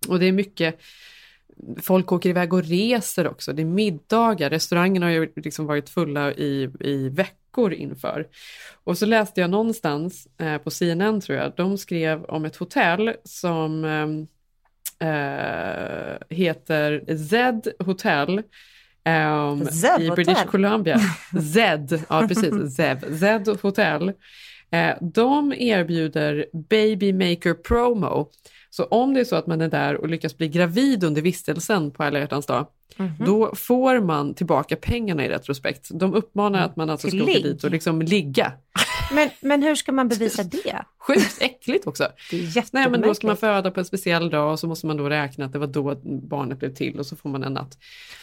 Och 0.09 0.19
det 0.21 0.27
är 0.27 0.33
mycket, 0.33 0.81
folk 1.83 2.13
åker 2.13 2.31
iväg 2.31 2.53
och 2.53 2.65
reser 2.65 3.29
också, 3.29 3.53
det 3.53 3.63
är 3.63 3.67
middagar, 3.67 4.51
restaurangerna 4.51 5.07
har 5.07 5.11
ju 5.11 5.33
liksom 5.37 5.67
varit 5.67 5.91
fulla 5.91 6.33
i, 6.33 6.71
i 6.81 7.09
veckor 7.09 7.73
inför. 7.73 8.27
Och 8.85 8.99
så 8.99 9.07
läste 9.07 9.41
jag 9.41 9.51
någonstans 9.51 10.29
eh, 10.39 10.59
på 10.59 10.71
CNN 10.71 11.21
tror 11.21 11.39
jag, 11.39 11.53
de 11.57 11.79
skrev 11.79 12.25
om 12.25 12.45
ett 12.45 12.57
hotell 12.57 13.13
som 13.25 13.85
eh, 13.85 15.09
eh, 15.09 16.17
heter 16.29 17.17
Z 17.17 17.73
Hotel 17.79 18.43
ehm, 19.05 19.65
Zev 19.65 20.01
i 20.01 20.09
Hotel? 20.09 20.25
British 20.25 20.45
Columbia. 20.45 20.99
Z, 21.43 22.05
ja 22.09 22.29
precis, 22.29 22.77
Zev, 22.77 23.19
Z 23.19 23.63
Hotel. 23.63 24.13
Eh, 24.71 24.97
de 25.01 25.53
erbjuder 25.53 26.47
Baby 26.53 27.13
Maker 27.13 27.55
Promo. 27.55 28.31
Så 28.75 28.85
om 28.85 29.15
det 29.15 29.21
är 29.21 29.25
så 29.25 29.37
att 29.37 29.47
man 29.47 29.61
är 29.61 29.69
där 29.69 29.95
och 30.01 30.09
lyckas 30.09 30.37
bli 30.37 30.49
gravid 30.49 31.05
under 31.05 31.23
vistelsen 31.23 31.91
på 31.91 32.03
alla 32.03 32.19
hjärtans 32.19 32.47
dag, 32.47 32.67
Mhm. 32.97 33.13
då 33.27 33.55
får 33.55 34.01
man 34.01 34.35
tillbaka 34.35 34.77
pengarna 34.77 35.25
i 35.25 35.29
retrospekt. 35.29 35.89
De 35.93 36.15
uppmanar 36.15 36.65
att 36.65 36.77
man 36.77 36.91
alltså 36.91 37.09
ska 37.09 37.23
åka 37.23 37.33
dit 37.33 37.65
och 37.65 37.71
liksom 37.71 38.03
ligga. 38.03 38.53
Men, 39.13 39.31
men 39.41 39.63
hur 39.63 39.75
ska 39.75 39.93
man 39.93 40.09
bevisa 40.09 40.43
det? 40.43 40.83
Sjukt 40.99 41.43
äckligt 41.43 41.87
också. 41.87 42.09
Det 42.31 42.37
är 42.57 42.65
Nej, 42.73 42.91
men 42.91 43.01
då 43.01 43.15
ska 43.15 43.27
man 43.27 43.37
föda 43.37 43.71
på 43.71 43.81
en 43.81 43.87
speciell 43.87 44.31
dag 44.31 44.53
och 44.53 44.59
så 44.59 44.67
måste 44.67 44.87
man 44.87 44.97
då 44.97 45.09
räkna 45.09 45.45
att 45.45 45.53
det 45.53 45.59
var 45.59 45.67
då 45.67 46.01
barnet 46.05 46.59
blev 46.59 46.75
till 46.75 46.99
och 46.99 47.07
så 47.07 47.17
får 47.17 47.29
man 47.29 47.45
en 47.45 47.53
natt. 47.53 47.79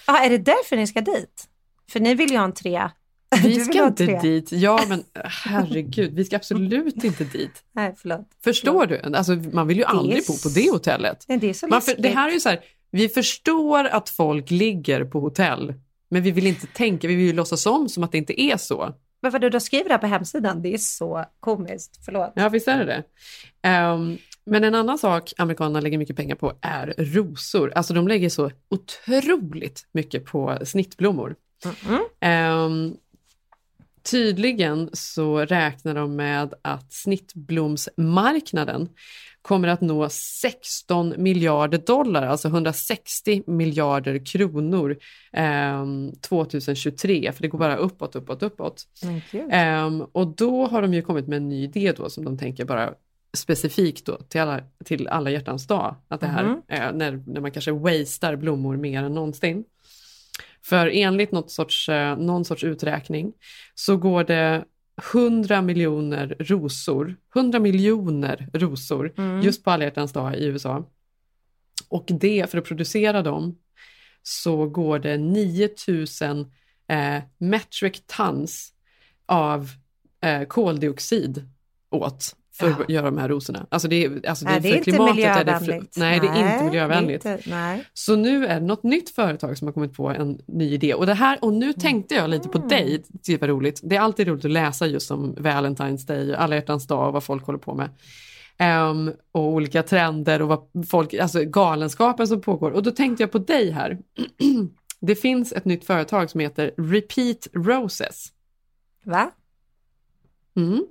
Ja, 0.08 0.26
är 0.26 0.30
det 0.30 0.38
därför 0.38 0.76
ni 0.76 0.88
ska 0.88 1.02
dit? 1.02 1.48
För 1.92 2.00
ni 2.00 2.16
vill 2.16 2.32
ju 2.32 2.38
ha 2.38 2.46
en 2.46 2.54
trea. 2.54 2.92
Vi 3.44 3.60
ska 3.60 3.88
inte 3.88 4.06
tre. 4.06 4.20
dit. 4.22 4.52
Ja, 4.52 4.86
men 4.88 5.04
herregud, 5.24 6.14
vi 6.14 6.26
ska 6.26 6.36
absolut 6.36 7.04
inte 7.04 7.24
dit. 7.24 7.64
Nej, 7.72 7.96
förlåt. 7.98 8.28
Förstår 8.44 8.86
du? 8.86 9.02
Alltså, 9.16 9.36
man 9.36 9.68
vill 9.68 9.78
ju 9.78 9.84
är 9.84 9.88
aldrig 9.88 10.26
bo 10.28 10.34
på 10.44 10.50
det 10.50 10.72
hotellet. 10.72 11.26
Nej, 11.28 11.38
det 11.38 11.50
är 11.50 11.54
så 11.54 11.68
Man 11.68 11.82
för, 11.82 11.96
det 11.98 12.10
här 12.10 12.30
är 12.30 12.34
ju 12.34 12.40
så 12.40 12.50
här, 12.50 12.60
vi 12.92 13.10
förstår 13.10 13.84
att 13.86 14.10
folk 14.10 14.52
ligger 14.52 15.04
på 15.06 15.20
hotell, 15.20 15.74
men 16.10 16.24
vi 16.24 16.32
vill 16.32 16.48
inte 16.48 16.68
tänka, 16.68 17.08
vi 17.08 17.16
vill 17.16 17.26
ju 17.26 17.34
låtsas 17.34 17.66
om 17.66 17.90
som 17.90 18.04
att 18.04 18.12
det 18.12 18.18
inte 18.18 18.42
är 18.42 18.58
så. 18.58 18.94
Men 19.22 19.32
vadå, 19.32 19.50
du 19.50 19.60
skriver 19.60 19.84
det 19.84 19.92
här 19.94 19.98
på 20.00 20.08
hemsidan? 20.08 20.62
Det 20.62 20.74
är 20.74 20.78
så 20.78 21.26
komiskt. 21.40 22.00
Förlåt. 22.06 22.32
Ja, 22.36 22.50
visst 22.50 22.68
är 22.68 22.80
det 22.80 22.86
det. 22.86 23.04
Ehm, 23.62 24.18
men 24.46 24.64
en 24.64 24.76
annan 24.76 24.98
sak 24.98 25.34
amerikanerna 25.38 25.82
lägger 25.82 25.98
mycket 25.98 26.16
pengar 26.16 26.36
på 26.36 26.54
är 26.62 26.94
rosor. 26.98 27.72
Alltså 27.76 27.94
de 27.94 28.08
lägger 28.08 28.30
så 28.30 28.52
otroligt 28.70 29.88
mycket 29.92 30.26
på 30.26 30.58
snittblommor. 30.64 31.36
Ehm, 32.20 32.96
tydligen 34.04 34.90
så 34.94 35.38
räknar 35.40 35.96
de 35.96 36.16
med 36.16 36.54
att 36.62 36.94
snittblomsmarknaden 36.94 38.90
kommer 39.42 39.68
att 39.68 39.82
nå 39.82 40.10
16 40.10 41.14
miljarder 41.18 41.78
dollar, 41.78 42.24
alltså 42.28 42.48
160 42.48 43.44
miljarder 43.48 44.26
kronor 44.26 44.98
ehm, 45.34 46.12
2023, 46.22 47.32
för 47.32 47.42
det 47.42 47.48
går 47.48 47.60
bara 47.60 47.76
uppåt, 47.76 48.16
uppåt, 48.16 48.44
uppåt. 48.44 48.88
Ehm, 49.52 50.02
och 50.02 50.28
då 50.28 50.68
har 50.68 50.82
de 50.82 50.94
ju 50.94 51.02
kommit 51.02 51.28
med 51.28 51.38
en 51.38 51.50
ny 51.50 51.64
idé 51.64 51.94
då 51.98 52.10
som 52.10 52.26
de 52.26 52.38
tänker 52.38 52.66
bara 52.66 52.94
specifikt 53.38 54.06
då 54.06 54.18
till 54.18 54.42
alla, 54.42 54.60
till 54.86 55.08
alla 55.08 55.30
hjärtans 55.30 55.68
dag. 55.68 55.96
Att 56.08 56.22
det 56.22 56.28
här, 56.28 56.44
Mhm. 56.44 56.62
eh, 56.68 56.92
när, 56.94 57.24
när 57.28 57.42
man 57.42 57.52
kanske 57.52 57.72
wastear 57.72 58.36
blommor 58.36 58.78
mer 58.78 59.04
än 59.04 59.14
någonsin. 59.14 59.64
För 60.64 60.88
enligt 60.88 61.32
något 61.32 61.52
sorts, 61.52 61.90
eh, 61.90 62.18
någon 62.18 62.46
sorts 62.46 62.64
uträkning 62.64 63.34
så 63.76 63.98
går 63.98 64.24
det 64.24 64.66
100 65.14 65.62
miljoner 65.62 66.36
rosor, 66.40 67.16
100 67.36 67.60
miljoner 67.60 68.50
rosor 68.54 69.14
Mm. 69.18 69.42
just 69.42 69.64
på 69.64 69.72
alla 69.72 69.84
hjärtans 69.84 70.14
dag 70.14 70.36
i 70.36 70.46
USA. 70.46 70.86
Och 71.88 72.06
det, 72.08 72.52
för 72.52 72.58
att 72.58 72.66
producera 72.66 73.22
dem, 73.22 73.58
så 74.24 74.66
går 74.68 75.00
det 75.00 75.18
9000 75.18 76.52
eh, 76.88 77.24
metric 77.38 78.04
tons 78.18 78.74
av 79.26 79.70
eh, 80.22 80.44
koldioxid 80.44 81.50
åt 81.92 82.36
för 82.60 82.70
att 82.84 82.90
göra 82.90 83.06
de 83.06 83.18
här 83.18 83.30
rosorna. 83.30 83.66
Alltså 83.70 83.88
det 83.88 84.06
är, 84.06 84.30
alltså 84.30 84.46
det 84.46 84.52
Nej, 84.52 84.60
det 84.60 84.70
är 84.70 84.78
inte 84.78 84.92
klimatet 84.92 85.26
är 85.26 85.44
det 85.46 85.60
miljövänligt. 85.60 85.98
nej, 85.98 86.20
det 86.20 86.28
är 86.28 86.54
inte 86.54 86.66
miljövänligt. 86.66 87.26
inte- 87.26 87.50
nej. 87.50 87.86
Så 87.94 88.16
nu 88.16 88.46
är 88.46 88.60
det 88.60 88.66
något 88.66 88.84
nytt 88.84 89.10
företag 89.10 89.58
som 89.58 89.68
har 89.68 89.74
kommit 89.74 89.94
på 89.94 90.10
en 90.10 90.40
ny 90.48 90.74
idé. 90.74 90.94
Och, 90.94 91.06
det 91.06 91.14
här, 91.14 91.38
och 91.42 91.54
nu 91.54 91.74
tänkte 91.74 92.16
jag 92.16 92.30
lite 92.30 92.50
på 92.50 92.58
dig, 92.58 93.04
det 93.28 93.42
var 93.42 93.48
roligt. 93.48 93.80
Det 93.84 93.96
är 93.96 94.00
alltid 94.02 94.28
roligt 94.28 94.46
att 94.46 94.52
läsa 94.52 94.88
just 94.88 95.12
om 95.12 95.36
Valentine's 95.36 96.08
Day, 96.08 96.36
alla 96.36 96.56
hjärtans 96.56 96.88
dag 96.88 97.08
och 97.08 97.14
vad 97.14 97.24
folk 97.24 97.46
håller 97.46 97.60
på 97.60 97.76
med. 97.76 97.90
Ehm, 98.58 99.12
och 99.32 99.44
olika 99.48 99.84
trender 99.84 100.42
och 100.42 100.48
vad 100.48 100.88
folk, 100.90 101.14
alltså 101.14 101.44
galenskapen 101.46 102.28
som 102.28 102.42
pågår. 102.42 102.72
Och 102.72 102.84
då 102.84 102.92
tänkte 102.92 103.24
jag 103.24 103.32
på 103.32 103.38
dig 103.40 103.72
här. 103.72 103.98
det 105.02 105.16
finns 105.16 105.54
ett 105.54 105.66
nytt 105.66 105.86
företag 105.86 106.30
som 106.30 106.40
heter 106.40 106.72
Repeat 106.78 107.48
Roses. 107.54 108.26
Va? 109.06 109.32
Mm. 110.56 110.86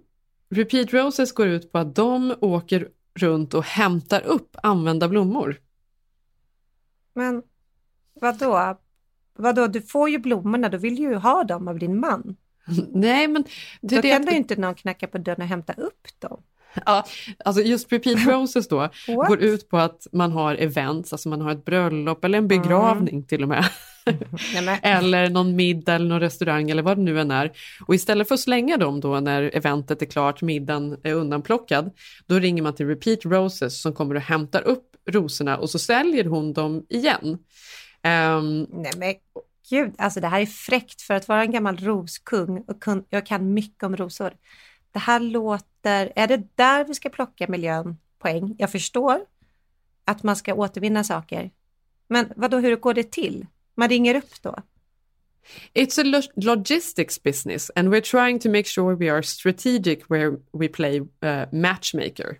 Repeat 0.50 0.92
Roses 0.92 1.32
går 1.32 1.46
ut 1.46 1.72
på 1.72 1.78
att 1.78 1.94
de 1.94 2.34
åker 2.40 2.88
runt 3.14 3.54
och 3.54 3.64
hämtar 3.64 4.20
upp 4.26 4.56
använda 4.62 5.08
blommor. 5.08 5.56
Men 7.14 7.42
vadå? 8.14 8.78
Vadå, 9.34 9.66
du 9.66 9.82
får 9.82 10.10
ju 10.10 10.18
blommorna, 10.18 10.68
då 10.68 10.78
vill 10.78 10.96
du 10.96 11.02
ju 11.02 11.14
ha 11.14 11.44
dem 11.44 11.68
av 11.68 11.78
din 11.78 12.00
man. 12.00 12.36
Nej, 12.92 13.28
men... 13.28 13.44
Det, 13.80 13.96
då 13.96 14.02
det, 14.02 14.10
kan 14.10 14.22
du 14.22 14.36
inte 14.36 14.56
någon 14.56 14.74
knacka 14.74 15.06
på 15.06 15.18
dörren 15.18 15.42
och 15.42 15.48
hämta 15.48 15.72
upp 15.72 16.20
dem. 16.20 16.42
Ja, 16.86 17.04
alltså 17.44 17.62
just 17.62 17.92
repeat 17.92 18.26
roses 18.26 18.68
då 18.68 18.88
går 19.06 19.42
ut 19.42 19.68
på 19.68 19.78
att 19.78 20.06
man 20.12 20.32
har 20.32 20.54
events, 20.54 21.12
alltså 21.12 21.28
man 21.28 21.40
har 21.40 21.52
ett 21.52 21.64
bröllop 21.64 22.24
eller 22.24 22.38
en 22.38 22.48
begravning 22.48 23.14
mm. 23.14 23.26
till 23.26 23.42
och 23.42 23.48
med. 23.48 23.64
eller 24.82 25.30
någon 25.30 25.56
middag 25.56 25.94
eller 25.94 26.08
någon 26.08 26.20
restaurang 26.20 26.70
eller 26.70 26.82
vad 26.82 26.96
det 26.96 27.02
nu 27.02 27.20
än 27.20 27.30
är. 27.30 27.52
Och 27.86 27.94
istället 27.94 28.28
för 28.28 28.34
att 28.34 28.40
slänga 28.40 28.76
dem 28.76 29.00
då 29.00 29.20
när 29.20 29.50
eventet 29.56 30.02
är 30.02 30.06
klart, 30.06 30.42
middagen 30.42 30.96
är 31.02 31.14
undanplockad, 31.14 31.90
då 32.26 32.38
ringer 32.38 32.62
man 32.62 32.74
till 32.74 32.86
Repeat 32.86 33.24
Roses 33.24 33.82
som 33.82 33.92
kommer 33.92 34.14
och 34.14 34.20
hämtar 34.20 34.62
upp 34.62 34.84
rosorna 35.10 35.58
och 35.58 35.70
så 35.70 35.78
säljer 35.78 36.24
hon 36.24 36.52
dem 36.52 36.86
igen. 36.88 37.38
Um, 38.04 38.66
Nej 38.70 38.92
men 38.96 39.14
gud, 39.70 39.94
alltså 39.98 40.20
det 40.20 40.28
här 40.28 40.40
är 40.40 40.46
fräckt 40.46 41.02
för 41.02 41.14
att 41.14 41.28
vara 41.28 41.42
en 41.42 41.50
gammal 41.50 41.76
roskung 41.76 42.64
och 42.68 42.82
kun, 42.82 43.04
jag 43.10 43.26
kan 43.26 43.54
mycket 43.54 43.82
om 43.82 43.96
rosor. 43.96 44.32
Det 44.92 44.98
här 44.98 45.20
låter, 45.20 46.12
är 46.16 46.26
det 46.26 46.42
där 46.54 46.84
vi 46.84 46.94
ska 46.94 47.08
plocka 47.08 47.46
miljöpoäng? 47.48 48.54
Jag 48.58 48.72
förstår 48.72 49.20
att 50.04 50.22
man 50.22 50.36
ska 50.36 50.54
återvinna 50.54 51.04
saker. 51.04 51.50
Men 52.08 52.32
vad 52.36 52.50
då, 52.50 52.58
hur 52.58 52.76
går 52.76 52.94
det 52.94 53.10
till? 53.10 53.46
Man 53.74 53.88
ringer 53.88 54.14
upp 54.14 54.42
då? 54.42 54.56
It's 55.74 56.00
a 56.00 56.04
lo 56.04 56.22
logistics 56.36 57.22
business 57.22 57.70
and 57.76 57.88
we're 57.88 58.00
trying 58.00 58.38
to 58.38 58.50
make 58.50 58.64
sure 58.64 58.96
we 58.96 59.12
are 59.12 59.22
strategic 59.22 60.10
where 60.10 60.36
we 60.52 60.68
play 60.68 61.00
uh, 61.00 61.46
matchmaker. 61.52 62.38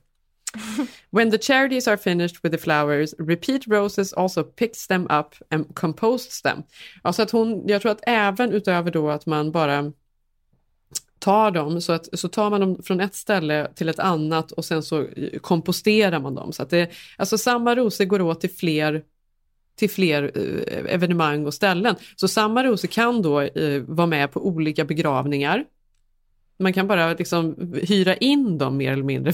when 1.10 1.30
the 1.30 1.38
charities 1.38 1.88
are 1.88 1.96
finished 1.96 2.42
with 2.42 2.52
the 2.52 2.58
flowers, 2.58 3.14
Repeat 3.18 3.66
Roses 3.66 4.12
also 4.12 4.42
picks 4.42 4.86
them 4.86 5.06
up 5.10 5.34
and 5.50 5.74
composts 5.74 6.42
them. 6.42 6.62
Alltså 7.02 7.22
att 7.22 7.30
hon, 7.30 7.68
jag 7.68 7.82
tror 7.82 7.92
att 7.92 8.02
även 8.06 8.52
utöver 8.52 8.90
då 8.90 9.10
att 9.10 9.26
man 9.26 9.52
bara 9.52 9.92
tar 11.18 11.50
dem, 11.50 11.80
så, 11.80 11.92
att, 11.92 12.18
så 12.18 12.28
tar 12.28 12.50
man 12.50 12.60
dem 12.60 12.82
från 12.82 13.00
ett 13.00 13.14
ställe 13.14 13.68
till 13.74 13.88
ett 13.88 13.98
annat 13.98 14.52
och 14.52 14.64
sen 14.64 14.82
så 14.82 15.06
komposterar 15.40 16.20
man 16.20 16.34
dem. 16.34 16.52
Så 16.52 16.62
att 16.62 16.70
det, 16.70 16.90
alltså 17.16 17.38
samma 17.38 17.74
rosor 17.74 18.04
går 18.04 18.20
åt 18.20 18.40
till 18.40 18.50
fler 18.50 19.02
till 19.78 19.90
fler 19.90 20.30
eh, 20.34 20.94
evenemang 20.94 21.46
och 21.46 21.54
ställen. 21.54 21.94
Så 22.16 22.28
samma 22.28 22.64
rosor 22.64 22.88
kan 22.88 23.22
då 23.22 23.40
eh, 23.40 23.82
vara 23.82 24.06
med 24.06 24.32
på 24.32 24.46
olika 24.46 24.84
begravningar. 24.84 25.64
Man 26.58 26.72
kan 26.72 26.86
bara 26.86 27.12
liksom 27.12 27.72
hyra 27.82 28.16
in 28.16 28.58
dem 28.58 28.76
mer 28.76 28.92
eller 28.92 29.02
mindre 29.02 29.32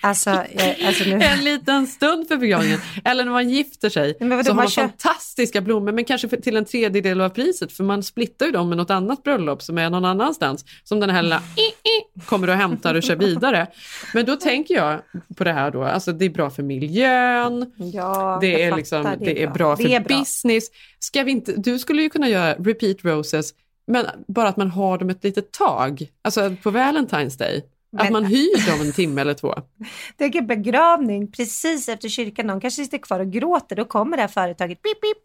Alltså, 0.00 0.30
jag, 0.30 0.76
alltså 0.86 1.04
nu... 1.04 1.12
en 1.12 1.44
liten 1.44 1.86
stund 1.86 2.28
för 2.28 2.36
begravningen. 2.36 2.80
Eller 3.04 3.24
när 3.24 3.32
man 3.32 3.50
gifter 3.50 3.88
sig 3.88 4.16
vadå, 4.20 4.44
så 4.44 4.50
har 4.50 4.54
man, 4.54 4.68
kör... 4.68 4.82
fantastiska 4.82 5.60
blommor 5.60 5.92
men 5.92 6.04
kanske 6.04 6.28
till 6.28 6.56
en 6.56 6.64
tredjedel 6.64 7.20
av 7.20 7.28
priset 7.28 7.72
för 7.72 7.84
man 7.84 8.02
splittar 8.02 8.46
ju 8.46 8.52
dem 8.52 8.68
med 8.68 8.78
något 8.78 8.90
annat 8.90 9.22
bröllop 9.22 9.62
som 9.62 9.78
är 9.78 9.90
någon 9.90 10.04
annanstans. 10.04 10.64
Som 10.84 11.00
den 11.00 11.10
här 11.10 11.22
lilla 11.22 11.42
kommer 12.26 12.48
och 12.48 12.54
hämtar 12.54 12.94
och 12.94 13.02
kör 13.02 13.16
vidare. 13.16 13.66
Men 14.14 14.26
då 14.26 14.36
tänker 14.36 14.74
jag 14.74 15.00
på 15.36 15.44
det 15.44 15.52
här 15.52 15.70
då, 15.70 15.84
alltså 15.84 16.12
det 16.12 16.24
är 16.24 16.30
bra 16.30 16.50
för 16.50 16.62
miljön, 16.62 17.72
ja, 17.76 18.38
det, 18.40 18.62
är 18.62 18.76
liksom, 18.76 19.02
det, 19.02 19.10
är 19.10 19.34
det 19.34 19.42
är 19.42 19.50
bra 19.50 19.76
för 19.76 19.86
är 19.86 20.00
bra. 20.00 20.18
business. 20.18 20.64
Ska 20.98 21.22
vi 21.22 21.30
inte, 21.30 21.52
du 21.56 21.78
skulle 21.78 22.02
ju 22.02 22.10
kunna 22.10 22.28
göra 22.28 22.54
repeat 22.54 23.04
roses 23.04 23.54
men 23.86 24.06
bara 24.28 24.48
att 24.48 24.56
man 24.56 24.70
har 24.70 24.98
dem 24.98 25.10
ett 25.10 25.24
litet 25.24 25.52
tag, 25.52 26.10
alltså 26.22 26.56
på 26.62 26.70
Valentine's 26.70 27.38
Day. 27.38 27.64
Men... 27.90 28.06
Att 28.06 28.12
man 28.12 28.24
hyr 28.24 28.70
dem 28.70 28.80
en 28.80 28.92
timme 28.92 29.20
eller 29.20 29.34
två. 29.34 29.54
Det 30.16 30.24
är 30.24 30.42
begravning 30.42 31.32
precis 31.32 31.88
efter 31.88 32.08
kyrkan. 32.08 32.46
Någon 32.46 32.60
kanske 32.60 32.84
sitter 32.84 32.98
kvar 32.98 33.20
och 33.20 33.30
gråter. 33.32 33.76
Då 33.76 33.84
kommer 33.84 34.16
det 34.16 34.22
här 34.22 34.28
företaget, 34.28 34.82
pip, 34.82 35.00
pip, 35.00 35.18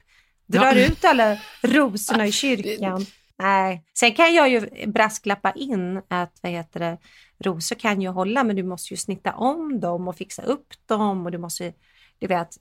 drar 0.47 0.75
ja. 0.75 0.87
ut 0.87 1.05
alla 1.05 1.37
rosorna 1.61 2.27
i 2.27 2.31
kyrkan. 2.41 3.05
Nej, 3.37 3.83
sen 3.99 4.13
kan 4.13 4.33
jag 4.33 4.49
ju 4.49 4.87
brasklappa 4.87 5.51
in 5.51 6.01
att 6.07 6.39
vad 6.41 6.51
heter 6.51 6.79
det, 6.79 6.97
rosor 7.39 7.75
kan 7.75 8.01
ju 8.01 8.07
hålla, 8.07 8.43
men 8.43 8.55
du 8.55 8.63
måste 8.63 8.93
ju 8.93 8.97
snitta 8.97 9.33
om 9.33 9.79
dem 9.79 10.07
och 10.07 10.15
fixa 10.15 10.41
upp 10.41 10.73
dem 10.85 11.25
och 11.25 11.31
du 11.31 11.37
måste, 11.37 11.73
du 12.19 12.27
vet, 12.27 12.57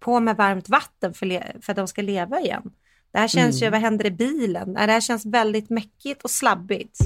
på 0.00 0.20
med 0.20 0.36
varmt 0.36 0.68
vatten 0.68 1.14
för, 1.14 1.26
för 1.62 1.72
att 1.72 1.76
de 1.76 1.88
ska 1.88 2.02
leva 2.02 2.40
igen. 2.40 2.70
Det 3.10 3.18
här 3.18 3.28
känns 3.28 3.56
mm. 3.56 3.66
ju, 3.66 3.70
vad 3.70 3.80
händer 3.80 4.06
i 4.06 4.10
bilen? 4.10 4.72
Det 4.74 4.80
här 4.80 5.00
känns 5.00 5.26
väldigt 5.26 5.70
mäckigt 5.70 6.22
och 6.22 6.30
slabbigt. 6.30 6.98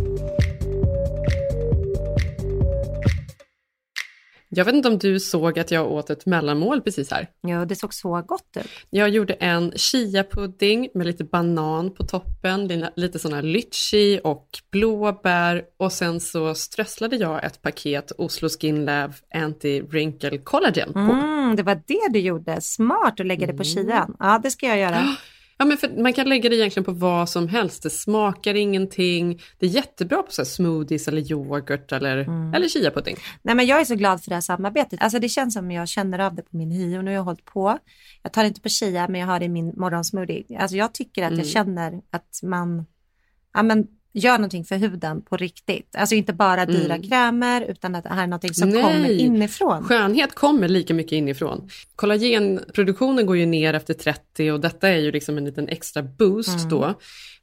Jag 4.53 4.64
vet 4.64 4.74
inte 4.74 4.88
om 4.88 4.98
du 4.98 5.20
såg 5.20 5.59
att 5.59 5.70
jag 5.70 5.92
åt 5.92 6.11
ett 6.11 6.26
mellanmål 6.26 6.80
precis 6.80 7.11
här? 7.11 7.28
Ja, 7.40 7.64
det 7.64 7.76
såg 7.76 7.94
så 7.94 8.22
gott 8.22 8.57
ut. 8.57 8.66
Jag 8.90 9.09
gjorde 9.09 9.34
en 9.34 9.72
chia-pudding 9.72 10.88
med 10.94 11.07
lite 11.07 11.24
banan 11.24 11.94
på 11.94 12.05
toppen, 12.05 12.86
lite 12.96 13.18
sådana 13.18 13.40
litchi 13.40 14.20
och 14.24 14.48
blåbär 14.72 15.62
och 15.78 15.92
sen 15.92 16.20
så 16.20 16.55
strösslade 16.55 17.16
jag 17.16 17.44
ett 17.44 17.62
paket 17.62 18.12
Oslo 18.18 18.48
Skin 18.48 18.84
Lab 18.84 19.12
Anti-Wrinkle 19.34 20.42
Collagen 20.44 20.92
på. 20.92 20.98
Mm, 20.98 21.57
det 21.57 21.62
var 21.62 21.82
det 21.86 22.09
du 22.12 22.18
gjorde, 22.18 22.61
smart 22.61 23.20
att 23.20 23.26
lägga 23.26 23.46
det 23.46 23.53
på 23.53 23.62
mm. 23.62 23.64
chian. 23.64 24.16
Ja, 24.18 24.40
det 24.42 24.51
ska 24.51 24.66
jag 24.66 24.78
göra. 24.78 25.16
Ja, 25.61 25.67
men 25.67 26.03
man 26.03 26.13
kan 26.13 26.29
lägga 26.29 26.51
det 26.51 26.57
egentligen 26.57 26.85
på 26.85 26.93
vad 26.93 27.29
som 27.29 27.49
helst. 27.49 27.83
Det 27.83 27.91
smakar 27.91 28.55
ingenting. 28.55 29.43
Det 29.59 29.67
är 29.67 29.71
jättebra 29.71 30.23
på 30.23 30.33
så 30.33 30.45
smoothies 30.45 31.09
eller 31.09 31.33
yoghurt 31.33 31.93
eller, 31.93 32.17
mm. 32.17 32.55
eller 32.55 32.69
chiapudding. 32.69 33.17
Nej, 33.43 33.55
men 33.55 33.67
jag 33.67 33.81
är 33.81 33.85
så 33.85 33.95
glad 33.95 34.23
för 34.23 34.31
det 34.31 34.37
här 34.37 34.41
samarbetet. 34.41 35.03
Alltså, 35.03 35.19
det 35.19 35.29
känns 35.29 35.55
som 35.55 35.71
jag 35.71 35.89
känner 35.89 36.19
av 36.19 36.35
det 36.35 36.43
på 36.43 36.57
min 36.57 36.71
hy 36.71 36.99
och 36.99 37.05
nu 37.05 37.11
har 37.11 37.15
jag 37.15 37.23
hållit 37.23 37.45
på. 37.45 37.79
Jag 38.23 38.33
tar 38.33 38.45
inte 38.45 38.61
på 38.61 38.69
chia 38.69 39.09
men 39.09 39.21
jag 39.21 39.29
har 39.29 39.39
det 39.39 39.45
i 39.45 39.49
min 39.49 39.73
morgonsmoothie. 39.77 40.59
Alltså, 40.59 40.77
jag 40.77 40.95
tycker 40.95 41.23
att 41.23 41.31
mm. 41.31 41.39
jag 41.39 41.49
känner 41.49 42.01
att 42.11 42.41
man 42.43 42.87
ja, 43.55 43.63
men 43.63 43.87
gör 44.13 44.33
någonting 44.33 44.65
för 44.65 44.77
huden 44.77 45.23
på 45.23 45.37
riktigt. 45.37 45.97
Alltså 45.97 46.15
inte 46.15 46.33
bara 46.33 46.67
dyra 46.67 46.95
mm. 46.95 47.03
krämer 47.03 47.61
utan 47.63 47.95
att 47.95 48.05
det 48.05 48.11
här 48.11 48.23
är 48.23 48.27
någonting 48.27 48.55
som 48.55 48.69
Nej. 48.69 48.83
kommer 48.83 49.11
inifrån. 49.11 49.85
Skönhet 49.85 50.35
kommer 50.35 50.69
lika 50.69 50.95
mycket 50.95 51.13
inifrån. 51.13 51.69
Kollagenproduktionen 51.97 53.27
går 53.27 53.37
ju 53.37 53.47
ner 53.47 53.75
efter 53.75 53.95
30 53.95 54.53
och 54.53 54.61
detta 54.61 54.89
är 54.89 54.99
ju 54.99 55.13
liksom 55.13 55.39
en 55.39 55.45
liten 55.45 55.69
extra 55.69 56.03
boost 56.03 56.59
mm. 56.59 56.69
då. 56.69 56.95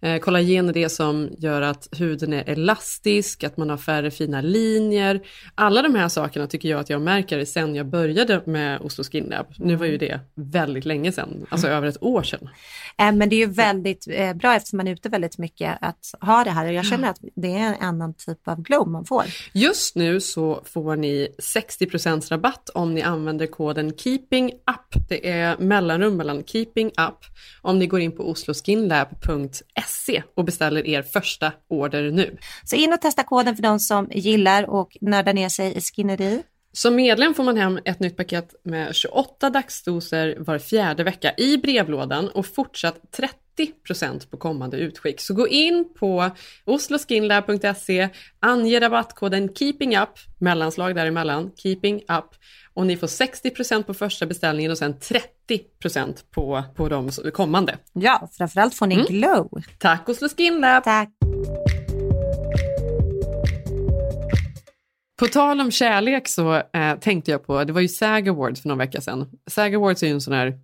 Eh, 0.01 0.19
kollagen 0.19 0.69
är 0.69 0.73
det 0.73 0.89
som 0.89 1.29
gör 1.37 1.61
att 1.61 1.87
huden 1.91 2.33
är 2.33 2.49
elastisk, 2.49 3.43
att 3.43 3.57
man 3.57 3.69
har 3.69 3.77
färre 3.77 4.11
fina 4.11 4.41
linjer. 4.41 5.21
Alla 5.55 5.81
de 5.81 5.95
här 5.95 6.09
sakerna 6.09 6.47
tycker 6.47 6.69
jag 6.69 6.79
att 6.79 6.89
jag 6.89 7.01
märker 7.01 7.45
sen 7.45 7.75
jag 7.75 7.85
började 7.85 8.41
med 8.45 8.81
Oslo 8.81 9.03
Skin 9.03 9.25
Lab. 9.25 9.45
Nu 9.57 9.75
var 9.75 9.85
ju 9.85 9.95
mm. 9.95 10.07
det 10.07 10.19
väldigt 10.35 10.85
länge 10.85 11.11
sedan, 11.11 11.45
alltså 11.49 11.67
mm. 11.67 11.77
över 11.77 11.87
ett 11.87 12.03
år 12.03 12.23
sedan. 12.23 12.49
Eh, 12.97 13.11
men 13.11 13.29
det 13.29 13.35
är 13.35 13.47
ju 13.47 13.53
väldigt 13.53 14.07
eh, 14.09 14.33
bra 14.33 14.55
eftersom 14.55 14.77
man 14.77 14.87
är 14.87 14.91
ute 14.91 15.09
väldigt 15.09 15.37
mycket 15.37 15.77
att 15.81 16.13
ha 16.21 16.43
det 16.43 16.51
här 16.51 16.56
och 16.65 16.73
jag 16.73 16.85
känner 16.85 17.09
att 17.09 17.19
det 17.35 17.53
är 17.53 17.73
en 17.73 17.81
annan 17.81 18.13
typ 18.13 18.47
av 18.47 18.61
glow 18.61 18.87
man 18.87 19.05
får. 19.05 19.25
Just 19.53 19.95
nu 19.95 20.21
så 20.21 20.61
får 20.65 20.95
ni 20.95 21.27
60 21.39 21.87
rabatt 22.31 22.69
om 22.69 22.93
ni 22.93 23.01
använder 23.01 23.47
koden 23.47 23.97
Keeping 23.97 24.51
Up. 24.51 25.09
Det 25.09 25.29
är 25.29 25.57
mellanrum 25.57 26.17
mellan 26.17 26.43
Keeping 26.43 26.87
Up 26.87 27.25
om 27.61 27.79
ni 27.79 27.87
går 27.87 27.99
in 27.99 28.11
på 28.11 28.29
osloskinlab.se 28.29 30.23
och 30.35 30.45
beställer 30.45 30.87
er 30.87 31.01
första 31.01 31.51
order 31.69 32.11
nu. 32.11 32.37
Så 32.63 32.75
in 32.75 32.93
och 32.93 33.01
testa 33.01 33.23
koden 33.23 33.55
för 33.55 33.63
de 33.63 33.79
som 33.79 34.07
gillar 34.11 34.69
och 34.69 34.97
nördar 35.01 35.33
ner 35.33 35.49
sig 35.49 35.77
i 35.77 35.81
skinneri. 35.81 36.43
Som 36.71 36.95
medlem 36.95 37.33
får 37.33 37.43
man 37.43 37.57
hem 37.57 37.79
ett 37.85 37.99
nytt 37.99 38.17
paket 38.17 38.55
med 38.63 38.95
28 38.95 39.49
dagsdoser 39.49 40.35
var 40.39 40.59
fjärde 40.59 41.03
vecka 41.03 41.33
i 41.37 41.57
brevlådan 41.57 42.29
och 42.29 42.45
fortsatt 42.45 43.11
30 43.11 43.33
på 44.31 44.37
kommande 44.37 44.77
utskick. 44.77 45.19
Så 45.19 45.33
gå 45.33 45.47
in 45.47 45.93
på 45.99 46.31
osloskinlab.se, 46.65 48.09
ange 48.39 48.79
rabattkoden 48.79 49.49
KEEPINGUP, 49.53 50.09
mellanslag 50.39 50.95
däremellan, 50.95 51.51
KEEPING 51.55 51.95
UP 51.95 52.35
och 52.73 52.87
ni 52.87 52.97
får 52.97 53.07
60% 53.07 53.83
på 53.83 53.93
första 53.93 54.25
beställningen 54.25 54.71
och 54.71 54.77
sen 54.77 54.99
30 54.99 55.27
på, 56.33 56.63
på 56.75 56.89
de 56.89 57.11
kommande. 57.11 57.77
Ja, 57.93 58.29
framförallt 58.37 58.75
får 58.75 58.87
ni 58.87 58.95
mm. 58.95 59.05
glow. 59.05 59.61
Tack 59.79 60.09
Oslo 60.09 60.29
Skin 60.29 60.61
Lab. 60.61 60.83
Tack. 60.83 61.09
På 65.19 65.27
tal 65.27 65.61
om 65.61 65.71
kärlek 65.71 66.27
så 66.27 66.55
eh, 66.55 66.99
tänkte 67.01 67.31
jag 67.31 67.45
på, 67.45 67.63
det 67.63 67.73
var 67.73 67.81
ju 67.81 67.87
SAG 67.87 68.29
Awards 68.29 68.61
för 68.61 68.69
någon 68.69 68.77
vecka 68.77 69.01
sedan. 69.01 69.29
SAG 69.49 69.75
Awards 69.75 70.03
är 70.03 70.07
ju 70.07 70.13
en 70.13 70.21
sån 70.21 70.33
här, 70.33 70.59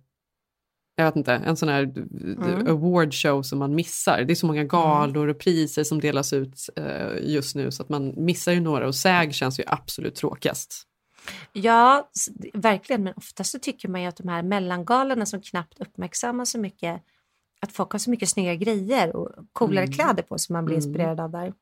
jag 0.96 1.04
vet 1.04 1.16
inte, 1.16 1.32
en 1.32 1.56
sån 1.56 1.68
här 1.68 1.82
mm. 1.82 2.66
award 2.66 3.14
show 3.14 3.42
som 3.42 3.58
man 3.58 3.74
missar. 3.74 4.24
Det 4.24 4.32
är 4.32 4.34
så 4.34 4.46
många 4.46 4.64
galor 4.64 5.28
och 5.28 5.38
priser 5.38 5.84
som 5.84 6.00
delas 6.00 6.32
ut 6.32 6.68
eh, 6.76 7.18
just 7.22 7.56
nu 7.56 7.70
så 7.70 7.82
att 7.82 7.88
man 7.88 8.14
missar 8.16 8.52
ju 8.52 8.60
några 8.60 8.86
och 8.86 8.94
SAG 8.94 9.34
känns 9.34 9.60
ju 9.60 9.64
absolut 9.66 10.14
tråkigast. 10.14 10.86
Ja, 11.52 12.10
verkligen. 12.54 13.02
Men 13.02 13.14
oftast 13.16 13.50
så 13.50 13.58
tycker 13.58 13.88
man 13.88 14.02
ju 14.02 14.08
att 14.08 14.16
de 14.16 14.28
här 14.28 14.42
mellangalorna 14.42 15.26
som 15.26 15.40
knappt 15.40 15.80
uppmärksammas 15.80 16.50
så 16.50 16.58
mycket, 16.58 17.02
att 17.60 17.72
folk 17.72 17.92
har 17.92 17.98
så 17.98 18.10
mycket 18.10 18.28
snygga 18.28 18.54
grejer 18.54 19.16
och 19.16 19.30
coolare 19.52 19.84
mm. 19.84 19.94
kläder 19.94 20.22
på 20.22 20.38
som 20.38 20.52
man 20.52 20.64
blir 20.64 20.76
mm. 20.76 20.88
inspirerad 20.88 21.20
av 21.20 21.30
där. 21.30 21.52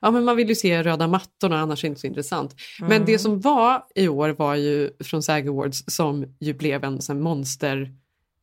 Ja, 0.00 0.10
men 0.10 0.24
man 0.24 0.36
vill 0.36 0.48
ju 0.48 0.54
se 0.54 0.82
röda 0.82 1.08
mattorna, 1.08 1.60
annars 1.60 1.84
är 1.84 1.88
det 1.88 1.90
inte 1.90 2.00
så 2.00 2.06
intressant. 2.06 2.54
Mm. 2.80 2.88
Men 2.88 3.04
det 3.04 3.18
som 3.18 3.40
var 3.40 3.84
i 3.94 4.08
år 4.08 4.28
var 4.28 4.54
ju 4.54 4.90
från 5.04 5.22
SAG 5.22 5.48
Awards 5.48 5.84
som 5.86 6.36
ju 6.40 6.54
blev 6.54 6.84
en 6.84 7.02
sån 7.02 7.20
monster 7.20 7.94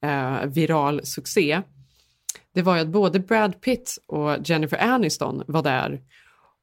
eh, 0.06 0.46
viral 0.46 1.02
succé, 1.06 1.62
det 2.54 2.62
var 2.62 2.76
ju 2.76 2.82
att 2.82 2.88
både 2.88 3.20
Brad 3.20 3.62
Pitt 3.62 3.98
och 4.08 4.38
Jennifer 4.50 4.78
Aniston 4.78 5.44
var 5.48 5.62
där 5.64 6.02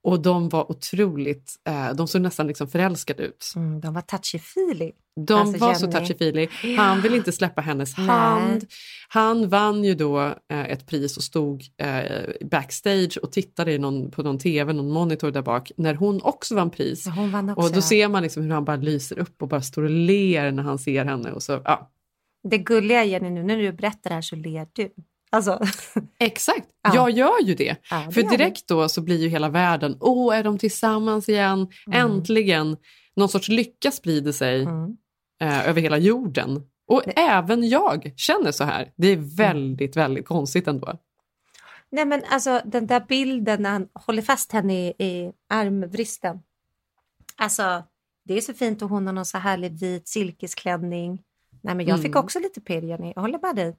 och 0.04 0.22
de 0.22 0.48
var 0.48 0.70
otroligt, 0.70 1.54
eh, 1.68 1.92
de 1.94 2.08
såg 2.08 2.22
nästan 2.22 2.46
liksom 2.46 2.68
förälskade 2.68 3.22
ut. 3.22 3.52
Mm, 3.56 3.80
de 3.80 3.94
var 3.94 4.02
touchy-feely. 4.02 4.92
De 5.26 5.34
Alltså, 5.34 5.58
var 5.58 5.74
så 5.74 5.86
Jenny. 5.86 5.98
touchy-feely. 5.98 6.76
Han 6.76 7.00
vill 7.00 7.14
inte 7.14 7.32
släppa 7.32 7.60
hennes 7.60 7.98
Nej. 7.98 8.06
hand. 8.06 8.64
Han 9.08 9.48
vann 9.48 9.84
ju 9.84 9.94
då 9.94 10.20
eh, 10.52 10.70
ett 10.70 10.86
pris 10.86 11.16
och 11.16 11.22
stod 11.22 11.64
eh, 11.76 12.46
backstage 12.50 13.18
och 13.22 13.32
tittade 13.32 13.78
någon, 13.78 14.10
på 14.10 14.22
någon 14.22 14.38
tv, 14.38 14.72
någon 14.72 14.90
monitor 14.90 15.30
där 15.30 15.42
bak, 15.42 15.72
när 15.76 15.94
hon 15.94 16.22
också 16.22 16.54
vann 16.54 16.70
pris. 16.70 17.06
Ja, 17.06 17.28
vann 17.32 17.50
också. 17.50 17.66
Och 17.66 17.72
då 17.74 17.82
ser 17.82 18.08
man 18.08 18.22
liksom 18.22 18.42
hur 18.42 18.50
han 18.50 18.64
bara 18.64 18.76
lyser 18.76 19.18
upp 19.18 19.42
och 19.42 19.48
bara 19.48 19.62
står 19.62 19.82
och 19.82 19.90
ler 19.90 20.52
när 20.52 20.62
han 20.62 20.78
ser 20.78 21.04
henne. 21.04 21.32
Och 21.32 21.42
så, 21.42 21.60
ja. 21.64 21.90
Det 22.42 22.58
gulliga 22.58 23.04
Jenny, 23.04 23.30
nu 23.30 23.42
när 23.42 23.56
du 23.56 23.72
berättar 23.72 24.10
det 24.10 24.14
här 24.14 24.22
så 24.22 24.36
ler 24.36 24.66
du. 24.72 24.90
Alltså, 25.30 25.60
Exakt, 26.18 26.68
Ja. 26.82 26.94
jag 26.94 27.10
gör 27.10 27.42
ju 27.42 27.54
det. 27.54 27.76
Ja, 27.90 28.04
det 28.06 28.12
För 28.12 28.22
direkt 28.22 28.68
då 28.68 28.88
så 28.88 29.00
blir 29.00 29.18
ju 29.18 29.28
hela 29.28 29.48
världen, 29.48 29.96
åh 30.00 30.36
är 30.36 30.44
de 30.44 30.58
tillsammans 30.58 31.28
igen? 31.28 31.68
Mm. 31.86 32.00
Äntligen! 32.10 32.76
Någon 33.16 33.28
sorts 33.28 33.48
lycka 33.48 33.90
sprider 33.90 34.32
sig 34.32 34.62
Mm. 34.62 34.96
eh, 35.40 35.68
över 35.68 35.80
hela 35.80 35.98
jorden. 35.98 36.62
Och 36.86 37.02
även 37.16 37.68
jag 37.68 38.12
känner 38.16 38.52
så 38.52 38.64
här. 38.64 38.92
Det 38.96 39.08
är 39.08 39.36
väldigt, 39.36 39.96
väldigt 39.96 40.26
konstigt 40.26 40.68
ändå. 40.68 40.98
nej 41.90 42.04
men 42.04 42.22
alltså 42.30 42.60
den 42.64 42.86
där 42.86 43.04
bilden 43.08 43.62
när 43.62 43.70
han 43.70 43.88
håller 43.94 44.22
fast 44.22 44.52
henne 44.52 44.86
i, 44.88 44.88
i 44.98 45.32
armvristen. 45.48 46.38
Alltså, 47.36 47.82
det 48.24 48.34
är 48.34 48.40
så 48.40 48.54
fint 48.54 48.82
och 48.82 48.88
hon 48.88 49.06
har 49.06 49.12
någon 49.14 49.24
så 49.24 49.38
härlig 49.38 49.80
vit 49.80 50.08
silkesklänning. 50.08 51.18
Nej 51.62 51.74
men 51.74 51.86
jag 51.86 51.98
fick 52.02 52.06
Mm. 52.10 52.24
också 52.24 52.38
lite 52.40 52.60
pirr 52.60 52.82
Jenny, 52.82 53.12
jag 53.14 53.22
håller 53.22 53.38
med 53.42 53.56
dig. 53.56 53.76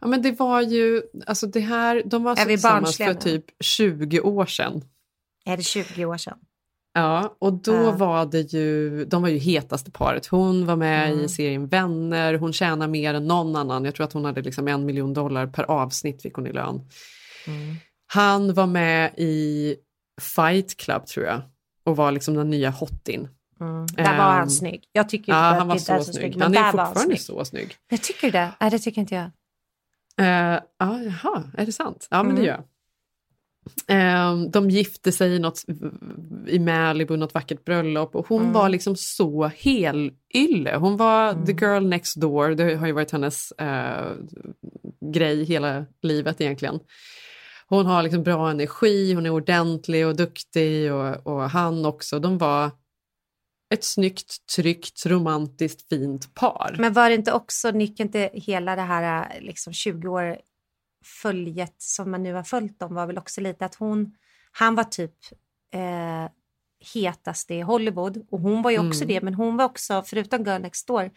Ja, 0.00 0.06
men 0.06 0.22
det 0.22 0.32
var 0.32 0.60
ju, 0.60 1.02
alltså 1.26 1.46
det 1.46 1.60
här, 1.60 2.02
de 2.06 2.22
var 2.22 2.36
vi 2.36 2.44
tillsammans 2.44 2.96
för 2.96 3.06
nu? 3.06 3.14
typ 3.14 3.44
20 3.60 4.20
år 4.20 4.46
sedan. 4.46 4.84
Är 5.44 5.56
det 5.56 5.62
20 5.62 6.04
år 6.04 6.16
sedan? 6.16 6.38
Ja, 6.94 7.36
och 7.38 7.52
då 7.52 7.72
Ja. 7.74 7.90
var 7.90 8.26
det 8.26 8.40
ju, 8.52 9.04
de 9.04 9.22
var 9.22 9.28
ju 9.28 9.38
hetaste 9.38 9.90
paret. 9.90 10.26
Hon 10.26 10.66
var 10.66 10.76
med 10.76 11.12
Mm. 11.12 11.24
i 11.24 11.28
serien 11.28 11.66
Vänner, 11.66 12.34
hon 12.34 12.52
tjänar 12.52 12.88
mer 12.88 13.14
än 13.14 13.26
någon 13.26 13.56
annan. 13.56 13.84
Jag 13.84 13.94
tror 13.94 14.04
att 14.06 14.12
hon 14.12 14.24
hade 14.24 14.42
liksom 14.42 14.68
en 14.68 14.86
miljon 14.86 15.14
dollar 15.14 15.46
per 15.46 15.62
avsnitt 15.70 16.22
fick 16.22 16.34
hon 16.34 16.46
i 16.46 16.52
lön. 16.52 16.80
Mm. 17.46 17.76
Han 18.06 18.54
var 18.54 18.66
med 18.66 19.14
i 19.16 19.76
Fight 20.20 20.76
Club 20.76 21.06
tror 21.06 21.26
jag 21.26 21.40
och 21.84 21.96
var 21.96 22.12
liksom 22.12 22.34
den 22.34 22.50
nya 22.50 22.70
hotin. 22.70 23.28
Mm. 23.62 23.86
Där 23.86 24.04
var 24.18 24.24
han 24.24 24.42
Ehm, 24.42 24.50
snygg. 24.50 24.84
Jag 24.92 25.08
tycker 25.08 25.32
Ja, 25.32 25.38
inte 25.38 25.48
att 25.52 25.58
han 25.58 25.68
var 25.68 25.76
så 25.76 26.04
så 26.04 26.12
snygg. 26.12 26.36
men 26.36 26.42
Han 26.54 26.64
är 26.64 26.70
fortfarande 26.72 27.16
så 27.16 27.44
snygg. 27.44 27.74
Jag 27.90 28.02
tycker 28.02 28.32
det. 28.32 28.52
Nej, 28.60 28.70
det 28.70 28.78
tycker 28.78 29.00
inte 29.00 29.14
jag. 29.14 29.24
Uh, 30.20 30.60
ja, 30.78 30.98
jaha, 31.02 31.42
är 31.58 31.66
det 31.66 31.72
sant? 31.72 32.06
Ja, 32.10 32.22
men 32.22 32.34
det 32.34 32.40
Mm. 32.40 32.46
gör 32.46 32.54
jag. 32.54 32.64
Ehm, 33.88 34.50
de 34.50 34.70
gifte 34.70 35.12
sig 35.12 35.34
i, 35.34 35.38
något, 35.38 35.64
i 36.46 36.58
Malibu, 36.58 37.16
något 37.16 37.34
vackert 37.34 37.64
bröllop 37.64 38.14
och 38.14 38.28
hon 38.28 38.40
Mm. 38.40 38.52
var 38.52 38.68
liksom 38.68 38.96
så 38.96 39.46
helylle. 39.56 40.76
Hon 40.76 40.96
var 40.96 41.46
the 41.46 41.52
girl 41.52 41.86
next 41.86 42.20
door, 42.20 42.48
det 42.48 42.74
har 42.76 42.86
ju 42.86 42.92
varit 42.92 43.10
hennes 43.10 43.52
eh, 43.52 44.12
grej 45.12 45.44
hela 45.44 45.86
livet 46.02 46.40
egentligen. 46.40 46.80
Hon 47.66 47.86
har 47.86 48.02
liksom 48.02 48.22
bra 48.22 48.50
energi, 48.50 49.14
hon 49.14 49.26
är 49.26 49.30
ordentlig 49.30 50.06
och 50.06 50.16
duktig 50.16 50.92
och, 50.92 51.26
och 51.26 51.50
han 51.50 51.84
också. 51.86 52.18
De 52.18 52.38
var 52.38 52.70
ett 53.72 53.84
snyggt, 53.84 54.46
tryggt, 54.56 55.06
romantiskt, 55.06 55.88
fint 55.88 56.34
par. 56.34 56.76
Men 56.78 56.92
var 56.92 57.08
det 57.08 57.14
inte 57.14 57.32
också, 57.32 57.70
Nick, 57.70 58.00
inte 58.00 58.30
hela 58.32 58.76
det 58.76 58.82
här 58.82 59.40
liksom 59.40 59.72
20 59.72 60.08
år 60.08 60.38
följet 61.22 61.74
som 61.78 62.10
man 62.10 62.22
nu 62.22 62.34
har 62.34 62.42
följt 62.42 62.78
dem 62.78 62.94
var 62.94 63.06
väl 63.06 63.18
också 63.18 63.40
lite 63.40 63.64
att 63.64 63.74
hon, 63.74 64.14
han 64.52 64.74
var 64.74 64.84
typ 64.84 65.14
eh, 65.74 66.30
hetast 66.94 67.50
i 67.50 67.60
Hollywood 67.60 68.26
och 68.30 68.40
hon 68.40 68.62
var 68.62 68.70
ju 68.70 68.88
också 68.88 69.04
Mm. 69.04 69.14
det, 69.14 69.20
men 69.20 69.34
hon 69.34 69.56
var 69.56 69.64
också, 69.64 70.02
förutom 70.06 70.44
Girl 70.44 70.60
Next 70.60 70.86
Door, 70.86 71.10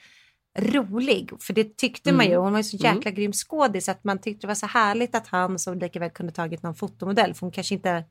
rolig. 0.60 1.32
För 1.40 1.54
det 1.54 1.78
tyckte 1.78 2.14
man 2.14 2.26
ju, 2.26 2.32
Mm. 2.32 2.44
hon 2.44 2.52
var 2.52 2.60
ju 2.60 2.64
så 2.64 2.78
jäkla 2.78 3.12
grym 3.12 3.34
skådis 3.34 3.90
att 3.90 4.04
man 4.04 4.22
tyckte 4.22 4.42
det 4.42 4.48
var 4.48 4.56
så 4.56 4.66
härligt 4.68 5.16
att 5.16 5.28
han 5.28 5.60
så 5.60 5.74
lika 5.74 6.00
väl 6.00 6.10
kunde 6.10 6.32
tagit 6.34 6.64
någon 6.64 6.76
fotomodell, 6.76 7.34
för 7.34 7.42
hon 7.42 7.52
kanske 7.52 7.76
inte 7.76 8.04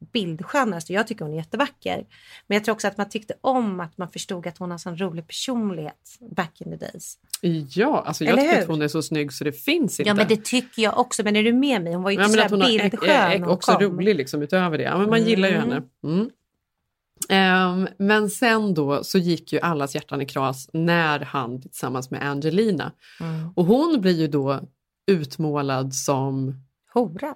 är 0.00 0.06
bildskönast 0.12 0.90
och 0.90 0.94
jag 0.96 1.06
tycker 1.06 1.24
hon 1.24 1.34
är 1.34 1.38
jättevacker. 1.38 2.06
Men 2.46 2.54
jag 2.56 2.64
tror 2.64 2.72
också 2.74 2.88
att 2.88 2.96
man 2.96 3.08
tyckte 3.08 3.34
om 3.40 3.80
att 3.80 3.98
man 3.98 4.08
förstod 4.08 4.46
att 4.46 4.58
hon 4.58 4.70
har 4.70 4.78
sån 4.78 4.98
rolig 4.98 5.26
personlighet 5.26 6.18
back 6.36 6.60
in 6.60 6.70
the 6.78 6.86
days. 6.86 7.18
Ja, 7.70 8.02
alltså 8.06 8.24
jag 8.24 8.32
Eller 8.32 8.42
tycker 8.42 8.54
hur? 8.56 8.62
att 8.62 8.68
hon 8.68 8.82
är 8.82 8.88
så 8.88 9.02
snygg 9.02 9.32
så 9.32 9.44
det 9.44 9.52
finns 9.52 10.00
inte. 10.00 10.08
Ja 10.08 10.14
men 10.14 10.28
det 10.28 10.44
tycker 10.44 10.82
jag 10.82 10.98
också, 10.98 11.22
men 11.22 11.36
är 11.36 11.42
du 11.44 11.52
med 11.52 11.82
mig? 11.82 11.92
Hon 11.94 12.02
var 12.02 12.10
ju 12.10 12.16
Ja, 12.20 12.26
inte 12.26 12.44
att 12.44 12.50
så 12.50 12.56
bildskön 12.56 13.10
är, 13.10 13.34
är 13.34 13.38
hon 13.40 13.48
också 13.48 13.72
kom. 13.72 13.82
rolig 13.82 14.16
liksom 14.16 14.42
utöver 14.42 14.78
det. 14.78 14.84
Ja, 14.84 14.98
men 14.98 15.10
man 15.10 15.24
gillar 15.24 15.48
ju 15.48 15.54
Mm. 15.54 15.68
henne. 15.70 15.82
Mm. 16.04 16.30
Ehm, 17.28 17.88
men 17.98 18.30
sen 18.30 18.74
då 18.74 19.04
så 19.04 19.18
gick 19.18 19.52
ju 19.52 19.60
allas 19.60 19.94
hjärtan 19.94 20.22
i 20.22 20.26
kras 20.26 20.70
när 20.72 21.20
han 21.20 21.62
tillsammans 21.62 22.10
med 22.10 22.22
Angelina. 22.30 22.92
Mm. 23.20 23.50
Och 23.56 23.64
hon 23.64 24.00
blir 24.00 24.12
ju 24.20 24.26
då 24.28 24.60
utmålad 25.10 25.94
som... 25.94 26.54
Hora. 26.94 27.34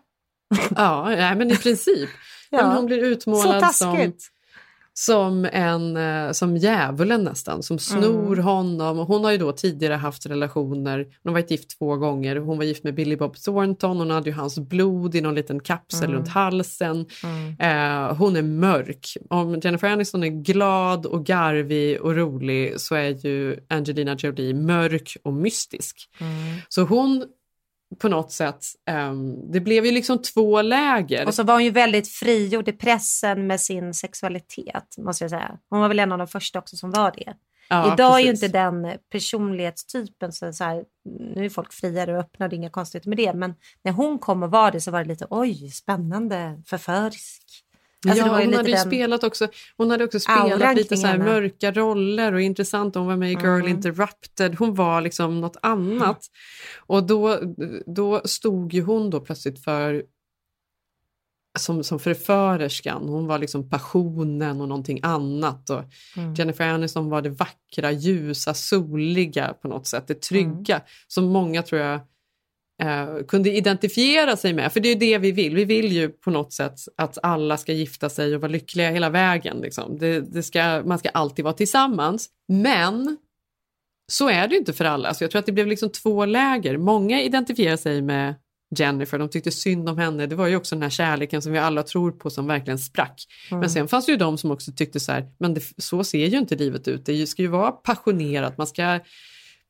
Ja, 0.76 1.04
nej, 1.08 1.36
men 1.36 1.50
i 1.50 1.56
princip. 1.56 2.08
Ja. 2.50 2.62
men 2.66 2.76
hon 2.76 2.86
blir 2.86 2.98
utmålad 3.04 3.74
som, 3.74 4.12
som, 4.94 5.48
en, 5.52 5.96
eh, 5.96 6.32
som 6.32 6.56
djävulen 6.56 7.24
nästan, 7.24 7.62
som 7.62 7.78
snor 7.78 8.32
Mm. 8.32 8.44
honom. 8.44 8.98
Hon 8.98 9.24
har 9.24 9.32
ju 9.32 9.38
då 9.38 9.52
tidigare 9.52 9.94
haft 9.94 10.26
relationer, 10.26 10.98
hon 10.98 11.32
har 11.34 11.40
varit 11.40 11.50
gift 11.50 11.78
två 11.78 11.96
gånger. 11.96 12.36
Hon 12.36 12.56
var 12.58 12.64
gift 12.64 12.84
med 12.84 12.94
Billy 12.94 13.16
Bob 13.16 13.36
Thornton, 13.36 13.96
hon 13.98 14.10
hade 14.10 14.30
ju 14.30 14.36
hans 14.36 14.58
blod 14.58 15.14
i 15.14 15.20
någon 15.20 15.34
liten 15.34 15.60
kapsel 15.60 16.04
Mm. 16.04 16.16
runt 16.16 16.28
halsen. 16.28 17.06
Mm. 17.24 17.48
Eh, 18.08 18.14
hon 18.16 18.36
är 18.36 18.42
mörk. 18.42 19.06
Om 19.30 19.60
Jennifer 19.64 19.88
Aniston 19.88 20.22
är 20.24 20.42
glad 20.42 21.06
och 21.06 21.26
garvig 21.26 22.00
och 22.00 22.14
rolig 22.16 22.80
så 22.80 22.94
är 22.94 23.26
ju 23.26 23.56
Angelina 23.68 24.16
Jolie 24.18 24.54
mörk 24.54 25.16
och 25.24 25.32
mystisk. 25.32 26.08
Mm. 26.20 26.32
Så 26.68 26.82
hon 26.82 27.24
på 27.98 28.08
något 28.08 28.32
sätt, 28.32 28.64
ehm, 28.86 29.52
det 29.52 29.60
blev 29.60 29.86
ju 29.86 29.92
liksom 29.92 30.22
två 30.22 30.62
läger. 30.62 31.26
Och 31.26 31.34
så 31.34 31.42
var 31.42 31.54
hon 31.54 31.64
ju 31.64 31.70
väldigt 31.70 32.08
frigjord 32.08 32.68
i 32.68 32.72
pressen 32.72 33.46
med 33.46 33.60
sin 33.60 33.94
sexualitet, 33.94 34.98
måste 34.98 35.24
jag 35.24 35.30
säga. 35.30 35.58
Hon 35.70 35.80
var 35.80 35.88
väl 35.88 35.98
en 35.98 36.12
av 36.12 36.18
de 36.18 36.26
första 36.26 36.58
också 36.58 36.76
som 36.76 36.90
var 36.90 37.12
det. 37.16 37.34
Ja, 37.68 37.94
Idag 37.94 38.14
är 38.14 38.24
ju 38.24 38.30
precis. 38.30 38.42
inte 38.42 38.58
den 38.58 38.98
personlighetstypen 39.12 40.32
så, 40.32 40.52
så 40.52 40.64
här, 40.64 40.84
nu 41.34 41.44
är 41.44 41.48
folk 41.48 41.72
friare 41.72 42.12
och 42.12 42.20
öppna, 42.20 42.48
det 42.48 42.54
är 42.54 42.58
inga 42.58 42.70
konstigheter 42.70 43.08
med 43.08 43.18
det. 43.18 43.34
Men 43.34 43.54
när 43.82 43.92
hon 43.92 44.18
kom 44.18 44.42
och 44.42 44.50
var 44.50 44.70
det 44.70 44.80
så 44.80 44.90
var 44.90 44.98
det 44.98 45.08
lite, 45.08 45.26
oj, 45.30 45.70
spännande, 45.70 46.62
förförisk. 46.66 47.42
Alltså, 48.08 48.26
ja, 48.26 48.32
hon 48.44 48.54
hade 48.54 48.68
ju 48.68 48.74
den- 48.74 48.84
spelat 48.86 49.24
också, 49.24 49.48
hon 49.76 49.90
hade 49.90 50.04
också 50.04 50.20
spelat 50.20 50.76
lite 50.76 50.96
så 50.96 51.06
mörka 51.06 51.72
roller 51.72 52.32
och 52.34 52.40
intressant. 52.40 52.94
Hon 52.94 53.06
var 53.06 53.16
med 53.16 53.28
i 53.30 53.34
Girl 53.34 53.46
Mm. 53.60 53.68
Interrupted. 53.68 54.54
Hon 54.58 54.74
var 54.74 55.00
liksom 55.00 55.40
något 55.40 55.56
annat. 55.62 56.26
Och 56.86 57.02
då, 57.06 57.38
då 57.86 58.20
stod 58.24 58.72
ju 58.74 58.82
hon 58.82 59.10
då 59.10 59.20
plötsligt 59.20 59.64
för 59.64 60.04
som, 61.58 61.84
som 61.84 61.98
förförerskan. 61.98 63.08
Hon 63.08 63.26
var 63.26 63.38
liksom 63.38 63.68
passionen 63.70 64.60
och 64.60 64.68
någonting 64.68 65.00
annat. 65.02 65.70
Och 65.70 65.82
Mm. 66.16 66.34
Jennifer 66.34 66.68
Aniston 66.68 67.08
var 67.10 67.22
det 67.22 67.30
vackra, 67.30 67.92
ljusa, 67.92 68.54
soliga 68.54 69.54
på 69.62 69.68
något 69.68 69.86
sätt. 69.86 70.04
Det 70.08 70.20
trygga 70.22 70.74
Mm. 70.74 70.86
som 71.08 71.24
många 71.24 71.62
tror 71.62 71.80
jag 71.80 72.00
eh, 72.82 73.24
kunde 73.28 73.50
identifiera 73.50 74.36
sig 74.36 74.52
med. 74.52 74.72
För 74.72 74.80
det 74.80 74.88
är 74.88 74.94
ju 74.94 74.98
det 74.98 75.18
vi 75.18 75.32
vill. 75.32 75.54
Vi 75.54 75.64
vill 75.64 75.92
ju 75.92 76.08
på 76.08 76.30
något 76.30 76.52
sätt 76.52 76.74
att 76.96 77.18
alla 77.22 77.56
ska 77.56 77.72
gifta 77.72 78.08
sig 78.08 78.34
och 78.34 78.40
vara 78.40 78.52
lyckliga 78.52 78.90
hela 78.90 79.10
vägen. 79.10 79.60
Liksom. 79.60 79.98
Det, 79.98 80.20
det 80.20 80.42
ska, 80.42 80.82
man 80.84 80.98
ska 80.98 81.08
alltid 81.08 81.44
vara 81.44 81.54
tillsammans. 81.54 82.28
Men 82.48 83.16
så 84.12 84.28
är 84.28 84.48
det 84.48 84.54
ju 84.54 84.58
inte 84.58 84.72
för 84.72 84.84
alla. 84.84 85.14
Så 85.14 85.24
jag 85.24 85.30
tror 85.30 85.38
att 85.38 85.46
det 85.46 85.52
blev 85.52 85.66
liksom 85.66 85.90
två 85.90 86.24
läger. 86.24 86.76
Många 86.76 87.22
identifierar 87.22 87.76
sig 87.76 88.02
med 88.02 88.34
Jennifer, 88.78 89.18
de 89.18 89.28
tyckte 89.28 89.50
synd 89.50 89.88
om 89.88 89.98
henne. 89.98 90.26
Det 90.26 90.34
var 90.34 90.46
ju 90.46 90.56
också 90.56 90.74
den 90.74 90.82
här 90.82 90.90
kärleken 90.90 91.42
som 91.42 91.52
vi 91.52 91.58
alla 91.58 91.82
tror 91.82 92.10
på 92.10 92.30
som 92.30 92.46
verkligen 92.46 92.78
sprack. 92.78 93.24
Mm. 93.50 93.60
Men 93.60 93.70
sen 93.70 93.88
fanns 93.88 94.06
det 94.06 94.12
ju 94.12 94.18
de 94.18 94.38
som 94.38 94.50
också 94.50 94.72
tyckte 94.72 95.00
så 95.00 95.12
här, 95.12 95.26
men 95.38 95.54
det, 95.54 95.62
så 95.78 96.04
ser 96.04 96.26
ju 96.26 96.38
inte 96.38 96.56
livet 96.56 96.88
ut. 96.88 97.06
Det 97.06 97.26
ska 97.26 97.42
ju 97.42 97.48
vara 97.48 97.72
passionerat, 97.72 98.58
man 98.58 98.66
ska 98.66 99.00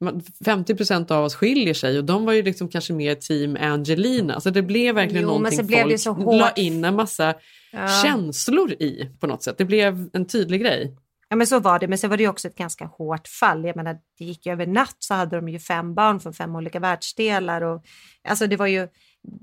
man- 0.03 0.23
50% 0.45 1.11
av 1.11 1.25
oss 1.25 1.35
skiljer 1.35 1.75
sig 1.75 1.99
och 1.99 2.05
de 2.05 2.25
var 2.25 2.33
ju 2.33 2.43
liksom 2.43 2.69
kanske 2.69 2.93
mer 2.93 3.15
team 3.15 3.57
Angelina. 3.61 4.41
Så 4.41 4.51
det 4.51 4.63
blev 4.63 4.95
verkligen 4.95 5.23
Jo, 5.23 5.29
någonting 5.29 5.59
så 5.59 5.65
blev 5.65 5.99
folk 5.99 6.41
la 6.41 6.51
in 6.51 6.85
en 6.85 6.97
massa 6.97 7.35
Ja. 7.73 7.89
känslor 8.05 8.73
i 8.73 9.11
på 9.21 9.27
något 9.27 9.43
sätt. 9.43 9.59
Det 9.59 9.65
blev 9.65 10.11
en 10.13 10.27
tydlig 10.27 10.61
grej. 10.61 10.97
Ja 11.29 11.37
men 11.37 11.47
så 11.47 11.61
var 11.61 11.79
det, 11.79 11.89
men 11.89 11.99
sen 11.99 12.11
var 12.11 12.17
det 12.17 12.29
också 12.29 12.49
ett 12.49 12.57
ganska 12.57 12.85
hårt 12.85 13.29
fall. 13.29 13.65
Jag 13.65 13.77
menar, 13.77 13.99
det 14.19 14.25
gick 14.25 14.47
ju 14.47 14.53
över 14.53 14.67
natt 14.67 14.97
så 14.99 15.15
hade 15.15 15.37
de 15.37 15.49
ju 15.49 15.59
fem 15.59 15.95
barn 15.95 16.21
från 16.21 16.33
fem 16.35 16.57
olika 16.57 16.81
världsdelar 16.81 17.63
och 17.63 17.85
alltså 18.29 18.47
det 18.47 18.57
var 18.57 18.67
ju 18.67 18.89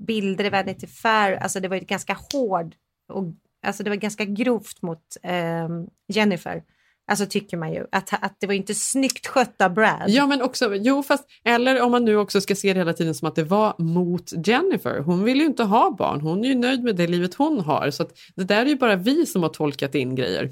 bilder 0.06 0.44
i 0.44 0.50
Vanity 0.50 0.86
Fair, 0.86 1.36
alltså 1.36 1.60
det 1.60 1.68
var 1.68 1.76
ju 1.76 1.82
ganska 1.84 2.16
hård 2.32 2.74
och 3.12 3.24
alltså 3.66 3.82
det 3.82 3.90
var 3.90 3.96
ganska 3.96 4.24
grovt 4.24 4.82
mot 4.82 5.02
ehm, 5.22 5.86
Jennifer. 6.08 6.62
Alltså 7.10 7.26
tycker 7.26 7.56
man 7.56 7.72
ju. 7.72 7.86
Att, 7.92 8.24
att 8.24 8.36
det 8.40 8.46
var 8.46 8.54
inte 8.54 8.74
snyggt 8.74 9.26
skött 9.26 9.60
av 9.60 9.74
Brad. 9.74 10.04
Ja, 10.06 10.26
men 10.26 10.42
också, 10.42 10.74
jo, 10.74 11.02
fast, 11.02 11.24
eller 11.44 11.82
om 11.82 11.90
man 11.92 12.04
nu 12.04 12.16
också 12.16 12.40
ska 12.40 12.54
se 12.54 12.72
det 12.72 12.80
hela 12.80 12.92
tiden 12.92 13.14
som 13.14 13.28
att 13.28 13.34
det 13.34 13.44
var 13.44 13.74
mot 13.78 14.46
Jennifer. 14.46 15.00
Hon 15.00 15.24
vill 15.24 15.38
ju 15.38 15.44
inte 15.44 15.64
ha 15.64 15.90
barn, 15.98 16.20
hon 16.20 16.44
är 16.44 16.48
ju 16.48 16.54
nöjd 16.54 16.84
med 16.84 16.96
det 16.96 17.06
livet 17.06 17.34
hon 17.34 17.60
har. 17.60 17.90
Så 17.90 18.02
att 18.02 18.18
det 18.36 18.44
där 18.44 18.62
är 18.62 18.66
ju 18.66 18.76
bara 18.76 18.96
vi 18.96 19.26
som 19.26 19.42
har 19.42 19.50
tolkat 19.50 19.94
in 19.94 20.14
grejer. 20.14 20.50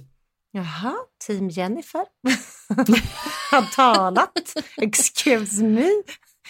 Jaha, 0.50 0.94
team 1.26 1.48
Jennifer 1.48 2.04
har 3.50 3.74
talat. 3.74 4.54
Excuse 4.76 5.64
me. 5.64 5.88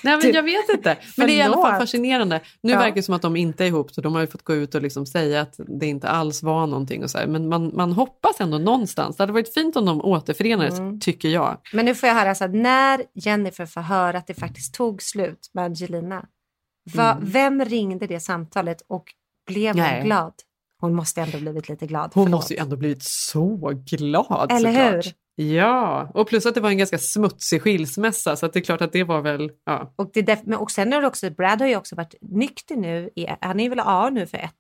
Nej, 0.03 0.19
men 0.23 0.33
jag 0.33 0.43
vet 0.43 0.69
inte. 0.69 0.97
Men 1.17 1.27
det 1.27 1.33
är 1.33 1.37
i 1.37 1.43
alla 1.43 1.57
fall 1.63 1.81
fascinerande. 1.81 2.41
Nu 2.63 2.73
Ja. 2.73 2.79
verkar 2.79 2.95
det 2.95 3.03
som 3.03 3.15
att 3.15 3.23
de 3.23 3.37
inte 3.37 3.65
är 3.65 3.69
ihop, 3.69 3.93
så 3.95 4.01
de 4.01 4.15
har 4.15 4.21
ju 4.21 4.27
fått 4.27 4.43
gå 4.45 4.55
ut 4.55 4.75
och 4.75 4.83
liksom 4.83 5.07
säga 5.07 5.41
att 5.41 5.55
det 5.81 5.87
inte 5.87 6.09
alls 6.09 6.43
var 6.43 6.67
någonting. 6.67 7.03
Och 7.05 7.11
så 7.11 7.19
här. 7.19 7.27
Men 7.27 7.49
man, 7.49 7.71
man 7.77 7.93
hoppas 7.93 8.41
ändå 8.41 8.59
någonstans. 8.59 9.17
Det 9.17 9.23
hade 9.23 9.33
varit 9.33 9.55
fint 9.55 9.77
om 9.77 9.85
de 9.87 10.01
återförenades, 10.05 10.79
Mm. 10.79 11.01
tycker 11.01 11.29
jag. 11.29 11.59
Men 11.73 11.85
nu 11.85 11.95
får 11.95 12.07
jag 12.09 12.17
höra 12.17 12.35
så 12.35 12.45
att 12.45 12.55
när 12.55 13.03
Jennifer 13.15 13.67
får 13.67 13.81
höra 13.81 14.19
att 14.19 14.27
det 14.27 14.35
faktiskt 14.35 14.75
tog 14.75 15.03
slut 15.03 15.51
med 15.55 15.65
Angelina. 15.65 16.25
Va, 16.95 17.13
Mm. 17.13 17.31
Vem 17.31 17.65
ringde 17.65 18.07
det 18.07 18.21
samtalet 18.21 18.83
och 18.89 19.05
blev 19.47 19.77
Nej. 19.77 19.97
hon 19.97 20.05
glad? 20.07 20.33
Hon 20.81 20.95
måste 20.95 21.21
ändå 21.21 21.39
blivit 21.39 21.69
lite 21.69 21.87
glad. 21.87 22.11
Hon 22.15 22.25
förlåt. 22.27 22.31
måste 22.39 22.55
ju 22.55 22.61
ändå 22.61 22.77
blivit 22.77 23.03
så 23.03 23.73
glad 23.85 24.53
Eller 24.53 24.73
såklart. 24.73 24.95
hur? 25.07 25.13
Ja, 25.41 26.11
och 26.15 26.29
plus 26.29 26.47
att 26.47 26.55
det 26.55 26.61
var 26.61 26.71
en 26.71 26.79
ganska 26.79 26.99
smutsig 26.99 27.63
skilsmässa 27.63 28.37
så 28.37 28.47
att 28.47 28.53
det 28.53 28.59
är 28.59 28.65
klart 28.65 28.81
att 28.81 28.93
det 28.93 29.05
var 29.05 29.21
väl, 29.21 29.51
ja. 29.65 29.95
Och, 29.97 30.11
det 30.15 30.23
def- 30.23 30.43
men 30.45 30.59
och 30.59 30.71
sen 30.71 30.93
har 30.93 31.01
det 31.01 31.07
också, 31.07 31.31
Brad 31.31 31.61
har 31.61 31.69
ju 31.69 31.77
också 31.77 31.97
varit 31.97 32.15
nykter 32.21 32.77
nu, 32.77 33.11
i, 33.17 33.27
han 33.41 33.61
är 33.61 33.69
väl 33.69 33.81
A 33.85 34.11
nu 34.11 34.27
för 34.27 34.39
ett, 34.39 34.53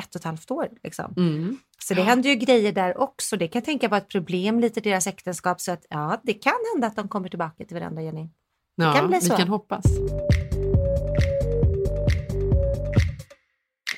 ett 0.00 0.14
och 0.14 0.16
ett 0.16 0.24
halvt 0.24 0.50
år. 0.50 0.68
Liksom. 0.82 1.14
Mm. 1.16 1.58
Så 1.78 1.94
det 1.94 2.02
händer 2.02 2.30
ju 2.30 2.36
grejer 2.36 2.72
där 2.72 3.00
också. 3.00 3.36
Det 3.36 3.48
kan 3.48 3.60
jag 3.60 3.64
tänka 3.64 3.88
vara 3.88 4.00
ett 4.00 4.08
problem 4.08 4.60
lite 4.60 4.80
i 4.80 4.82
deras 4.82 5.06
äktenskap. 5.06 5.60
Så 5.60 5.72
att 5.72 5.86
ja, 5.88 6.20
det 6.22 6.34
kan 6.34 6.54
hända 6.74 6.86
att 6.86 6.96
de 6.96 7.08
kommer 7.08 7.28
tillbaka 7.28 7.64
till 7.64 7.76
varandra, 7.76 8.02
Jenny. 8.02 8.28
Det 8.76 8.84
ja 8.84 8.92
kan 8.92 9.08
bli 9.08 9.18
vi 9.18 9.26
så. 9.26 9.36
kan 9.36 9.48
hoppas. 9.48 9.84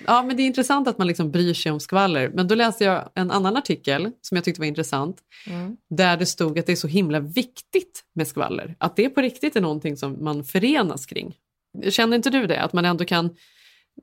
Ja, 0.07 0.22
men 0.22 0.36
det 0.36 0.42
är 0.42 0.46
intressant 0.46 0.88
att 0.88 0.98
man 0.98 1.07
liksom 1.07 1.30
bryr 1.30 1.55
sig 1.55 1.72
om 1.72 1.80
skvaller. 1.80 2.30
Men 2.34 2.48
då 2.48 2.55
läste 2.55 2.84
jag 2.84 3.09
en 3.14 3.30
annan 3.30 3.57
artikel 3.57 4.11
som 4.20 4.34
jag 4.36 4.44
tyckte 4.44 4.61
var 4.61 4.66
intressant. 4.66 5.16
Mm. 5.46 5.76
Där 5.90 6.16
det 6.16 6.26
stod 6.26 6.59
att 6.59 6.66
det 6.66 6.72
är 6.72 6.76
så 6.76 6.88
himla 6.88 7.20
viktigt 7.20 8.05
med 8.14 8.28
skvaller. 8.28 8.74
Att 8.78 8.96
det 8.96 9.09
på 9.09 9.20
riktigt 9.20 9.57
är 9.57 9.61
någonting 9.61 9.96
som 9.96 10.24
man 10.24 10.44
förenas 10.44 11.07
kring. 11.07 11.34
Känner 11.90 12.16
inte 12.16 12.30
du 12.30 12.46
det? 12.46 12.62
Att 12.62 12.72
man 12.72 12.84
ändå 12.84 13.05
kan... 13.05 13.30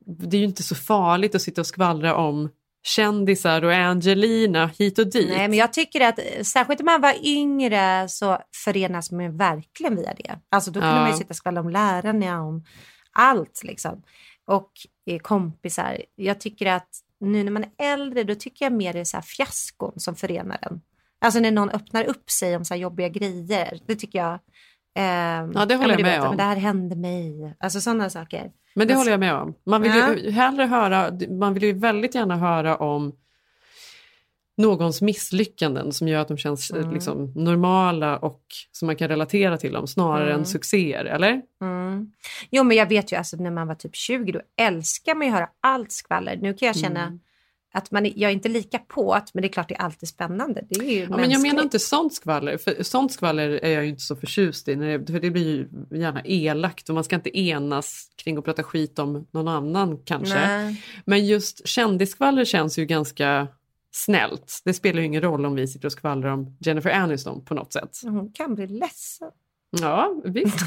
Det 0.05 0.37
är 0.37 0.39
ju 0.39 0.45
inte 0.45 0.63
så 0.63 0.75
farligt 0.75 1.35
att 1.35 1.41
sitta 1.41 1.61
och 1.61 1.67
skvallra 1.67 2.15
om 2.15 2.49
kändisar 2.83 3.63
och 3.63 3.73
Angelina 3.73 4.67
hit 4.77 4.99
och 4.99 5.07
dit. 5.07 5.29
Nej, 5.29 5.47
men 5.47 5.57
jag 5.57 5.73
tycker 5.73 6.01
att 6.01 6.19
särskilt 6.43 6.79
när 6.79 6.85
man 6.85 7.01
var 7.01 7.15
yngre 7.25 8.09
så 8.09 8.37
förenas 8.65 9.11
man 9.11 9.37
verkligen 9.37 9.95
via 9.95 10.13
det. 10.13 10.39
Alltså 10.51 10.71
då 10.71 10.79
kunde 10.79 10.95
Ja. 10.95 11.01
man 11.01 11.11
ju 11.11 11.17
sitta 11.17 11.29
och 11.29 11.35
skvallra 11.35 11.61
om 11.61 11.69
lärarna, 11.69 12.41
om 12.41 12.63
allt 13.11 13.61
liksom. 13.63 14.01
Och 14.51 14.71
eh, 15.05 15.19
kompisar. 15.19 16.01
Jag 16.15 16.39
tycker 16.39 16.65
att 16.65 16.89
nu 17.19 17.43
när 17.43 17.51
man 17.51 17.63
är 17.77 17.93
äldre 17.93 18.23
då 18.23 18.35
tycker 18.35 18.65
jag 18.65 18.73
mer 18.73 18.93
det 18.93 18.99
är 18.99 19.03
så 19.03 19.17
här 19.17 19.21
fiaskon 19.23 19.93
som 19.95 20.15
förenar 20.15 20.57
en. 20.61 20.81
Alltså 21.21 21.39
när 21.39 21.51
någon 21.51 21.69
öppnar 21.69 22.03
upp 22.05 22.29
sig 22.29 22.55
om 22.55 22.65
så 22.65 22.73
här 22.73 22.81
jobbiga 22.81 23.09
grejer. 23.09 23.79
Det 23.87 23.95
tycker 23.95 24.19
jag. 24.19 24.39
ehm, 24.95 25.51
Ja, 25.55 25.65
det 25.65 25.75
håller 25.75 25.93
jag 25.93 26.01
med 26.01 26.11
vet, 26.11 26.21
om. 26.23 26.27
Men 26.29 26.37
det 26.37 26.43
här 26.43 26.55
hände 26.55 26.95
mig. 26.95 27.55
Alltså 27.59 27.81
sådana 27.81 28.09
saker. 28.09 28.51
Men 28.75 28.87
det 28.87 28.93
Men- 28.93 28.97
håller 28.97 29.11
jag 29.11 29.19
med 29.19 29.35
om. 29.35 29.53
Man 29.65 29.81
vill 29.81 29.91
Ja. 29.95 30.15
ju 30.15 30.31
hellre 30.31 30.63
höra, 30.65 31.11
man 31.29 31.53
vill 31.53 31.63
ju 31.63 31.73
väldigt 31.73 32.15
gärna 32.15 32.37
höra 32.37 32.77
om 32.77 33.11
någons 34.61 35.01
misslyckanden 35.01 35.91
som 35.93 36.07
gör 36.07 36.19
att 36.19 36.27
de 36.27 36.37
känns 36.37 36.71
eh, 36.71 36.77
Mm. 36.81 36.93
liksom, 36.93 37.31
normala 37.35 38.17
och 38.17 38.41
som 38.71 38.85
man 38.85 38.95
kan 38.95 39.07
relatera 39.07 39.57
till 39.57 39.73
dem 39.73 39.87
snarare 39.87 40.29
Mm. 40.29 40.39
än 40.39 40.45
succéer, 40.45 41.05
eller? 41.05 41.41
Mm. 41.61 42.11
Jo, 42.51 42.63
men 42.63 42.77
jag 42.77 42.89
vet 42.89 43.11
ju 43.11 43.15
alltså 43.15 43.37
när 43.37 43.51
man 43.51 43.67
var 43.67 43.75
typ 43.75 43.95
20 43.95 44.31
då 44.31 44.41
älskar 44.59 45.15
man 45.15 45.27
ju 45.27 45.33
att 45.33 45.39
höra 45.39 45.49
allt 45.61 45.91
skvaller. 45.91 46.37
Nu 46.41 46.53
kan 46.53 46.65
jag 46.67 46.77
känna 46.77 47.03
Mm. 47.07 47.19
att 47.73 47.91
man, 47.91 48.05
jag 48.05 48.29
är 48.29 48.33
inte 48.33 48.49
lika 48.49 48.77
på 48.79 49.13
att, 49.13 49.33
men 49.33 49.41
det 49.41 49.47
är 49.47 49.49
klart 49.53 49.69
det 49.69 49.75
är 49.75 49.81
alltid 49.81 50.09
spännande. 50.09 50.61
Det 50.69 50.75
är 50.85 50.89
ju 50.91 50.99
Ja, 51.09 51.17
men 51.17 51.31
jag 51.31 51.41
menar 51.41 51.63
inte 51.63 51.79
sånt 51.79 52.13
skvaller, 52.13 52.57
för 52.57 52.83
sånt 52.83 53.11
skvaller 53.11 53.49
är 53.49 53.69
jag 53.69 53.83
ju 53.83 53.89
inte 53.89 54.01
så 54.01 54.15
förtjust 54.15 54.67
i, 54.67 54.75
när 54.75 54.97
det- 54.97 55.13
för 55.13 55.19
det 55.19 55.31
blir 55.31 55.45
ju 55.55 55.67
gärna 55.99 56.21
elakt 56.25 56.89
och 56.89 56.95
man 56.95 57.03
ska 57.03 57.15
inte 57.15 57.39
enas 57.39 58.09
kring 58.23 58.37
att 58.37 58.45
prata 58.45 58.63
skit 58.63 58.99
om 58.99 59.27
någon 59.31 59.47
annan 59.47 59.97
kanske. 60.05 60.35
Nej. 60.47 60.83
Men 61.05 61.25
just 61.25 61.67
kändisskvaller 61.67 62.45
känns 62.45 62.79
ju 62.79 62.85
ganska 62.85 63.47
snällt. 63.91 64.61
Det 64.65 64.73
spelar 64.73 64.99
ju 64.99 65.05
ingen 65.05 65.21
roll 65.21 65.45
om 65.45 65.55
vi 65.55 65.67
sitter 65.67 65.85
och 65.85 65.91
skvallrar 65.91 66.29
om 66.29 66.57
Jennifer 66.59 66.89
Aniston 66.89 67.45
på 67.45 67.53
något 67.53 67.73
sätt. 67.73 67.97
Hon 68.03 68.31
kan 68.31 68.55
bli 68.55 68.67
ledsen. 68.67 69.31
Ja, 69.81 70.21
visst. 70.25 70.57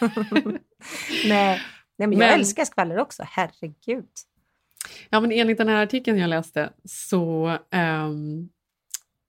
Nej, 0.00 1.60
nej 1.96 2.08
men 2.08 2.12
jag 2.12 2.18
Men- 2.18 2.40
älskar 2.40 2.64
skvaller 2.64 2.98
också, 2.98 3.22
herregud. 3.26 4.08
Ja, 5.10 5.20
men 5.20 5.32
enligt 5.32 5.58
den 5.58 5.68
här 5.68 5.82
artikeln 5.82 6.18
jag 6.18 6.30
läste 6.30 6.70
så 6.84 7.58
ehm, 7.70 8.48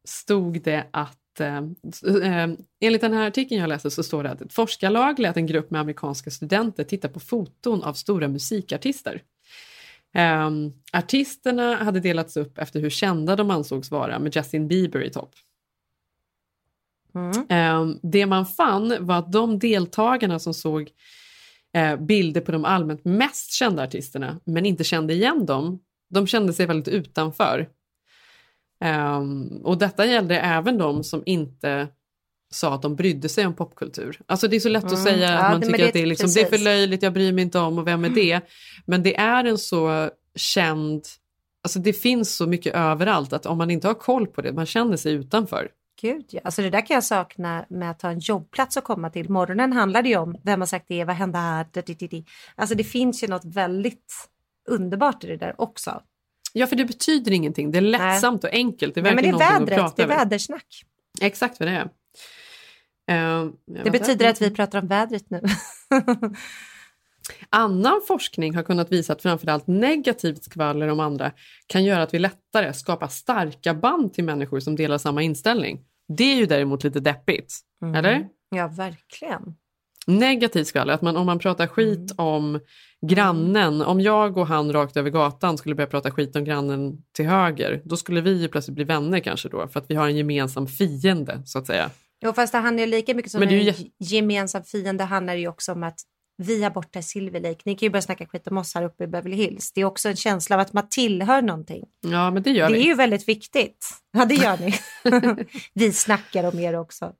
stod 0.07 0.61
det 0.61 0.87
att 0.91 1.39
ehm, 1.39 1.75
ehm, 2.23 2.57
enligt 2.81 3.01
den 3.01 3.13
här 3.13 3.27
artikeln 3.27 3.61
jag 3.61 3.67
läste 3.67 3.91
så 3.91 4.03
står 4.03 4.23
det 4.23 4.29
att 4.29 4.41
ett 4.41 4.53
forskarlag 4.53 5.19
lät 5.19 5.37
en 5.37 5.47
grupp 5.47 5.71
med 5.71 5.81
amerikanska 5.81 6.31
studenter 6.31 6.83
titta 6.83 7.09
på 7.09 7.19
foton 7.19 7.83
av 7.83 7.93
stora 7.93 8.27
musikartister. 8.27 9.21
Ehm, 10.13 10.71
artisterna 10.93 11.75
hade 11.75 11.99
delats 11.99 12.37
upp 12.37 12.57
efter 12.57 12.79
hur 12.79 12.89
kända 12.89 13.35
de 13.35 13.51
ansågs 13.51 13.91
vara 13.91 14.19
med 14.19 14.35
Justin 14.35 14.67
Bieber 14.67 15.03
i 15.03 15.09
topp. 15.09 15.31
Mm. 17.15 17.45
Ehm, 17.49 17.99
det 18.03 18.25
man 18.25 18.45
fann 18.45 18.95
var 18.99 19.19
att 19.19 19.31
de 19.31 19.59
deltagarna 19.59 20.39
som 20.39 20.53
såg 20.53 20.91
eh, 21.73 21.95
bilder 21.95 22.41
på 22.41 22.51
de 22.51 22.65
allmänt 22.65 23.05
mest 23.05 23.53
kända 23.53 23.83
artisterna 23.83 24.39
men 24.43 24.65
inte 24.65 24.83
kände 24.83 25.13
igen 25.13 25.45
dem, 25.45 25.79
de 26.09 26.27
kände 26.27 26.53
sig 26.53 26.65
väldigt 26.65 26.87
utanför. 26.93 27.69
Ehm, 28.83 29.61
och 29.63 29.77
detta 29.77 30.05
gällde 30.05 30.39
även 30.39 30.77
de 30.77 31.03
som 31.03 31.23
inte 31.25 31.87
sa 32.51 32.73
att 32.75 32.81
de 32.81 32.95
brydde 32.95 33.29
sig 33.29 33.45
om 33.45 33.53
popkultur. 33.55 34.21
Alltså 34.25 34.47
det 34.47 34.55
är 34.55 34.59
så 34.59 34.69
lätt 34.69 34.83
att 34.85 34.91
Mm. 34.91 35.03
säga 35.03 35.31
Ja, 35.31 35.37
att 35.37 35.51
man 35.51 35.59
det- 35.61 35.65
men 35.65 35.73
tycker 35.73 35.77
det- 35.83 35.87
att 35.87 35.93
det 35.93 36.01
är, 36.01 36.05
liksom, 36.05 36.29
det 36.35 36.41
är 36.41 36.45
för 36.49 36.57
löjligt, 36.57 37.03
jag 37.03 37.13
bryr 37.13 37.31
mig 37.33 37.41
inte 37.41 37.59
om 37.59 37.77
och 37.77 37.87
vem 37.87 38.05
är 38.05 38.09
det? 38.09 38.41
Men 38.85 39.03
det 39.03 39.15
är 39.17 39.43
en 39.45 39.57
så 39.57 40.09
känd, 40.35 41.03
alltså 41.63 41.79
det 41.79 41.93
finns 41.93 42.35
så 42.35 42.47
mycket 42.47 42.75
överallt 42.75 43.33
att 43.33 43.45
om 43.45 43.57
man 43.57 43.71
inte 43.71 43.87
har 43.87 43.93
koll 43.93 44.27
på 44.27 44.41
det, 44.41 44.53
man 44.53 44.65
känner 44.65 44.97
sig 44.97 45.13
utanför. 45.13 45.69
Gud, 46.01 46.25
ja. 46.29 46.41
Alltså 46.43 46.61
det 46.61 46.69
där 46.69 46.85
kan 46.85 46.93
jag 46.93 47.03
sakna 47.03 47.65
med 47.69 47.91
att 47.91 48.01
ha 48.01 48.09
en 48.11 48.19
jobbplats 48.19 48.77
att 48.77 48.83
komma 48.83 49.09
till. 49.09 49.29
Morgonen 49.29 49.73
handlade 49.73 50.09
ju 50.09 50.17
om 50.17 50.35
vem 50.43 50.61
har 50.61 50.67
sagt 50.67 50.85
det, 50.87 51.03
vad 51.05 51.15
hände 51.15 51.37
här? 51.37 51.65
Alltså 52.55 52.75
det 52.75 52.83
finns 52.83 53.23
ju 53.23 53.27
något 53.27 53.45
väldigt 53.45 54.13
underbart 54.69 55.23
i 55.23 55.27
det 55.27 55.37
där 55.37 55.55
också. 55.61 56.01
Ja, 56.53 56.67
för 56.67 56.75
det 56.75 56.85
betyder 56.85 57.31
ingenting. 57.31 57.71
Det 57.71 57.77
är 57.77 57.81
lättsamt 57.81 58.43
och 58.43 58.49
enkelt. 58.53 58.93
Det 58.95 58.99
är 58.99 59.03
Nej, 59.03 59.15
men 59.15 59.23
det 59.23 59.29
är 59.29 59.33
att 59.33 59.61
vädret, 59.61 59.95
det 59.95 60.01
är 60.01 60.05
över. 60.05 60.15
vädersnack. 60.17 60.65
Exakt 61.21 61.59
vad 61.59 61.69
det 61.69 61.73
är. 61.75 61.89
Ja, 63.13 63.51
Det 63.83 63.91
betyder 63.91 64.29
att 64.29 64.41
vi 64.41 64.51
pratar 64.51 64.81
om 64.81 64.87
vädret 64.87 65.29
nu. 65.29 65.41
Annan 67.49 68.01
forskning 68.07 68.55
har 68.55 68.63
kunnat 68.63 68.91
visa 68.91 69.13
att 69.13 69.21
framförallt 69.21 69.67
negativt 69.67 70.43
skvaller 70.43 70.87
om 70.87 70.99
andra 70.99 71.31
kan 71.67 71.83
göra 71.83 72.03
att 72.03 72.13
vi 72.13 72.19
lättare 72.19 72.73
skapar 72.73 73.07
starka 73.07 73.73
band 73.73 74.13
till 74.13 74.23
människor 74.23 74.59
som 74.59 74.75
delar 74.75 74.97
samma 74.97 75.21
inställning. 75.21 75.79
Det 76.17 76.23
är 76.23 76.35
ju 76.35 76.45
däremot 76.45 76.83
lite 76.83 76.99
deppigt, 76.99 77.53
Mm. 77.81 77.95
eller? 77.95 78.27
Ja, 78.49 78.67
verkligen. 78.67 79.55
Negativt 80.07 80.67
skvaller, 80.67 80.93
att 80.93 81.01
man, 81.01 81.17
om 81.17 81.25
man 81.25 81.39
pratar 81.39 81.67
skit 81.67 82.13
om 82.15 82.59
grannen, 83.07 83.81
om 83.81 84.01
jag 84.01 84.37
och 84.37 84.47
han 84.47 84.73
rakt 84.73 84.97
över 84.97 85.09
gatan 85.09 85.57
skulle 85.57 85.75
börja 85.75 85.87
prata 85.87 86.11
skit 86.11 86.35
om 86.35 86.43
grannen 86.43 86.97
till 87.11 87.25
höger, 87.25 87.81
då 87.85 87.97
skulle 87.97 88.21
vi 88.21 88.41
ju 88.41 88.47
plötsligt 88.47 88.75
bli 88.75 88.83
vänner 88.83 89.19
kanske 89.19 89.49
då, 89.49 89.67
för 89.67 89.79
att 89.79 89.85
vi 89.91 89.95
har 89.95 90.07
en 90.07 90.17
gemensam 90.17 90.67
fiende, 90.67 91.41
så 91.45 91.59
att 91.59 91.67
säga. 91.67 91.89
Jo, 92.21 92.33
fast 92.33 92.51
det 92.53 92.57
handlar 92.59 92.83
ju 92.83 92.89
lika 92.89 93.13
mycket 93.13 93.31
som 93.31 93.39
Men 93.39 93.49
det 93.49 93.55
en 93.55 93.63
ju 93.65 93.71
ge- 93.71 93.91
gemensam 93.99 94.63
fiende 94.63 95.03
handlar 95.03 95.33
det 95.33 95.39
ju 95.39 95.47
också 95.47 95.71
om 95.71 95.83
att 95.83 95.99
vi 96.37 96.63
är 96.63 96.69
borta 96.69 96.99
i 96.99 97.03
Silver 97.03 97.39
Lake. 97.39 97.61
Ni 97.65 97.75
kan 97.75 97.85
ju 97.85 97.89
börja 97.89 98.01
snacka 98.01 98.25
skit 98.25 98.47
om 98.47 98.57
oss 98.57 98.75
här 98.75 98.83
uppe 98.83 99.03
i 99.03 99.07
Beverly 99.07 99.35
Hills. 99.35 99.71
Det 99.73 99.81
är 99.81 99.85
också 99.85 100.09
en 100.09 100.15
känsla 100.15 100.55
av 100.55 100.59
att 100.59 100.73
man 100.73 100.89
tillhör 100.89 101.41
någonting. 101.41 101.83
Ja, 102.01 102.31
men 102.31 102.43
det 102.43 102.51
gör 102.51 102.67
det 102.67 102.73
vi. 102.73 102.79
är 102.81 102.85
ju 102.85 102.95
väldigt 102.95 103.27
viktigt. 103.27 103.87
Ja, 104.11 104.25
det 104.25 104.35
gör 104.35 104.57
ni. 104.57 104.73
vi 105.73 105.93
snackar 105.93 106.43
om 106.43 106.59
er 106.59 106.75
också. 106.75 107.13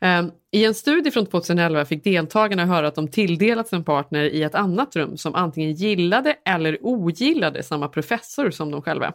Ehm, 0.00 0.30
I 0.50 0.64
en 0.64 0.74
studie 0.74 1.10
från 1.10 1.26
2011 1.26 1.84
fick 1.84 2.04
deltagarna 2.04 2.66
höra 2.66 2.88
att 2.88 2.94
de 2.94 3.08
tilldelats 3.08 3.72
en 3.72 3.84
partner 3.84 4.24
i 4.24 4.42
ett 4.42 4.54
annat 4.54 4.96
rum 4.96 5.16
som 5.16 5.34
antingen 5.34 5.72
gillade 5.72 6.36
eller 6.44 6.78
ogillade 6.82 7.62
samma 7.62 7.88
professor 7.88 8.50
som 8.50 8.70
de 8.70 8.82
själva. 8.82 9.12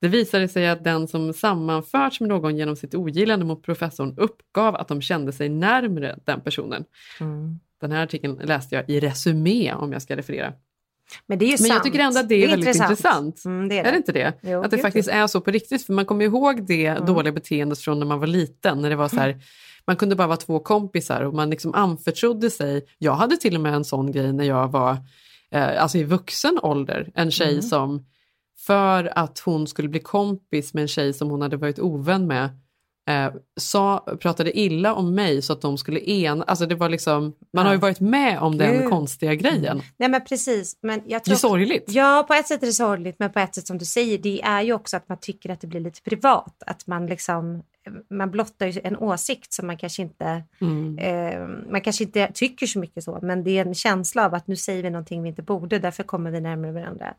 Det 0.00 0.08
visade 0.08 0.48
sig 0.48 0.68
att 0.68 0.84
den 0.84 1.08
som 1.08 1.32
sammanförts 1.32 2.20
med 2.20 2.28
någon 2.28 2.56
genom 2.56 2.76
sitt 2.76 2.94
ogillande 2.94 3.44
mot 3.44 3.62
professorn 3.62 4.14
uppgav 4.16 4.76
att 4.76 4.88
de 4.88 5.02
kände 5.02 5.32
sig 5.32 5.48
närmre 5.48 6.18
den 6.24 6.40
personen. 6.40 6.84
Den 7.80 7.92
här 7.92 8.02
artikeln 8.02 8.40
läste 8.44 8.74
jag 8.74 8.90
i 8.90 9.00
Resumé 9.00 9.72
om 9.74 9.92
jag 9.92 10.02
ska 10.02 10.16
referera. 10.16 10.52
Men 11.26 11.38
det 11.38 11.44
är 11.44 11.46
ju 11.46 11.56
Men 11.60 11.66
jag 11.68 11.74
sant. 11.76 11.84
tycker 11.84 11.98
ändå 11.98 12.20
att 12.20 12.28
det 12.28 12.44
är, 12.44 12.48
väldigt 12.48 12.76
intressant. 12.76 13.44
Mm, 13.44 13.68
det 13.68 13.78
är, 13.78 13.84
är, 13.84 13.90
det. 13.92 13.96
inte 13.96 14.12
det? 14.12 14.32
Jo, 14.42 14.62
att 14.62 14.70
det 14.70 14.78
faktiskt 14.78 15.08
är 15.08 15.26
så 15.26 15.40
på 15.40 15.50
riktigt. 15.50 15.86
För 15.86 15.92
man 15.92 16.04
kommer 16.06 16.24
ihåg 16.24 16.66
det 16.66 16.94
dåliga 16.94 17.32
beteendet 17.32 17.78
från 17.78 17.98
när 17.98 18.06
man 18.06 18.20
var 18.20 18.26
liten. 18.26 18.80
När 18.82 18.90
det 18.90 18.96
var 18.96 19.08
så 19.08 19.16
här, 19.16 19.40
man 19.86 19.96
kunde 19.96 20.16
bara 20.16 20.26
vara 20.26 20.36
två 20.36 20.58
kompisar 20.58 21.22
och 21.22 21.34
man 21.34 21.50
liksom 21.50 21.74
anförtrodde 21.74 22.50
sig. 22.50 22.86
Jag 22.98 23.12
hade 23.12 23.36
till 23.36 23.54
och 23.54 23.60
med 23.60 23.74
en 23.74 23.84
sån 23.84 24.12
grej 24.12 24.32
när 24.32 24.44
jag 24.44 24.68
var 24.68 24.96
eh, 25.50 25.82
alltså 25.82 25.98
i 25.98 26.04
vuxen 26.04 26.58
ålder. 26.62 27.10
En 27.14 27.30
tjej 27.30 27.50
Mm. 27.50 27.62
som 27.62 28.04
för 28.66 29.18
att 29.18 29.38
hon 29.38 29.66
skulle 29.66 29.88
bli 29.88 30.00
kompis 30.00 30.74
med 30.74 30.82
en 30.82 30.88
tjej 30.88 31.12
som 31.12 31.30
hon 31.30 31.42
hade 31.42 31.56
varit 31.56 31.78
ovän 31.78 32.26
med 32.26 32.44
eh, 33.10 33.32
sa, 33.60 33.98
pratade 34.20 34.58
illa 34.58 34.94
om 34.94 35.14
mig 35.14 35.42
så 35.42 35.52
att 35.52 35.60
de 35.60 35.78
skulle 35.78 36.00
ena. 36.00 36.44
Alltså 36.44 36.66
det 36.66 36.74
var 36.74 36.88
liksom, 36.88 37.34
man 37.52 37.66
har 37.66 37.72
ju 37.72 37.76
Ja. 37.76 37.80
varit 37.80 38.00
med 38.00 38.38
om 38.38 38.58
den 38.58 38.78
Gud. 38.78 38.90
konstiga 38.90 39.34
grejen. 39.34 39.82
Nej 39.96 40.08
men 40.08 40.24
precis. 40.24 40.76
Men 40.82 40.94
jag 41.06 41.08
Det 41.08 41.14
är 41.14 41.18
tror 41.20 41.36
sorgligt. 41.36 41.84
Ja, 41.88 42.24
på 42.28 42.34
ett 42.34 42.48
sätt 42.48 42.62
är 42.62 42.66
det 42.66 42.72
sorgligt, 42.72 43.16
men 43.18 43.32
på 43.32 43.38
ett 43.38 43.54
sätt 43.54 43.66
som 43.66 43.78
du 43.78 43.84
säger, 43.84 44.18
det 44.18 44.42
är 44.42 44.62
ju 44.62 44.72
också 44.72 44.96
att 44.96 45.08
man 45.08 45.18
tycker 45.20 45.50
att 45.50 45.60
det 45.60 45.66
blir 45.66 45.80
lite 45.80 46.02
privat. 46.02 46.62
Att 46.66 46.86
man 46.86 47.06
liksom, 47.06 47.62
man 48.10 48.30
blottar 48.30 48.66
ju 48.66 48.80
en 48.84 48.96
åsikt 48.96 49.52
som 49.52 49.66
man 49.66 49.76
kanske 49.78 50.02
inte, 50.02 50.42
Mm. 50.60 50.98
eh, 50.98 51.70
man 51.72 51.80
kanske 51.80 52.04
inte 52.04 52.30
tycker 52.34 52.66
så 52.66 52.78
mycket 52.78 53.04
så, 53.04 53.18
men 53.22 53.44
det 53.44 53.58
är 53.58 53.66
en 53.66 53.74
känsla 53.74 54.26
av 54.26 54.34
att 54.34 54.46
nu 54.46 54.56
säger 54.56 54.82
vi 54.82 54.90
någonting 54.90 55.22
vi 55.22 55.28
inte 55.28 55.42
borde, 55.42 55.78
därför 55.78 56.02
kommer 56.02 56.30
vi 56.30 56.40
närmare 56.40 56.72
varandra. 56.72 57.14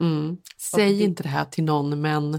Mm. 0.00 0.36
Säg 0.58 1.02
inte 1.02 1.22
det 1.22 1.28
här 1.28 1.44
till 1.44 1.64
någon 1.64 2.00
men... 2.00 2.38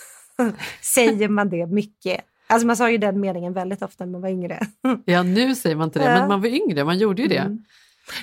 Säger 0.80 1.28
man 1.28 1.48
det 1.48 1.66
mycket? 1.66 2.20
Alltså 2.46 2.66
man 2.66 2.76
sa 2.76 2.90
ju 2.90 2.98
den 2.98 3.20
meningen 3.20 3.52
väldigt 3.52 3.82
ofta 3.82 4.04
när 4.04 4.12
man 4.12 4.20
var 4.20 4.28
yngre. 4.28 4.66
Ja 5.04 5.22
nu 5.22 5.54
säger 5.54 5.76
man 5.76 5.84
inte 5.84 5.98
det, 5.98 6.04
men 6.04 6.28
man 6.28 6.40
var 6.40 6.48
yngre, 6.48 6.84
man 6.84 6.98
gjorde 6.98 7.22
ju 7.22 7.28
det. 7.28 7.36
Mm. 7.36 7.64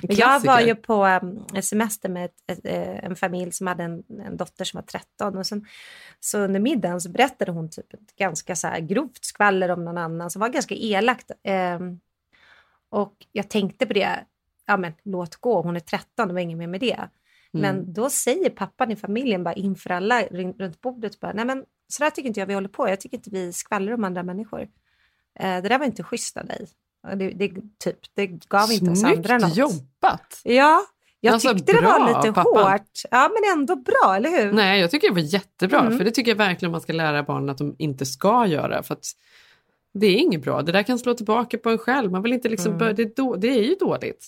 Jag 0.01 0.39
var 0.39 0.59
ju 0.59 0.75
på 0.75 1.05
um, 1.05 1.45
en 1.53 1.63
semester 1.63 2.09
med 2.09 2.25
ett, 2.25 2.35
ett, 2.47 2.59
eh, 2.63 3.05
en 3.05 3.15
familj 3.15 3.51
som 3.51 3.67
hade 3.67 3.83
en, 3.83 4.03
en 4.25 4.37
dotter 4.37 4.65
som 4.65 4.77
var 4.77 4.83
13 4.83 5.37
och 5.37 5.47
sen, 5.47 5.65
så 6.19 6.39
under 6.39 6.59
middagen 6.59 7.01
så 7.01 7.09
berättade 7.09 7.51
hon 7.51 7.69
typ 7.69 7.93
ett 7.93 8.15
ganska 8.15 8.55
så 8.55 8.67
grovt 8.79 9.25
skvaller 9.25 9.71
om 9.71 9.85
någon 9.85 9.97
annan 9.97 10.29
som 10.29 10.39
var 10.39 10.49
ganska 10.49 10.75
elakt. 10.75 11.31
Ehm, 11.43 11.99
och 12.89 13.13
jag 13.31 13.49
tänkte 13.49 13.85
på 13.85 13.93
det, 13.93 14.19
ja 14.65 14.77
men 14.77 14.93
låt 15.03 15.35
gå, 15.35 15.61
hon 15.61 15.75
är 15.75 15.79
13, 15.79 16.27
det 16.27 16.33
var 16.33 16.41
inget 16.41 16.57
mer 16.57 16.67
med 16.67 16.79
det. 16.79 17.09
Men 17.51 17.75
Mm. 17.79 17.93
då 17.93 18.09
säger 18.09 18.49
pappan 18.49 18.91
i 18.91 18.95
familjen 18.95 19.43
bara 19.43 19.53
inför 19.53 19.89
alla 19.89 20.23
runt 20.23 20.81
bordet 20.81 21.19
bara, 21.19 21.33
nej 21.33 21.45
men 21.45 21.63
så 21.87 22.03
där 22.03 22.09
tycker 22.09 22.27
inte 22.27 22.39
jag 22.39 22.47
vi 22.47 22.53
håller 22.53 22.69
på, 22.69 22.89
jag 22.89 22.99
tycker 23.01 23.17
inte 23.17 23.29
vi 23.29 23.53
skvallrar 23.53 23.93
om 23.93 24.03
andra 24.03 24.23
människor. 24.23 24.61
Eh, 25.39 25.61
det 25.61 25.69
där 25.69 25.79
var 25.79 25.85
inte 25.85 26.03
schysst 26.03 26.37
av 26.37 26.45
dig. 26.45 26.67
Det, 27.15 27.29
det, 27.29 27.51
typ, 27.83 27.97
det 28.13 28.27
gav 28.27 28.71
inte 28.71 28.91
oss 28.91 29.03
andra 29.03 29.33
något. 29.37 29.41
Snyggt 29.53 29.57
jobbat! 29.57 30.41
Ja, 30.43 30.81
jag 31.19 31.33
Alltså, 31.33 31.53
tyckte 31.53 31.71
det 31.73 31.81
var 31.81 32.07
lite 32.17 32.33
pappan. 32.33 32.71
hårt. 32.71 32.91
Ja, 33.11 33.29
men 33.33 33.59
ändå 33.59 33.75
bra, 33.75 34.15
eller 34.15 34.29
hur? 34.29 34.53
Nej, 34.53 34.81
jag 34.81 34.91
tycker 34.91 35.07
det 35.07 35.13
var 35.13 35.21
jättebra, 35.21 35.79
Mm. 35.79 35.97
för 35.97 36.05
det 36.05 36.11
tycker 36.11 36.31
jag 36.31 36.35
verkligen 36.37 36.71
man 36.71 36.81
ska 36.81 36.93
lära 36.93 37.23
barnen 37.23 37.49
att 37.49 37.57
de 37.57 37.75
inte 37.79 38.05
ska 38.05 38.45
göra. 38.47 38.83
För 38.83 38.97
det 39.93 40.07
är 40.07 40.15
inget 40.17 40.41
bra, 40.41 40.61
det 40.61 40.71
där 40.71 40.83
kan 40.83 40.99
slå 40.99 41.13
tillbaka 41.13 41.57
på 41.57 41.69
en 41.69 41.77
själv. 41.77 42.11
Man 42.11 42.21
vill 42.21 42.33
inte 42.33 42.49
liksom 42.49 42.67
Mm. 42.67 42.77
börja, 42.79 42.93
det, 42.93 43.03
är 43.03 43.11
då, 43.15 43.35
det 43.35 43.47
är 43.47 43.63
ju 43.63 43.75
dåligt. 43.75 44.27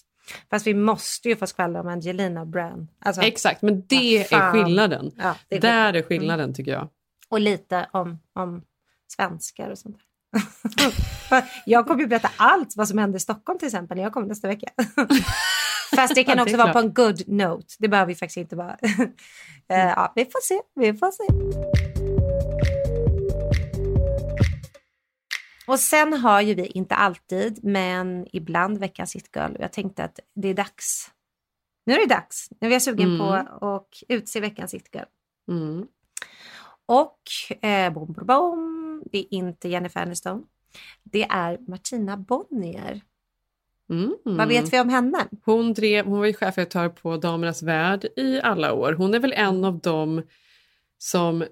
Fast 0.50 0.68
vi 0.68 0.74
måste 0.74 1.30
ju 1.30 1.36
få 1.36 1.48
skvallra 1.48 1.82
om 1.82 1.88
Angelina 1.88 2.42
och 2.42 2.48
Bran. 2.48 2.88
Alltså, 3.06 3.22
Exakt, 3.22 3.62
men 3.62 3.86
det 3.88 4.30
fan. 4.30 4.42
är 4.42 4.52
skillnaden. 4.52 5.12
Ja, 5.18 5.36
det 5.50 5.56
är 5.56 5.62
Där 5.62 5.94
det. 5.94 6.00
är 6.00 6.04
skillnaden 6.04 6.54
tycker 6.54 6.72
jag. 6.72 6.90
Och 7.30 7.40
lite 7.40 7.90
om, 7.92 8.20
om 8.36 8.62
svenskar 9.16 9.70
och 9.70 9.78
sånt 9.78 9.96
där. 9.98 10.06
jag 11.66 11.88
kommer 11.88 12.02
ju 12.02 12.08
berätta 12.08 12.30
allt 12.38 12.74
vad 12.76 12.88
som 12.88 12.98
hände 12.98 13.18
i 13.18 13.20
Stockholm 13.20 13.60
till 13.60 13.68
exempel 13.68 13.98
när 13.98 14.04
jag 14.04 14.14
kommer 14.14 14.28
nästa 14.28 14.48
vecka. 14.48 14.68
Fast 15.96 16.16
det 16.16 16.24
kan 16.24 16.38
Det 16.38 16.44
också 16.44 16.58
vara 16.58 16.74
på 16.74 16.80
en 16.80 16.94
good 16.94 17.28
note. 17.28 17.76
Det 17.80 17.88
behöver 17.88 18.08
vi 18.08 18.16
faktiskt 18.16 18.38
inte 18.38 18.56
vara. 18.56 18.78
Eh, 19.70 19.78
ja, 19.80 20.14
vi 20.16 20.26
får 20.26 20.42
se. 20.42 20.60
Vi 20.76 20.94
får 20.94 21.12
se. 21.12 21.91
Och 25.68 25.80
sen 25.80 26.14
har 26.14 26.42
ju 26.42 26.54
vi, 26.54 26.66
inte 26.66 26.96
alltid, 26.96 27.64
men 27.64 28.28
ibland 28.34 28.78
veckans 28.78 29.16
hitgirl. 29.16 29.52
Och 29.56 29.62
jag 29.62 29.72
tänkte 29.74 30.04
att 30.04 30.20
det 30.36 30.48
är 30.48 30.54
dags. 30.54 31.12
Nu 31.86 31.94
är 31.94 32.00
det 32.00 32.16
dags. 32.16 32.50
Nu 32.62 32.68
är 32.68 32.72
jag 32.72 32.82
sugen 32.82 33.16
Mm. 33.16 33.20
på 33.20 33.66
att 33.66 34.04
utse 34.08 34.40
veckans 34.40 34.74
hitgirl. 34.74 35.06
Mm. 35.48 35.88
Och 36.86 37.20
eh, 37.66 37.94
bom, 37.94 38.14
bom, 38.14 38.26
bom, 38.26 39.04
det 39.12 39.18
är 39.20 39.34
inte 39.34 39.70
Jennifer 39.70 40.02
Aniston. 40.02 40.44
Det 41.04 41.24
är 41.24 41.58
Martina 41.68 42.18
Bonnier. 42.18 43.02
Mm. 43.90 44.16
Vad 44.24 44.48
vet 44.48 44.74
vi 44.74 44.80
om 44.80 44.90
henne? 44.90 45.28
Hon, 45.46 45.74
drev, 45.74 46.06
hon 46.06 46.20
var 46.20 46.26
ju 46.26 46.34
chefredaktör 46.34 46.90
på 46.90 47.18
Damernas 47.18 47.64
Värld 47.64 48.06
i 48.16 48.42
alla 48.42 48.74
år. 48.74 48.94
Hon 48.94 49.14
är 49.14 49.20
väl 49.20 49.34
en 49.34 49.66
av 49.66 49.80
dem 49.80 50.24
som 50.98 51.44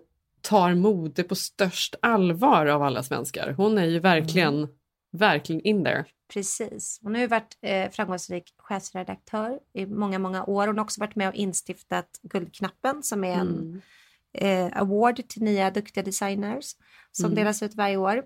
tar 0.41 0.75
mode 0.75 1.23
på 1.23 1.35
störst 1.35 1.95
allvar 2.01 2.65
av 2.65 2.83
alla 2.83 3.03
svenskar. 3.03 3.53
Hon 3.57 3.77
är 3.77 3.85
ju 3.85 3.99
verkligen, 3.99 4.57
Mm. 4.57 4.69
verkligen 5.11 5.61
in 5.61 5.83
there. 5.83 6.05
Precis. 6.33 6.99
Hon 7.03 7.13
har 7.13 7.21
ju 7.21 7.27
varit 7.27 7.57
eh, 7.61 7.89
framgångsrik 7.91 8.53
chefsredaktör 8.57 9.59
i 9.73 9.85
många, 9.85 10.19
många 10.19 10.43
år. 10.45 10.67
Hon 10.67 10.77
har 10.77 10.85
också 10.85 11.01
varit 11.01 11.15
med 11.15 11.29
och 11.29 11.35
instiftat 11.35 12.19
Guldknappen 12.23 13.03
som 13.03 13.23
är 13.23 13.33
en 13.35 13.81
Mm. 14.33 14.71
eh, 14.71 14.81
award 14.81 15.27
till 15.27 15.41
nya 15.43 15.71
duktiga 15.71 16.03
designers 16.03 16.75
som 17.11 17.25
Mm. 17.25 17.35
delas 17.35 17.63
ut 17.63 17.75
varje 17.75 17.97
år. 17.97 18.23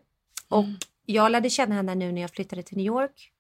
Och 0.50 0.66
jag 1.06 1.32
lärde 1.32 1.50
känna 1.50 1.76
henne 1.76 1.96
nu 1.96 2.12
när 2.12 2.22
jag 2.22 2.30
flyttade 2.32 2.64
till 2.64 2.78
New 2.78 2.86
York 2.86 3.33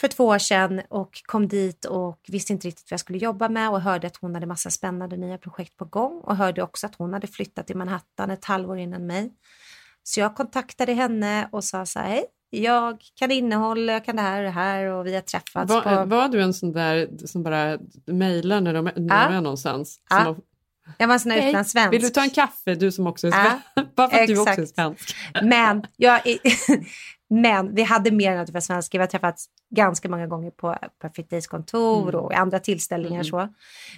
för 0.00 0.08
två 0.08 0.26
år 0.26 0.38
sedan 0.38 0.82
och 0.88 1.22
kom 1.26 1.48
dit 1.48 1.84
och 1.84 2.20
visste 2.28 2.52
inte 2.52 2.68
riktigt 2.68 2.90
vad 2.90 2.92
jag 2.94 3.00
skulle 3.00 3.18
jobba 3.18 3.48
med 3.48 3.70
och 3.70 3.80
hörde 3.80 4.06
att 4.06 4.16
hon 4.16 4.34
hade 4.34 4.46
massa 4.46 4.70
spännande 4.70 5.16
nya 5.16 5.38
projekt 5.38 5.76
på 5.76 5.84
gång 5.84 6.20
och 6.20 6.36
hörde 6.36 6.62
också 6.62 6.86
att 6.86 6.94
hon 6.94 7.12
hade 7.12 7.26
flyttat 7.26 7.66
till 7.66 7.76
Manhattan 7.76 8.30
ett 8.30 8.44
halvår 8.44 8.78
innan 8.78 9.06
mig. 9.06 9.32
Så 10.02 10.20
jag 10.20 10.36
kontaktade 10.36 10.92
henne 10.92 11.48
och 11.52 11.64
sa 11.64 11.86
så 11.86 11.98
här, 11.98 12.08
hej, 12.08 12.24
jag 12.50 12.98
kan 13.14 13.30
innehåll, 13.30 13.88
jag 13.88 14.04
kan 14.04 14.16
det 14.16 14.22
här 14.22 14.38
och 14.38 14.44
det 14.44 14.50
här 14.50 14.84
och 14.86 15.06
vi 15.06 15.14
har 15.14 15.20
träffats 15.22 15.70
Var, 15.72 15.80
på... 15.82 16.04
var 16.04 16.28
du 16.28 16.42
en 16.42 16.54
sån 16.54 16.72
där 16.72 17.08
som 17.26 17.42
bara 17.42 17.78
mejlar 18.06 18.60
när 18.60 18.74
de, 18.74 18.84
när 18.84 18.92
Ja. 19.22 19.28
de 19.28 19.34
är 19.36 19.40
någonstans? 19.40 20.00
Ja. 20.10 20.16
Som 20.16 20.26
har- 20.26 20.36
Jag 20.98 21.06
var 21.06 21.14
en 21.14 21.20
sån 21.20 21.32
Hej, 21.32 21.48
utlandssvensk. 21.48 21.92
Vill 21.92 22.02
du 22.02 22.08
ta 22.08 22.22
en 22.22 22.30
kaffe, 22.30 22.74
du 22.74 22.92
som 22.92 23.06
också 23.06 23.26
är 23.26 23.30
Ja, 23.30 23.60
svensk? 23.74 23.94
Bara 23.96 24.08
för 24.08 24.18
att 24.20 24.26
du 24.26 24.38
också 24.38 24.50
är 24.50 24.62
exakt. 24.62 24.74
svensk. 24.74 25.14
Men, 25.42 25.86
jag, 25.96 26.20
men 27.30 27.74
vi 27.74 27.82
hade 27.82 28.10
mer 28.10 28.32
än 28.32 28.38
att 28.38 28.48
vi 28.48 28.52
var 28.52 28.60
svenskar. 28.60 28.98
Vi 28.98 29.02
har 29.02 29.06
träffats 29.06 29.46
ganska 29.76 30.08
många 30.08 30.26
gånger 30.26 30.50
på 30.50 30.76
Perfect 31.02 31.30
Days 31.30 31.46
kontor 31.46 32.02
Mm. 32.08 32.20
och 32.20 32.34
andra 32.34 32.58
tillställningar. 32.58 33.14
Mm. 33.14 33.24
så. 33.24 33.48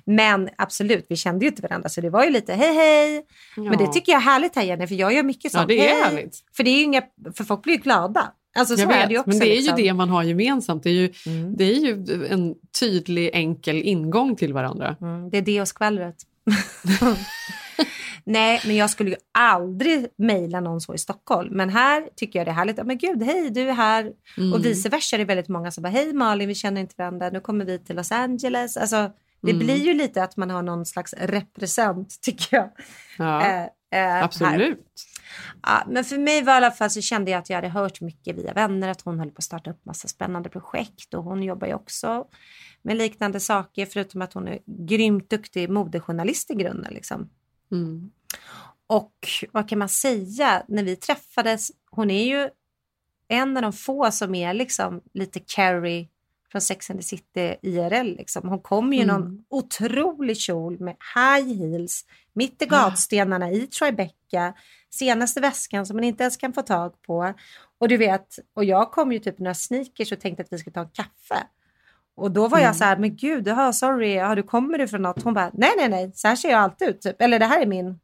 Men 0.05 0.49
absolut, 0.59 1.07
vi 1.09 1.17
kände 1.17 1.45
ju 1.45 1.49
inte 1.51 1.63
varandra 1.63 1.89
så 1.89 2.01
det 2.01 2.11
var 2.11 2.25
ju 2.25 2.31
lite 2.31 2.55
hej 2.55 2.75
hej. 2.75 3.25
Men 3.57 3.79
det 3.79 3.85
Ja. 3.85 3.93
tycker 3.93 4.13
jag 4.13 4.21
är 4.21 4.25
härligt 4.25 4.57
här 4.57 4.63
Jenny, 4.63 4.87
för 4.87 4.95
jag 4.95 5.13
gör 5.13 5.23
mycket 5.23 5.45
Ja, 5.45 5.51
sånt. 5.59 5.69
det 5.69 5.79
är 5.91 5.95
hej. 5.95 6.03
härligt. 6.03 6.37
För 6.57 6.63
det 6.65 6.71
är 6.71 6.77
ju 6.77 6.83
inga, 6.83 7.03
för 7.37 7.45
folk 7.45 7.63
blir 7.63 7.75
ju 7.75 7.81
glada. 7.81 8.33
Alltså 8.59 8.77
så 8.77 8.83
Jag 8.83 8.89
vet, 8.89 9.09
det 9.09 9.19
också. 9.19 9.29
men 9.29 9.39
det 9.39 9.47
är 9.53 9.57
liksom. 9.57 9.79
ju 9.79 9.85
det 9.85 9.95
man 9.95 10.09
har 10.09 10.23
gemensamt. 10.23 10.83
Det 10.83 10.91
är 10.91 10.95
ju, 10.95 11.13
det 11.57 11.65
är 11.65 11.75
ju 11.75 12.27
en 12.31 12.55
tydlig, 12.81 13.31
enkel 13.33 13.77
ingång 13.77 14.37
till 14.37 14.53
varandra. 14.53 14.97
Mm, 15.01 15.31
det 15.31 15.39
är 15.39 15.43
det 15.43 15.61
och 15.61 15.69
skvallret. 15.69 16.17
Nej, 18.25 18.61
men 18.67 18.77
jag 18.77 18.91
skulle 18.91 19.11
ju 19.11 19.17
aldrig 19.39 20.07
mejla 20.17 20.61
någon 20.61 20.81
så 20.81 20.95
i 20.95 20.99
Stockholm. 20.99 21.57
Men 21.57 21.71
här 21.71 22.09
tycker 22.17 22.39
jag 22.39 22.47
det 22.47 22.51
är 22.51 22.55
härligt. 22.55 22.87
Men 22.87 22.99
gud, 22.99 23.23
hej, 23.23 23.51
du 23.51 23.69
är 23.69 23.73
här. 23.75 24.13
Mm. 24.37 24.53
Och 24.53 24.65
vice 24.65 24.89
versa 24.89 25.17
är 25.17 25.19
det 25.19 25.25
väldigt 25.25 25.49
många 25.49 25.71
som 25.71 25.83
bara, 25.83 25.89
hej 25.89 26.13
Malin, 26.13 26.49
vi 26.49 26.55
känner 26.55 26.81
inte 26.81 26.95
varandra, 26.99 27.31
nu 27.31 27.41
kommer 27.41 27.65
vi 27.65 27.79
till 27.79 27.97
Los 27.97 28.13
Angeles. 28.13 28.77
Alltså, 28.77 29.11
det 29.43 29.51
Mm. 29.51 29.59
blir 29.67 29.77
ju 29.77 29.95
lite 29.95 30.23
att 30.23 30.37
man 30.37 30.51
har 30.51 30.63
någon 30.63 30.87
slags 30.87 31.15
represent, 31.19 32.19
tycker 32.23 32.57
jag. 32.57 32.71
Ja, 33.19 33.47
Eh, 33.47 33.69
eh, 34.01 34.25
absolut. 34.25 34.87
Ja, 35.63 35.83
men 35.89 36.05
för 36.05 36.19
mig 36.19 36.43
var 36.43 36.53
i 36.53 36.57
alla 36.57 36.71
fall 36.71 36.91
så 36.91 37.01
kände 37.01 37.31
jag 37.31 37.39
att 37.39 37.51
jag 37.51 37.57
hade 37.57 37.69
hört 37.69 38.01
mycket 38.01 38.37
via 38.37 38.53
vänner 38.53 38.89
att 38.89 39.01
hon 39.01 39.19
höll 39.19 39.31
på 39.31 39.39
att 39.39 39.45
starta 39.45 39.71
upp 39.71 39.85
massa 39.85 40.09
spännande 40.09 40.49
projekt 40.49 41.15
och 41.15 41.25
hon 41.25 41.43
jobbar 41.43 41.67
ju 41.67 41.75
också 41.75 42.25
med 42.83 42.97
liknande 42.97 43.41
saker 43.41 43.87
förutom 43.87 44.23
att 44.23 44.33
hon 44.33 44.49
är 44.49 44.59
grymt 44.67 45.31
duktig 45.31 45.71
modejournalist 45.71 46.51
i 46.51 46.55
grunden. 46.55 46.95
Liksom. 46.95 47.31
Mm. 47.73 48.11
Och 48.87 49.29
vad 49.53 49.69
kan 49.69 49.79
man 49.79 49.89
säga, 49.89 50.63
när 50.69 50.83
vi 50.83 50.97
träffades, 50.97 51.71
hon 51.91 52.11
är 52.11 52.25
ju 52.25 52.51
en 53.29 53.57
av 53.57 53.63
de 53.63 53.73
få 53.73 54.11
som 54.11 54.35
är 54.35 54.55
liksom 54.55 55.01
lite 55.15 55.41
Carrie 55.41 56.09
från 56.53 56.61
Sex 56.61 56.91
and 56.91 56.99
the 57.01 57.07
City 57.07 57.57
IRL. 57.63 58.17
Liksom. 58.17 58.49
Hon 58.49 58.61
kom 58.61 58.93
ju 58.93 59.01
i 59.01 59.05
någon 59.05 59.23
Mm. 59.23 59.45
otrolig 59.49 60.37
kjol 60.37 60.81
med 60.81 60.97
high 61.15 61.59
heels 61.59 62.05
mitt 62.33 62.63
i 62.63 62.67
gatstenarna 62.67 63.51
i 63.51 63.67
Tribeca. 63.67 64.55
Senaste 64.91 65.41
väskan 65.41 65.87
som 65.87 65.97
man 65.97 66.05
inte 66.05 66.23
ens 66.23 66.37
kan 66.37 66.53
få 66.53 66.63
tag 66.63 67.03
på. 67.03 67.35
Och 67.79 67.89
du 67.89 67.97
vet, 67.97 68.39
och 68.55 68.65
jag 68.65 68.91
kom 68.93 69.13
ju 69.13 69.19
typ 69.19 69.39
några 69.39 69.55
sneakers 69.55 70.13
och 70.13 70.21
tänkte 70.21 70.43
att 70.43 70.53
vi 70.53 70.59
skulle 70.59 70.75
ta 70.75 70.81
en 70.81 70.91
kaffe. 70.91 71.47
Och 72.19 72.31
då 72.31 72.49
var 72.49 72.59
jag 72.59 72.65
Mm. 72.65 72.75
så 72.75 72.85
här, 72.85 72.97
men 72.97 73.17
gud, 73.17 73.49
ja, 73.49 73.73
sorry, 73.73 74.15
ja, 74.15 74.35
du 74.35 74.43
kommer 74.43 74.79
du 74.79 74.89
från 74.89 75.03
något? 75.03 75.23
Hon 75.23 75.35
bara, 75.35 75.51
nej, 75.55 75.71
nej, 75.77 75.89
nej, 75.89 76.13
så 76.15 76.29
här 76.29 76.37
ser 76.37 76.51
jag 76.51 76.61
alltid 76.61 76.89
ut. 76.89 77.01
Typ. 77.01 77.23
Eller 77.23 77.39
det 77.39 77.45
här 77.45 77.63
är 77.63 77.67
min, 77.67 77.99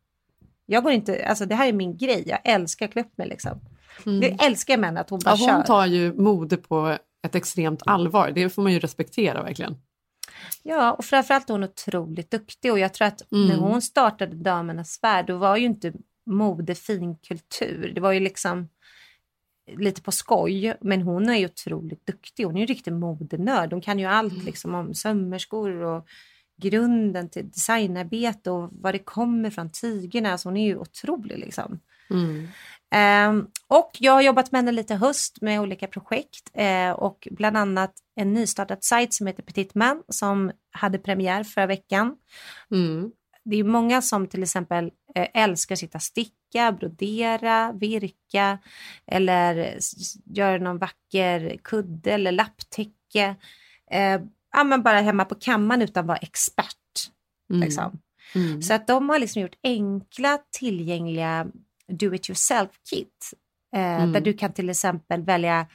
jag 0.66 0.82
går 0.82 0.92
inte, 0.92 1.26
alltså 1.28 1.46
det 1.46 1.54
här 1.54 1.68
är 1.68 1.72
min 1.72 1.96
grej, 1.96 2.24
jag 2.26 2.38
älskar 2.44 2.86
klä 2.86 3.02
upp 3.02 3.18
mig 3.18 3.28
liksom. 3.28 3.60
Mm. 4.06 4.20
Det 4.20 4.44
älskar 4.44 4.78
henne, 4.78 5.00
att 5.00 5.10
hon 5.10 5.20
bara 5.24 5.30
Ja, 5.38 5.46
kör. 5.46 5.54
hon 5.54 5.64
tar 5.64 5.86
ju 5.86 6.12
mode 6.14 6.56
på 6.56 6.98
ett 7.26 7.34
extremt 7.34 7.82
allvar. 7.86 8.30
Det 8.34 8.48
får 8.50 8.62
man 8.62 8.72
ju 8.72 8.78
respektera 8.78 9.42
verkligen. 9.42 9.76
Ja, 10.62 10.92
och 10.92 11.04
framförallt 11.04 11.50
är 11.50 11.54
hon 11.54 11.64
otroligt 11.64 12.30
duktig 12.30 12.72
och 12.72 12.78
jag 12.78 12.94
tror 12.94 13.06
att 13.08 13.32
Mm. 13.32 13.48
när 13.48 13.56
hon 13.56 13.82
startade 13.82 14.36
Damernas 14.36 14.98
Värld 15.02 15.26
då 15.26 15.36
var 15.36 15.56
ju 15.56 15.64
inte 15.66 15.92
mode 16.26 16.74
fin 16.74 17.16
kultur. 17.16 17.92
Det 17.94 18.00
var 18.00 18.12
ju 18.12 18.20
liksom 18.20 18.68
lite 19.66 20.02
på 20.02 20.12
skoj, 20.12 20.74
men 20.80 21.02
hon 21.02 21.28
är 21.28 21.34
ju 21.36 21.44
otroligt 21.46 22.06
duktig. 22.06 22.44
Hon 22.44 22.56
är 22.56 22.60
ju 22.60 22.66
riktig 22.66 22.92
modenörd. 22.92 23.72
Hon 23.72 23.80
kan 23.80 23.98
ju 23.98 24.04
allt 24.04 24.32
Mm. 24.32 24.44
liksom 24.44 24.74
om 24.74 24.94
sömmerskor 24.94 25.82
och 25.82 26.06
grunden 26.56 27.28
till 27.28 27.50
designarbete 27.50 28.50
och 28.50 28.70
var 28.72 28.92
det 28.92 28.98
kommer 28.98 29.50
från 29.50 29.70
tygerna. 29.70 30.32
Alltså 30.32 30.48
hon 30.48 30.56
är 30.56 30.66
ju 30.66 30.76
otrolig 30.76 31.38
liksom. 31.38 31.80
Mm. 32.10 32.48
Ehm, 32.94 33.46
och 33.68 33.90
jag 33.98 34.12
har 34.12 34.22
jobbat 34.22 34.52
med 34.52 34.58
henne 34.58 34.72
lite 34.72 34.94
höst 34.94 35.40
med 35.40 35.60
olika 35.60 35.86
projekt 35.86 36.50
eh, 36.54 36.90
och 36.90 37.28
bland 37.30 37.56
annat 37.56 37.92
en 38.16 38.32
nystartad 38.32 38.84
sajt 38.84 39.14
som 39.14 39.26
heter 39.26 39.42
Petit 39.42 39.74
Man 39.74 40.02
som 40.08 40.52
hade 40.72 40.98
premiär 40.98 41.44
förra 41.44 41.66
veckan. 41.66 42.16
Mm. 42.70 43.10
Det 43.44 43.56
är 43.56 43.64
många 43.64 44.02
som 44.02 44.26
till 44.26 44.42
exempel 44.42 44.90
eh, 45.14 45.28
älskar 45.34 45.74
att 45.74 45.78
sitta 45.78 45.98
sticka, 45.98 46.72
brodera, 46.72 47.72
virka 47.72 48.58
eller 49.06 49.78
göra 50.24 50.58
någon 50.58 50.78
vacker 50.78 51.56
kudde 51.64 52.12
eller 52.12 52.32
lapptäcke. 52.32 53.36
Eh, 53.90 54.20
ja, 54.52 54.64
men 54.64 54.82
bara 54.82 55.00
hemma 55.00 55.24
på 55.24 55.34
kammaren 55.34 55.82
utan 55.82 56.00
att 56.00 56.08
vara 56.08 56.18
expert. 56.18 57.10
Mm. 57.50 57.62
Liksom. 57.62 58.00
Mm. 58.34 58.62
Så 58.62 58.74
att 58.74 58.86
de 58.86 59.08
har 59.08 59.18
liksom 59.18 59.42
gjort 59.42 59.58
enkla 59.62 60.38
tillgängliga 60.58 61.46
do 61.88 62.14
it 62.14 62.28
yourself 62.30 62.70
kit. 62.90 63.30
Eh, 63.76 63.94
Mm. 63.94 64.12
Där 64.12 64.20
du 64.20 64.32
kan 64.32 64.52
till 64.52 64.70
exempel 64.70 65.22
välja 65.22 65.66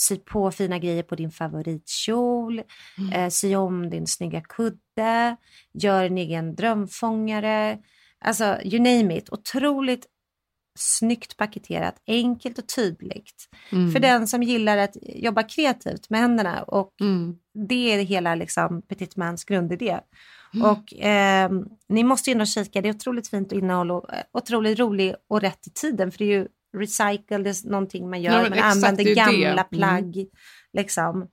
sy 0.00 0.16
på 0.16 0.50
fina 0.50 0.78
grejer 0.78 1.02
på 1.02 1.14
din 1.16 1.30
favoritkjol, 1.30 2.62
Mm. 2.98 3.12
eh, 3.12 3.28
sy 3.30 3.54
om 3.56 3.90
din 3.90 4.06
snygga 4.06 4.40
kudde, 4.40 5.36
gör 5.74 6.04
en 6.04 6.18
egen 6.18 6.54
drömfångare. 6.54 7.78
Alltså 8.24 8.58
you 8.64 8.78
name 8.78 9.16
it. 9.18 9.32
Otroligt 9.32 10.06
snyggt 10.78 11.36
paketerat, 11.36 11.94
enkelt 12.06 12.58
och 12.58 12.68
tydligt. 12.68 13.48
Mm. 13.72 13.92
För 13.92 14.00
den 14.00 14.26
som 14.28 14.42
gillar 14.42 14.78
att 14.78 14.96
jobba 15.02 15.42
kreativt 15.42 16.10
med 16.10 16.20
händerna 16.20 16.62
och 16.62 16.92
Mm. 17.00 17.36
det 17.68 17.92
är 17.94 18.04
hela 18.04 18.34
liksom, 18.34 18.82
Petit 18.82 19.16
Mans 19.16 19.44
grundidé. 19.44 20.00
Mm. 20.54 20.66
Och 20.70 20.94
eh, 20.94 21.50
ni 21.88 22.04
måste 22.04 22.30
in 22.30 22.40
och 22.40 22.46
kika, 22.46 22.80
det 22.80 22.88
är 22.88 22.94
otroligt 22.94 23.28
fint 23.28 23.52
innehåll 23.52 23.90
och 23.90 24.14
eh, 24.14 24.22
otroligt 24.32 24.78
rolig 24.78 25.14
och 25.28 25.40
rätt 25.40 25.66
i 25.66 25.70
tiden 25.70 26.10
för 26.12 26.18
det 26.18 26.24
är 26.24 26.38
ju 26.38 26.48
recycle, 26.78 27.38
det 27.38 27.50
är 27.50 27.70
någonting 27.70 28.10
man 28.10 28.22
gör, 28.22 28.32
men 28.32 28.42
man 28.42 28.52
exakt, 28.52 28.76
använder 28.76 29.02
är 29.02 29.08
det. 29.08 29.14
gamla 29.14 29.48
Mm. 29.48 29.66
plagg. 29.70 30.26
Liksom. 30.72 31.26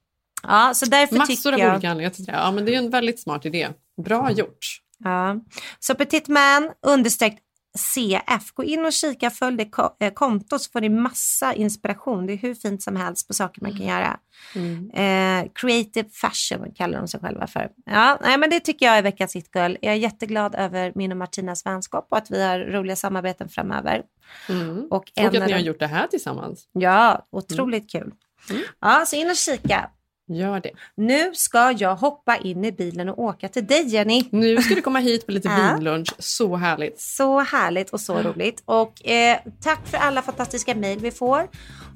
Ja, 0.43 0.72
så 0.76 0.86
därför 0.86 1.16
Massor 1.16 1.36
tycker 1.36 1.54
av 1.54 1.60
jag... 1.60 1.74
olika 1.74 1.89
anledningar 1.89 2.10
till 2.10 2.26
det. 2.26 2.32
Ja, 2.32 2.52
men 2.52 2.66
det 2.66 2.76
är 2.76 2.78
en 2.78 2.89
väldigt 2.89 3.22
smart 3.22 3.46
idé. 3.46 3.68
Bra 4.06 4.32
gjort. 4.32 4.58
Ja. 5.04 5.36
Så 5.80 5.96
Petit 5.96 6.28
Man 6.28 6.72
understreck 6.88 7.38
CF. 7.76 8.51
Gå 8.53 8.63
in 8.63 8.86
och 8.86 8.93
kika, 8.93 9.30
följ 9.30 9.57
det 9.57 10.05
eh, 10.05 10.13
kontot 10.13 10.61
så 10.61 10.71
får 10.71 10.82
ni 10.82 10.89
massa 10.89 11.53
inspiration. 11.53 12.26
Det 12.26 12.34
är 12.34 12.38
hur 12.38 12.55
fint 12.55 12.84
som 12.84 12.95
helst 12.95 13.28
på 13.28 13.34
saker 13.34 13.61
man 13.61 13.71
kan 13.71 13.86
göra. 13.86 14.19
Mm. 14.55 14.89
Eh, 14.89 15.51
creative 15.53 16.09
fashion 16.09 16.71
kallar 16.76 16.97
de 16.97 17.07
sig 17.07 17.19
själva 17.19 17.47
för. 17.47 17.69
Ja, 17.86 18.17
nej, 18.21 18.38
men 18.38 18.49
det 18.49 18.59
tycker 18.59 18.86
jag 18.86 18.97
är 18.97 19.01
veckans 19.01 19.36
hitgirl. 19.36 19.76
Jag 19.82 19.93
är 19.93 19.97
jätteglad 19.97 20.55
över 20.55 20.91
min 20.95 21.11
och 21.11 21.17
Martinas 21.17 21.65
vänskap 21.65 22.07
och 22.11 22.17
att 22.17 22.32
vi 22.32 22.43
har 22.43 22.59
roliga 22.59 22.95
samarbeten 22.95 23.49
framöver. 23.49 24.03
Mm. 24.49 24.84
Och, 24.86 24.91
Och 24.91 25.23
att 25.26 25.34
ni 25.34 25.51
har 25.51 25.59
gjort 25.59 25.80
det 25.80 25.88
här 25.88 26.07
tillsammans. 26.07 26.67
Ja, 26.71 27.26
otroligt 27.32 27.91
kul. 27.91 28.11
Mm. 28.49 28.61
Ja, 28.80 29.03
så 29.07 29.15
in 29.15 29.30
och 29.30 29.36
kika. 29.36 29.89
Gör 30.28 30.59
det. 30.59 30.71
Nu 30.95 31.32
ska 31.34 31.71
jag 31.71 31.95
hoppa 31.95 32.38
in 32.38 32.65
i 32.65 32.71
bilen 32.71 33.09
och 33.09 33.19
åka 33.19 33.49
till 33.49 33.67
dig 33.67 33.88
Jenny. 33.88 34.23
Nu 34.30 34.61
ska 34.61 34.76
du 34.76 34.82
komma 34.82 34.99
hit 34.99 35.26
på 35.26 35.32
lite 35.32 35.49
vinlunch. 35.76 36.13
Så 36.19 36.55
härligt. 36.55 36.99
Så 37.01 37.39
härligt 37.39 37.89
och 37.89 38.01
så 38.01 38.21
roligt. 38.21 38.63
Och 38.65 39.07
eh, 39.07 39.38
tack 39.63 39.88
för 39.88 39.97
alla 39.97 40.21
fantastiska 40.21 40.76
mejl 40.76 40.99
vi 40.99 41.11
får. 41.11 41.47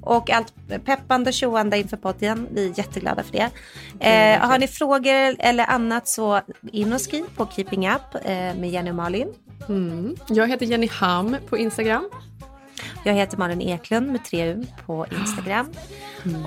Och 0.01 0.29
allt 0.29 0.53
peppande 0.85 1.29
och 1.29 1.33
tjoande 1.33 1.77
inför 1.77 1.97
podden. 1.97 2.47
Vi 2.51 2.69
är 2.69 2.77
jätteglada 2.77 3.23
för 3.23 3.31
det. 3.31 3.49
Eh, 3.99 4.47
har 4.47 4.57
ni 4.57 4.67
frågor 4.67 5.35
eller 5.39 5.65
annat 5.65 6.07
så 6.07 6.41
in 6.71 6.93
och 6.93 7.01
skriv 7.01 7.25
på 7.35 7.47
Keeping 7.55 7.89
Up 7.89 8.15
eh, 8.25 8.31
med 8.31 8.69
Jenny 8.69 8.91
och 8.91 8.95
Malin. 8.95 9.33
Mm. 9.69 10.15
Jag 10.27 10.47
heter 10.47 10.65
Jenny 10.65 10.87
Ham 10.87 11.37
på 11.49 11.57
Instagram. 11.57 12.09
Jag 13.03 13.13
heter 13.13 13.37
Malin 13.37 13.61
Eklund 13.61 14.11
med 14.11 14.25
tre 14.25 14.45
U 14.45 14.65
på 14.85 15.05
Instagram. 15.21 15.69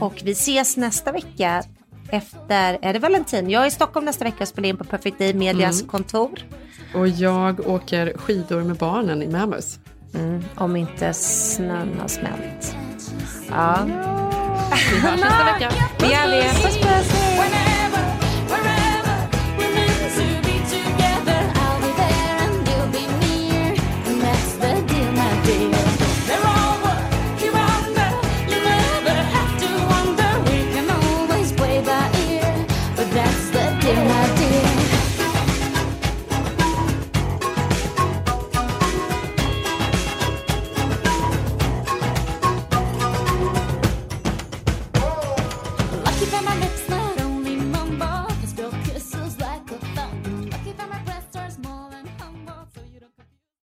Och 0.00 0.14
vi 0.24 0.30
ses 0.32 0.76
nästa 0.76 1.12
vecka 1.12 1.62
efter, 2.11 2.78
är 2.82 2.92
det 2.92 2.98
Valentin? 2.98 3.50
Jag 3.50 3.62
är 3.62 3.66
i 3.66 3.70
Stockholm 3.70 4.07
nästa 4.07 4.24
vecka 4.24 4.36
och 4.40 4.48
spelar 4.48 4.68
in 4.68 4.76
på 4.76 4.84
Perfect 4.84 5.18
Day 5.18 5.34
Medias 5.34 5.80
Mm. 5.80 5.90
kontor. 5.90 6.30
Och 6.94 7.09
jag 7.09 7.68
åker 7.68 8.12
skidor 8.16 8.62
med 8.62 8.76
barnen 8.76 9.22
i 9.22 9.28
Mammoth. 9.28 9.66
Mm, 10.14 10.44
om 10.55 10.76
inte 10.76 11.14
snön 11.14 11.96
har 12.00 12.09
smält. 12.09 12.76
Ja. 13.50 13.78
Vi 14.92 14.98
hörs 15.00 15.20
nästa 15.20 15.44
vecka. 15.44 15.70
Det 15.98 16.07
gör 16.07 16.28
vi. 16.30 16.42
Puss 16.42 16.76
puss. 16.78 17.12